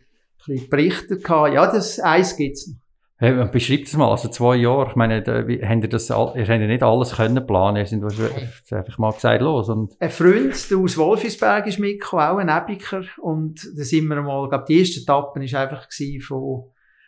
bisschen 0.47 0.71
berichtet 0.71 1.25
gehabt. 1.25 1.53
Ja, 1.53 1.66
das 1.71 2.01
eins 2.01 2.35
gibt's 2.37 2.68
noch. 2.68 2.77
Hey, 3.23 3.47
beschreibt 3.53 3.87
es 3.87 3.97
mal, 3.97 4.11
also 4.11 4.29
zwei 4.31 4.57
Jahre, 4.57 4.89
ich 4.91 4.97
meine, 4.97 5.23
da, 5.23 5.47
wie, 5.47 5.65
habt 5.65 5.85
ihr 5.85 5.89
das, 5.89 6.11
all- 6.11 6.33
ihr 6.35 6.43
habt 6.43 6.61
ja 6.61 6.67
nicht 6.67 6.83
alles 6.83 7.15
können 7.15 7.47
planen, 7.47 7.77
ihr 7.77 7.87
sind 7.87 8.03
wahrscheinlich 8.03 8.51
einfach 8.73 8.99
mal 8.99 9.13
gesagt, 9.13 9.41
los, 9.41 9.69
und, 9.69 9.95
Ein 10.01 10.11
Freund, 10.11 10.69
der 10.69 10.79
aus 10.79 10.99
Wolfisberg 10.99 11.69
ist 11.69 11.79
mitgekommen, 11.79 12.23
auch 12.25 12.39
ein 12.39 12.49
Ebiker. 12.49 13.05
Und 13.21 13.65
da 13.77 13.85
sind 13.85 14.09
wir 14.09 14.21
mal, 14.23 14.43
ich 14.43 14.51
glaube, 14.51 14.65
die 14.67 14.81
erste 14.81 15.01
Etappe 15.03 15.39
war 15.41 15.61
einfach 15.61 15.89
gewesen 15.89 16.21
von, 16.21 16.65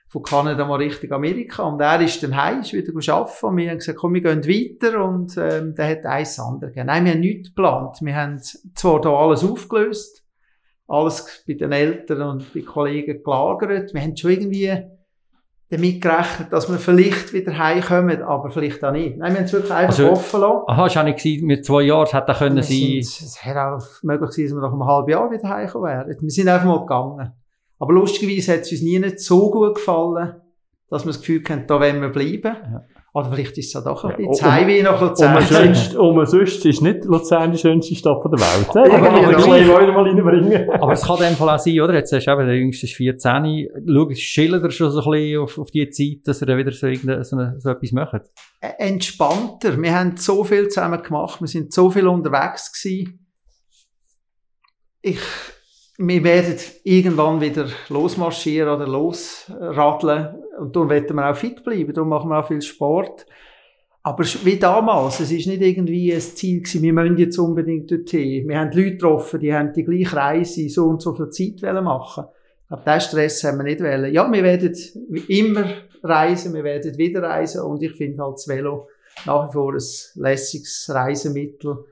von 0.06 0.22
Kanada 0.22 0.64
mal 0.64 0.76
Richtung 0.76 1.10
Amerika. 1.10 1.64
Und 1.64 1.80
er 1.80 2.00
ist 2.00 2.22
dann 2.22 2.36
heim, 2.36 2.60
ist 2.60 2.72
wieder 2.72 2.92
arbeiten. 3.12 3.46
Und 3.46 3.56
wir 3.56 3.70
haben 3.70 3.78
gesagt, 3.78 3.98
komm, 3.98 4.14
wir 4.14 4.20
gehen 4.20 4.44
weiter. 4.44 5.04
Und, 5.04 5.36
ähm, 5.36 5.74
der 5.74 5.88
hat 5.88 6.06
eins 6.06 6.38
anderes 6.38 6.72
gegeben. 6.74 6.86
Nein, 6.86 7.04
wir 7.06 7.12
haben 7.14 7.20
nichts 7.22 7.48
geplant. 7.48 7.96
Wir 8.02 8.14
haben 8.14 8.38
zwar 8.76 9.00
da 9.00 9.10
alles 9.12 9.42
aufgelöst, 9.42 10.24
alles 10.86 11.42
bei 11.44 11.54
den 11.54 11.72
Eltern 11.72 12.22
und 12.22 12.54
bei 12.54 12.60
Kollegen 12.60 13.20
gelagert. 13.20 13.92
Wir 13.92 14.00
haben 14.00 14.16
schon 14.16 14.30
irgendwie 14.30 14.72
damit 15.70 16.00
gerechnet, 16.00 16.52
dass 16.52 16.70
wir 16.70 16.78
vielleicht 16.78 17.32
wieder 17.32 17.56
heimkommen, 17.58 18.22
aber 18.22 18.50
vielleicht 18.50 18.84
auch 18.84 18.92
nicht. 18.92 19.16
Nein, 19.16 19.32
wir 19.32 19.38
haben 19.38 19.44
es 19.46 19.52
wirklich 19.52 19.72
einfach 19.72 19.98
Also, 19.98 20.10
offen 20.10 20.40
lassen. 20.40 20.62
aha, 20.66 20.86
ist 20.86 20.96
auch 20.98 21.04
nicht 21.04 21.18
gewesen, 21.18 21.46
mit 21.46 21.64
zwei 21.64 21.82
Jahren, 21.82 22.06
hätte 22.06 22.32
auch 22.32 22.38
können 22.38 22.62
sein, 22.62 22.98
Es 23.00 23.38
hätte 23.44 23.60
auch 23.62 23.82
möglich 24.02 24.30
gewesen, 24.30 24.54
dass 24.56 24.62
wir 24.62 24.66
nach 24.68 24.72
einem 24.72 24.86
halben 24.86 25.10
Jahr 25.10 25.30
wieder 25.30 25.48
heimgekommen 25.48 25.88
wären. 25.90 26.16
Wir 26.20 26.30
sind 26.30 26.48
einfach 26.48 26.66
mal 26.66 26.80
gegangen. 26.80 27.32
Aber 27.78 27.92
lustigerweise 27.92 28.52
hat 28.52 28.60
es 28.60 28.72
uns 28.72 28.82
nie 28.82 28.98
nicht 28.98 29.20
so 29.20 29.50
gut 29.50 29.74
gefallen, 29.76 30.36
dass 30.90 31.04
wir 31.04 31.12
das 31.12 31.20
Gefühl 31.20 31.42
hatten, 31.48 31.66
da 31.66 31.80
wollen 31.80 32.00
wir 32.00 32.10
bleiben. 32.10 32.42
Ja. 32.72 32.82
Oder 33.16 33.30
vielleicht 33.30 33.56
ist 33.58 33.66
es 33.68 33.72
ja 33.74 33.80
doch 33.80 34.02
ein 34.04 34.10
Ja, 34.10 34.16
bisschen 34.28 34.44
um- 34.46 34.52
Heimweh 34.52 34.82
nach 34.82 35.00
Und 35.00 35.08
Luzern. 35.10 35.34
man 35.34 35.42
sonst, 35.44 35.94
und 35.94 36.16
man 36.16 36.26
sonst 36.26 36.66
ist 36.66 36.82
nicht 36.82 37.04
Luzern 37.04 37.52
die 37.52 37.58
schönste 37.58 37.94
Stadt 37.94 38.24
der 38.24 38.32
Welt. 38.32 38.68
he? 38.72 38.78
Irgendwie 38.80 39.24
Aber 39.24 39.56
ich 39.58 39.66
will 39.68 39.72
heute 39.72 39.92
mal 39.92 40.02
reinbringen. 40.08 40.70
Aber 40.70 40.92
es 40.92 41.02
kann 41.02 41.18
dem 41.20 41.36
Fall 41.36 41.50
auch 41.54 41.58
sein, 41.60 41.80
oder? 41.80 41.94
Jetzt 41.94 42.12
hast 42.12 42.26
du 42.26 42.32
eben, 42.32 42.44
der 42.46 42.56
Jüngste 42.56 42.86
ist 42.86 42.94
14. 42.96 43.68
Schau, 43.86 44.08
schildert 44.14 44.64
er 44.64 44.70
schon 44.72 44.90
so 44.90 44.98
ein 45.00 45.10
bisschen 45.12 45.38
auf, 45.40 45.58
auf 45.58 45.70
die 45.70 45.88
Zeit, 45.90 46.26
dass 46.26 46.40
er 46.40 46.48
dann 46.48 46.58
wieder 46.58 46.72
so, 46.72 46.88
irgende- 46.88 47.22
so, 47.22 47.36
eine, 47.36 47.54
so 47.60 47.70
etwas 47.70 47.92
macht? 47.92 48.22
Entspannter. 48.78 49.80
Wir 49.80 49.94
haben 49.96 50.16
so 50.16 50.42
viel 50.42 50.66
zusammen 50.66 51.00
gemacht, 51.00 51.40
wir 51.40 51.46
sind 51.46 51.72
so 51.72 51.90
viel 51.90 52.08
unterwegs 52.08 52.72
gewesen. 52.72 53.20
Ich, 55.02 55.20
wir 55.96 56.24
werden 56.24 56.56
irgendwann 56.82 57.40
wieder 57.40 57.68
losmarschieren 57.88 58.74
oder 58.74 58.86
losradeln 58.86 60.36
und 60.58 60.74
darum 60.74 60.90
werden 60.90 61.16
wir 61.16 61.30
auch 61.30 61.36
fit 61.36 61.62
bleiben, 61.62 61.92
darum 61.92 62.08
machen 62.08 62.30
wir 62.30 62.40
auch 62.40 62.48
viel 62.48 62.62
Sport. 62.62 63.26
Aber 64.02 64.24
wie 64.24 64.58
damals, 64.58 65.20
es 65.20 65.32
ist 65.32 65.46
nicht 65.46 65.62
irgendwie 65.62 66.12
ein 66.12 66.20
Ziel 66.20 66.60
gewesen, 66.60 66.82
wir 66.82 66.92
müssen 66.92 67.16
jetzt 67.16 67.38
unbedingt 67.38 67.90
dorthin. 67.90 68.46
Wir 68.46 68.58
haben 68.58 68.72
Leute 68.72 68.92
getroffen, 68.92 69.40
die 69.40 69.54
haben 69.54 69.72
die 69.72 69.84
gleiche 69.84 70.16
Reise 70.16 70.68
so 70.68 70.84
und 70.84 71.00
so 71.00 71.14
viel 71.14 71.30
Zeit 71.30 71.62
wollen 71.62 71.84
machen. 71.84 72.24
Aber 72.68 72.82
diesen 72.82 73.00
Stress 73.08 73.44
haben 73.44 73.58
wir 73.58 73.64
nicht 73.64 73.80
wollen. 73.80 74.12
Ja, 74.12 74.30
wir 74.30 74.42
werden 74.42 74.76
immer 75.28 75.64
reisen, 76.02 76.52
wir 76.52 76.64
werden 76.64 76.98
wieder 76.98 77.22
reisen 77.22 77.62
und 77.62 77.82
ich 77.82 77.92
finde 77.92 78.22
halt 78.22 78.34
das 78.34 78.48
Velo 78.48 78.88
nach 79.24 79.48
wie 79.48 79.52
vor 79.52 79.72
ein 79.72 79.82
lässiges 80.16 80.90
Reisemittel, 80.92 81.84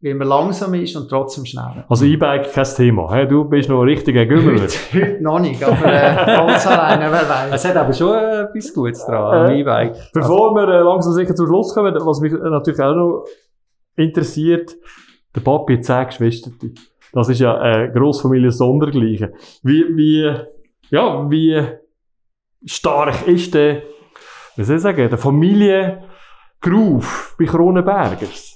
weil 0.00 0.14
man 0.14 0.28
langsam 0.28 0.74
ist 0.74 0.94
und 0.96 1.08
trotzdem 1.08 1.44
schnell. 1.44 1.84
Also 1.88 2.04
E-Bike 2.04 2.52
kein 2.52 2.64
Thema. 2.64 3.12
he? 3.14 3.26
Du 3.26 3.44
bist 3.44 3.68
noch 3.68 3.82
ein 3.82 3.88
richtiger 3.88 4.26
Gümmeler. 4.26 4.62
Heute, 4.62 4.78
heute 4.92 5.22
noch 5.22 5.40
nicht, 5.40 5.62
aber 5.62 5.86
äh, 5.86 6.14
ganz 6.26 6.66
alleine, 6.66 7.10
wer 7.10 7.28
weiß. 7.28 7.50
Es 7.52 7.64
hat 7.68 7.76
aber 7.76 7.92
schon 7.92 8.14
äh, 8.16 8.42
etwas 8.42 8.72
Gutes 8.72 9.04
dran, 9.04 9.50
Äh. 9.50 9.60
E-Bike. 9.60 9.96
Bevor 10.14 10.54
wir 10.54 10.68
äh, 10.68 10.80
langsam 10.82 11.12
sicher 11.14 11.34
zum 11.34 11.46
Schluss 11.48 11.74
kommen, 11.74 11.94
was 11.94 12.20
mich 12.20 12.32
äh, 12.32 12.36
natürlich 12.36 12.80
auch 12.80 12.94
noch 12.94 13.24
interessiert, 13.96 14.76
der 15.34 15.40
Papi 15.40 15.76
hat 15.76 15.84
zehn 15.84 16.06
Geschwister. 16.06 16.50
Das 17.12 17.28
ist 17.28 17.40
ja 17.40 17.56
eine 17.58 17.90
Grossfamilie 17.92 18.52
sondergleichen. 18.52 19.34
Wie, 19.62 19.84
wie, 19.96 20.32
ja, 20.90 21.28
wie 21.30 21.60
stark 22.64 23.26
ist 23.26 23.54
der, 23.54 23.82
wie 24.56 24.64
soll 24.64 24.76
ich 24.76 24.82
sagen, 24.82 25.08
der 25.08 25.18
Familiengroove 25.18 27.34
bei 27.38 27.44
Kronenbergers? 27.46 28.47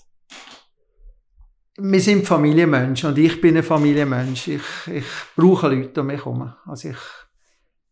Wir 1.78 2.00
sind 2.00 2.26
Familienmenschen 2.26 3.10
und 3.10 3.18
ich 3.18 3.40
bin 3.40 3.56
ein 3.56 3.62
Familienmensch. 3.62 4.48
Ich, 4.48 4.62
ich 4.92 5.04
brauche 5.34 5.68
Leute 5.68 6.00
um 6.02 6.06
mich 6.06 6.18
herum. 6.18 6.52
Also 6.66 6.90
ich, 6.90 6.96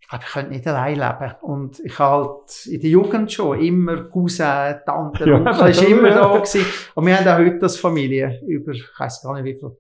ich 0.01 0.09
glaube, 0.09 0.25
ich 0.27 0.33
könnte 0.33 0.51
nicht 0.51 0.67
allein 0.67 0.97
leben. 0.97 1.35
Und 1.41 1.81
ich 1.81 1.99
habe 1.99 2.27
halt 2.27 2.67
in 2.67 2.81
der 2.81 2.91
Jugend 2.91 3.33
schon 3.33 3.59
immer 3.59 4.05
Cousin, 4.05 4.81
Tante, 4.85 5.25
Ja, 5.29 5.37
Onkel, 5.37 5.71
ist 5.71 5.83
ja. 5.83 5.89
immer 5.89 6.11
da 6.11 6.29
gewesen. 6.37 6.67
Und 6.95 7.07
wir 7.07 7.19
haben 7.19 7.29
auch 7.29 7.39
heute 7.39 7.63
als 7.63 7.77
Familie 7.79 8.41
über, 8.47 8.73
ich 8.73 8.85
weiss 8.99 9.23
gar 9.23 9.41
nicht 9.41 9.45
wie 9.45 9.55
viel, 9.55 9.77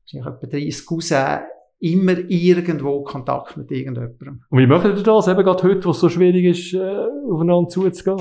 wahrscheinlich 0.00 0.42
etwa 0.42 0.46
30 0.46 0.86
Cousins, 0.86 1.40
immer 1.80 2.16
irgendwo 2.28 3.02
Kontakt 3.02 3.56
mit 3.56 3.70
irgendjemandem. 3.70 4.40
Und 4.48 4.58
wie 4.58 4.66
macht 4.66 4.86
ihr 4.86 4.94
das 4.94 5.28
eben 5.28 5.42
gerade 5.42 5.62
heute, 5.62 5.84
wo 5.84 5.90
es 5.90 6.00
so 6.00 6.08
schwierig 6.08 6.44
ist, 6.44 6.72
äh, 6.74 7.06
aufeinander 7.30 7.68
zuzugehen? 7.68 8.16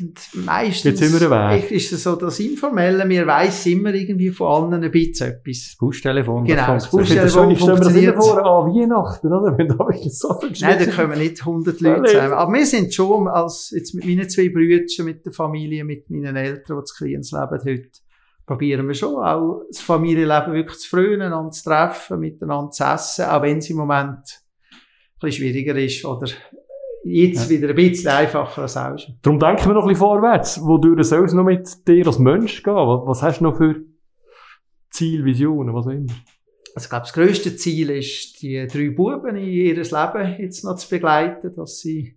Und 0.00 0.44
meistens 0.44 1.00
Jetzt 1.00 1.12
sind 1.12 1.20
wir 1.20 1.70
ist 1.70 1.92
es 1.92 2.02
so 2.02 2.16
das 2.16 2.40
Informelle, 2.40 3.08
wir 3.08 3.26
weiss 3.26 3.66
immer 3.66 3.94
irgendwie 3.94 4.30
von 4.30 4.72
allen 4.72 4.84
ein 4.84 4.90
bisschen 4.90 5.28
etwas. 5.28 5.66
Das 5.68 5.76
Buschtelefon. 5.78 6.44
Genau, 6.44 6.66
das 6.66 6.86
funktioniert. 6.86 7.26
Buschtelefon. 7.26 7.50
Ich 7.52 7.58
stelle 7.58 7.78
mir 7.78 7.84
das 7.84 7.96
immer 7.96 8.22
vor, 8.22 8.66
an 8.66 8.74
Weihnachten, 8.74 9.26
oder? 9.32 9.54
Wenn 9.58 9.68
da 9.68 9.78
wirklich 9.78 10.18
so 10.18 10.34
viel 10.40 10.52
Nein, 10.60 10.78
da 10.84 10.90
kommen 10.90 11.18
nicht 11.18 11.40
100 11.40 11.80
Ja, 11.80 11.88
Leute 11.88 12.00
nicht. 12.02 12.10
zusammen. 12.12 12.32
Aber 12.34 12.52
wir 12.52 12.66
sind 12.66 12.94
schon, 12.94 13.28
als 13.28 13.72
jetzt 13.74 13.94
mit 13.94 14.06
meinen 14.06 14.28
zwei 14.28 14.48
Brüdern, 14.48 14.86
mit 15.04 15.24
der 15.24 15.32
Familie, 15.32 15.84
mit 15.84 16.10
meinen 16.10 16.36
Eltern, 16.36 16.78
die 16.78 16.84
zu 16.84 16.94
Kriens 16.96 17.32
leben 17.32 17.60
heute, 17.64 17.88
probieren 18.46 18.86
wir 18.86 18.94
schon 18.94 19.16
auch 19.16 19.62
das 19.68 19.80
Familienleben 19.80 20.52
wirklich 20.52 20.78
zu 20.78 20.88
frönen, 20.88 21.22
einander 21.22 21.52
zu 21.52 21.64
treffen, 21.64 22.20
miteinander 22.20 22.70
zu 22.70 22.84
essen, 22.84 23.24
auch 23.26 23.42
wenn 23.42 23.58
es 23.58 23.70
im 23.70 23.76
Moment 23.76 24.06
ein 24.06 25.20
bisschen 25.20 25.44
schwieriger 25.44 25.76
ist 25.76 26.04
oder 26.04 26.28
jetzt 27.04 27.48
wieder 27.48 27.68
ein 27.68 27.74
bisschen 27.74 28.10
einfacher 28.10 28.62
als 28.62 28.76
auch 28.76 28.98
schon. 28.98 29.16
Darum 29.22 29.38
denken 29.38 29.66
wir 29.66 29.74
noch 29.74 29.82
ein 29.82 29.88
bisschen 29.88 30.06
vorwärts. 30.06 30.60
Wodurch 30.62 31.06
soll 31.06 31.24
es 31.24 31.32
noch 31.32 31.44
mit 31.44 31.86
dir 31.86 32.06
als 32.06 32.18
Mensch 32.18 32.62
gehen? 32.62 32.74
Was, 32.74 33.06
was 33.06 33.22
hast 33.22 33.40
du 33.40 33.44
noch 33.44 33.56
für 33.56 33.76
Ziel, 34.90 35.24
Visionen, 35.24 35.74
was 35.74 35.86
auch 35.86 35.90
immer? 35.90 36.12
Also 36.74 36.86
ich 36.86 36.90
glaube, 36.90 37.02
das 37.02 37.12
grösste 37.12 37.56
Ziel 37.56 37.90
ist, 37.90 38.42
die 38.42 38.66
drei 38.66 38.90
Buben 38.90 39.36
in 39.36 39.46
ihr 39.46 39.74
Leben 39.74 40.36
jetzt 40.40 40.64
noch 40.64 40.76
zu 40.76 40.88
begleiten, 40.88 41.52
dass 41.54 41.78
sie 41.78 42.16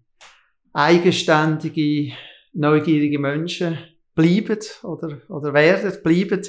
eigenständige, 0.73 2.13
neugierige 2.53 3.19
Menschen 3.19 3.77
bleiben 4.17 4.59
oder, 4.83 5.21
oder 5.29 5.53
werden, 5.53 5.93
bleiben 6.03 6.41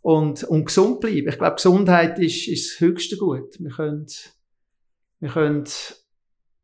und, 0.00 0.44
und 0.44 0.64
gesund 0.64 1.00
bleiben. 1.00 1.28
Ich 1.28 1.38
glaube, 1.38 1.56
Gesundheit 1.56 2.18
ist, 2.18 2.48
ist 2.48 2.72
das 2.72 2.80
höchste 2.80 3.16
Gut. 3.18 3.58
Wir 3.58 3.70
können, 3.70 4.06
wir 5.20 5.28
können 5.28 5.64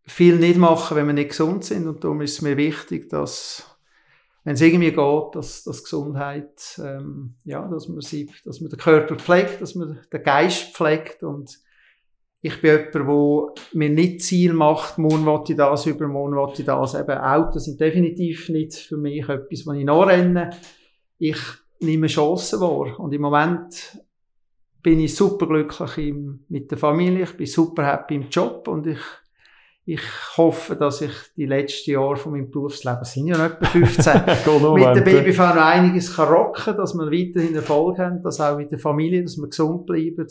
viel 0.04 0.36
nicht 0.36 0.56
machen, 0.56 0.96
wenn 0.96 1.08
wir 1.08 1.12
nicht 1.12 1.30
gesund 1.30 1.64
sind 1.64 1.86
und 1.86 2.02
darum 2.02 2.22
ist 2.22 2.34
es 2.34 2.42
mir 2.42 2.56
wichtig, 2.56 3.10
dass 3.10 3.64
wenn 4.44 4.54
es 4.54 4.62
irgendwie 4.62 4.92
geht, 4.92 5.34
dass, 5.34 5.64
dass 5.64 5.84
Gesundheit, 5.84 6.80
ähm, 6.82 7.34
ja, 7.44 7.68
dass 7.68 7.88
man 7.88 8.00
sie, 8.00 8.30
dass 8.44 8.60
man 8.60 8.70
den 8.70 8.78
Körper 8.78 9.16
pflegt, 9.16 9.60
dass 9.60 9.74
man 9.74 10.00
den 10.10 10.22
Geist 10.22 10.74
pflegt 10.74 11.22
und 11.22 11.58
ich 12.40 12.60
bin 12.60 12.70
jemand, 12.70 12.94
der 12.94 13.64
mir 13.78 13.90
nicht 13.90 14.22
Ziel 14.22 14.52
macht, 14.52 14.98
morgen 14.98 15.26
will 15.26 15.40
ich 15.48 15.56
das, 15.56 15.86
übermorgen 15.86 16.36
will 16.36 16.52
ich 16.56 16.64
das. 16.64 16.94
Eben 16.94 17.18
Autos 17.18 17.64
sind 17.64 17.80
definitiv 17.80 18.48
nicht 18.48 18.74
für 18.74 18.96
mich 18.96 19.28
etwas, 19.28 19.66
was 19.66 19.76
ich 19.76 19.84
nachrenne. 19.84 20.50
Ich 21.18 21.40
nehme 21.80 22.06
Chancen 22.06 22.60
wahr 22.60 22.98
und 23.00 23.12
im 23.12 23.22
Moment 23.22 24.00
bin 24.82 25.00
ich 25.00 25.16
superglücklich 25.16 25.98
im, 25.98 26.44
mit 26.48 26.70
der 26.70 26.78
Familie, 26.78 27.24
ich 27.24 27.36
bin 27.36 27.46
super 27.46 27.84
happy 27.84 28.14
im 28.14 28.28
Job 28.30 28.68
und 28.68 28.86
ich 28.86 29.00
ich 29.90 30.02
hoffe, 30.36 30.76
dass 30.76 31.00
ich 31.00 31.12
die 31.34 31.46
letzten 31.46 31.92
Jahre 31.92 32.16
von 32.16 32.32
meinem 32.32 32.50
Berufsleben, 32.50 33.04
sind 33.04 33.28
ja 33.28 33.38
noch 33.38 33.54
etwa 33.54 33.64
15, 33.64 34.12
mit 34.74 35.06
der 35.06 35.54
noch 35.54 35.62
einiges 35.62 36.14
kann 36.14 36.28
rocken, 36.28 36.76
dass 36.76 36.92
wir 36.92 37.06
weiterhin 37.06 37.54
Erfolg 37.54 37.98
haben, 37.98 38.22
dass 38.22 38.38
auch 38.38 38.58
mit 38.58 38.70
der 38.70 38.78
Familie, 38.78 39.22
dass 39.22 39.38
wir 39.38 39.48
gesund 39.48 39.86
bleiben. 39.86 40.26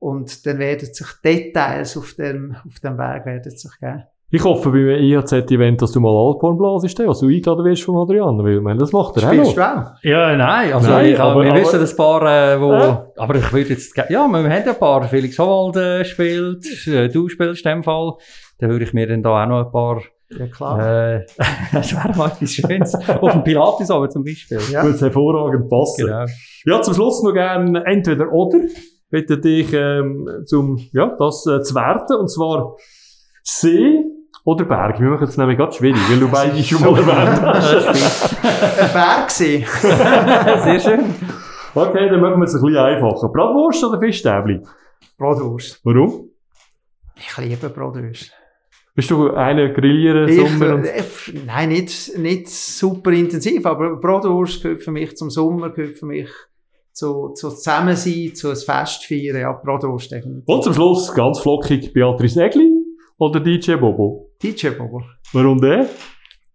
Und 0.00 0.46
dann 0.46 0.58
werden 0.58 0.92
sich 0.92 1.06
Details 1.24 1.96
auf 1.96 2.14
dem, 2.14 2.54
auf 2.66 2.78
dem 2.80 2.96
Weg 2.98 3.26
werden 3.26 3.50
sich 3.50 3.70
geben. 3.80 4.04
Ich 4.30 4.44
hoffe 4.44 4.70
beim 4.70 4.88
IHZ-Event, 4.90 5.80
dass 5.80 5.92
du 5.92 6.00
mal 6.00 6.10
Alphorn 6.10 6.58
blasest, 6.58 6.98
dass 6.98 7.20
du 7.20 7.28
eingeladen 7.28 7.64
wirst 7.64 7.82
von 7.84 7.96
Adrian, 7.96 8.38
weil, 8.44 8.56
ich 8.56 8.60
meine, 8.62 8.78
das 8.78 8.92
macht 8.92 9.16
er 9.16 9.22
auch 9.24 9.32
Spielst 9.32 9.56
noch. 9.56 9.74
du 9.74 9.80
auch? 9.80 9.92
Ja, 10.02 10.36
nein, 10.36 10.72
also 10.74 10.90
Nein, 10.90 11.06
ich, 11.06 11.18
aber- 11.18 11.42
wir 11.44 11.50
aber- 11.50 11.60
wissen 11.62 11.80
ein 11.80 11.96
paar, 11.96 12.22
äh, 12.54 12.60
wo, 12.60 12.72
Äh? 12.74 12.96
aber 13.16 13.34
ich 13.36 13.50
würde 13.52 13.70
jetzt, 13.70 13.96
ja, 13.96 14.04
wir 14.06 14.20
haben 14.20 14.34
ja 14.34 14.40
ein 14.50 14.78
paar, 14.78 15.02
Felix 15.04 15.38
Howald 15.38 15.76
äh, 15.76 16.04
spielt, 16.04 16.86
äh, 16.88 17.08
du 17.08 17.28
spielst 17.30 17.64
in 17.64 17.70
dem 17.72 17.82
Fall, 17.82 18.12
dann 18.58 18.68
würde 18.68 18.84
ich 18.84 18.92
mir 18.92 19.06
dann 19.06 19.22
da 19.22 19.44
auch 19.44 19.48
noch 19.48 19.64
ein 19.64 19.72
paar, 19.72 20.02
Ja, 20.38 20.46
klar. 20.46 21.14
äh, 21.14 21.26
das 21.72 21.94
wäre 21.96 22.14
mal 22.14 22.26
etwas 22.28 22.50
Schönes, 22.52 22.94
auf 22.94 23.32
dem 23.32 23.44
Pilates 23.44 23.90
aber 23.90 24.10
zum 24.10 24.24
Beispiel. 24.24 24.60
ja. 24.70 24.84
Würde 24.84 24.98
hervorragend 25.00 25.70
passen. 25.70 26.04
Genau. 26.04 26.26
Ja, 26.66 26.82
zum 26.82 26.92
Schluss 26.92 27.22
noch 27.22 27.32
gerne 27.32 27.82
entweder 27.86 28.30
oder. 28.30 28.58
Bitte 29.10 29.38
dich 29.38 29.72
ähm, 29.72 30.28
zum, 30.44 30.78
ja, 30.92 31.16
das 31.18 31.46
äh, 31.46 31.62
zu 31.62 31.74
werten. 31.74 32.16
Und 32.16 32.28
zwar 32.28 32.76
See 33.42 34.04
oder 34.44 34.64
Berg. 34.64 35.00
Wir 35.00 35.08
machen 35.08 35.24
es 35.24 35.36
nämlich 35.36 35.56
gerade 35.56 35.72
schwierig, 35.72 36.00
weil 36.10 36.20
du 36.20 36.28
beide 36.30 36.62
schon 36.62 36.80
mal 36.82 36.98
erwähnt 36.98 37.42
hast. 37.42 38.36
Ein 38.44 38.92
Berg 38.92 39.28
gesehen. 39.28 39.64
Sehr 40.62 40.80
schön. 40.80 41.00
Okay, 41.74 42.08
dann 42.10 42.20
machen 42.20 42.40
wir 42.40 42.44
es 42.44 42.54
ein 42.54 42.60
bisschen 42.60 42.76
einfacher. 42.76 43.28
Bratwurst 43.28 43.84
oder 43.84 43.98
Fischstäbli? 43.98 44.60
Bratwurst. 45.16 45.80
Warum? 45.84 46.30
Ich 47.16 47.36
liebe 47.38 47.68
Bratwurst. 47.68 48.32
Bist 48.94 49.10
du 49.10 49.30
einer 49.30 49.68
Grillieren, 49.68 50.28
Ich, 50.28 50.36
Sommer 50.36 50.74
und... 50.74 50.84
äh, 50.84 51.02
nein, 51.46 51.68
nicht, 51.68 52.18
nicht 52.18 52.48
super 52.48 53.12
intensiv, 53.12 53.64
aber 53.64 53.96
Bratwurst 53.96 54.62
gehört 54.62 54.82
für 54.82 54.90
mich 54.90 55.16
zum 55.16 55.30
Sommer, 55.30 55.70
gehört 55.70 55.96
für 55.96 56.06
mich 56.06 56.28
zu, 56.98 57.28
zu 57.34 57.50
Zusammensein, 57.50 58.34
zu 58.34 58.50
ein 58.50 58.56
Fest 58.56 59.06
feiern. 59.06 59.40
Ja, 59.40 59.52
Bratwurst 59.52 60.10
definitiv. 60.10 60.44
Und 60.46 60.64
zum 60.64 60.74
Schluss, 60.74 61.14
ganz 61.14 61.38
flockig, 61.38 61.92
Beatrice 61.92 62.42
Egli 62.42 62.68
oder 63.18 63.40
DJ 63.40 63.76
Bobo? 63.76 64.32
DJ 64.42 64.70
Bobo. 64.70 65.02
Warum 65.32 65.60
der? 65.60 65.88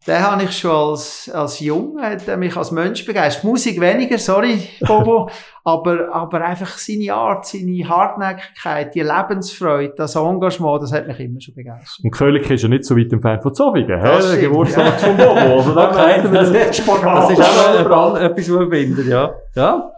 Den 0.05 0.19
habe 0.19 0.43
ich 0.43 0.57
schon 0.57 0.71
als, 0.71 1.31
als 1.33 1.61
Junge, 1.61 2.01
hat 2.01 2.27
er 2.27 2.35
mich 2.35 2.57
als 2.57 2.71
Mensch 2.71 3.05
begeistert. 3.05 3.45
Musik 3.45 3.79
weniger, 3.79 4.17
sorry, 4.17 4.67
Bobo. 4.81 5.29
aber, 5.63 6.13
aber 6.13 6.41
einfach 6.41 6.77
seine 6.77 7.13
Art, 7.13 7.45
seine 7.45 7.87
Hartnäckigkeit, 7.87 8.93
die 8.93 9.01
Lebensfreude, 9.01 9.93
das 9.95 10.15
Engagement, 10.15 10.83
das 10.83 10.91
hat 10.91 11.07
mich 11.07 11.19
immer 11.21 11.39
schon 11.39 11.55
begeistert. 11.55 12.03
Und 12.03 12.11
Kölig 12.11 12.49
ist 12.51 12.63
ja 12.63 12.69
nicht 12.69 12.83
so 12.83 12.97
weit 12.97 13.13
entfernt 13.13 13.43
von 13.43 13.55
Zofingen, 13.55 14.01
hä? 14.01 14.03
Das 14.03 14.39
Geburtstag 14.39 14.99
von 14.99 15.15
Bobo. 15.15 15.57
Also 15.59 15.73
da 15.73 15.95
wir 16.23 16.31
das, 16.31 16.51
das 16.53 16.77
Spagat 16.77 17.31
ist 17.31 17.41
auch 17.89 18.17
etwas, 18.17 18.49
was 18.49 18.57
verbindet, 18.57 19.07
ja. 19.07 19.33
Ja. 19.55 19.91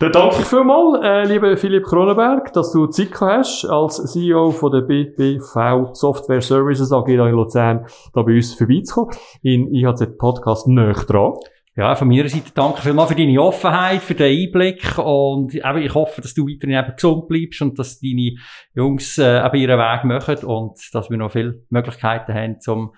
Dann 0.00 0.12
danke 0.12 0.36
ich 0.40 0.46
vielmals, 0.46 1.04
äh, 1.04 1.24
lieber 1.30 1.54
Philipp 1.58 1.84
Kronenberg, 1.84 2.54
dass 2.54 2.72
du 2.72 2.86
Zeit 2.86 3.20
hast, 3.20 3.66
als 3.66 4.02
CEO 4.10 4.50
von 4.50 4.72
der 4.72 4.80
BBV 4.80 5.92
Software 5.92 6.40
Services 6.40 6.90
AG 6.90 7.06
in 7.06 7.18
Luzern, 7.18 7.84
da 8.14 8.22
bei 8.22 8.36
uns 8.36 8.54
vorbeizukommen, 8.54 9.14
in 9.42 9.70
IHZ 9.74 10.16
Podcast 10.16 10.68
näher 10.68 10.94
dran. 10.94 11.34
Ja, 11.76 11.94
von 11.96 12.08
meiner 12.08 12.30
Seite 12.30 12.50
danke 12.54 12.80
vielmals 12.80 13.10
für 13.10 13.14
deine 13.14 13.42
Offenheit, 13.42 14.00
für 14.00 14.14
den 14.14 14.46
Einblick 14.46 14.96
und 14.96 15.54
eben, 15.54 15.82
ich 15.82 15.94
hoffe, 15.94 16.22
dass 16.22 16.32
du 16.32 16.48
weiterhin 16.48 16.78
eben 16.78 16.96
gesund 16.96 17.28
bleibst 17.28 17.60
und 17.60 17.78
dass 17.78 18.00
deine 18.00 18.36
Jungs 18.74 19.18
äh, 19.18 19.44
eben 19.44 19.56
ihren 19.56 19.78
Weg 19.78 20.04
machen 20.04 20.46
und 20.46 20.78
dass 20.94 21.10
wir 21.10 21.18
noch 21.18 21.32
viele 21.32 21.62
Möglichkeiten 21.68 22.32
haben, 22.32 22.56
um 22.68 22.94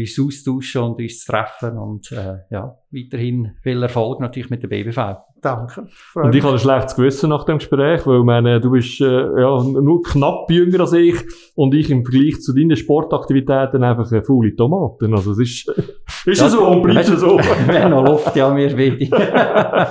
uns 0.00 0.18
austauschen 0.18 0.82
und 0.82 1.00
uns 1.00 1.24
zu 1.24 1.32
treffen 1.32 1.78
und 1.78 2.12
äh, 2.12 2.38
ja, 2.50 2.76
weiterhin 2.90 3.52
viel 3.62 3.82
Erfolg 3.82 4.20
natürlich 4.20 4.50
mit 4.50 4.62
der 4.62 4.68
BBV. 4.68 5.16
Danke. 5.42 5.88
Und 6.14 6.34
ich 6.36 6.42
habe 6.44 6.54
ein 6.54 6.58
schlechtes 6.60 6.94
Gewissen 6.94 7.30
nach 7.30 7.44
dem 7.44 7.58
Gespräch, 7.58 8.06
weil 8.06 8.22
meine, 8.22 8.60
du 8.60 8.70
bist 8.70 9.00
äh, 9.00 9.04
ja, 9.04 9.62
nur 9.62 10.00
knapp 10.02 10.48
jünger 10.48 10.80
als 10.80 10.92
ich 10.92 11.16
und 11.56 11.74
ich 11.74 11.90
im 11.90 12.04
Vergleich 12.04 12.40
zu 12.40 12.54
deinen 12.54 12.76
Sportaktivitäten 12.76 13.82
einfach 13.82 14.10
eine 14.12 14.22
faule 14.22 14.54
Tomate. 14.54 15.08
Also 15.10 15.32
es 15.32 15.38
ist, 15.40 15.68
ist 16.26 16.40
ja, 16.40 16.48
so 16.48 16.64
und 16.68 16.82
bleibt 16.82 17.06
so. 17.06 17.38
Wenn 17.66 17.90
noch 17.90 18.06
Luft, 18.06 18.36
ja, 18.36 18.54
wir 18.56 18.76
beide. 18.76 19.90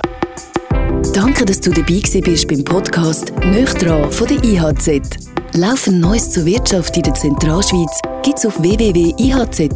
Danke, 1.14 1.44
dass 1.44 1.60
du 1.60 1.70
dabei 1.70 2.00
bist 2.00 2.48
beim 2.48 2.64
Podcast 2.64 3.34
«Nöch 3.44 3.76
von 4.10 4.28
der 4.28 4.42
IHZ. 4.42 5.41
Laufend 5.54 6.00
Neues 6.00 6.30
zur 6.30 6.46
Wirtschaft 6.46 6.96
in 6.96 7.02
der 7.02 7.12
Zentralschweiz 7.12 8.00
gibt's 8.22 8.46
auf 8.46 8.62
www.ihz.ch. 8.62 9.68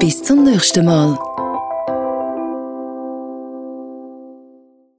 Bis 0.00 0.22
zum 0.24 0.42
nächsten 0.42 0.84
Mal. 0.84 1.16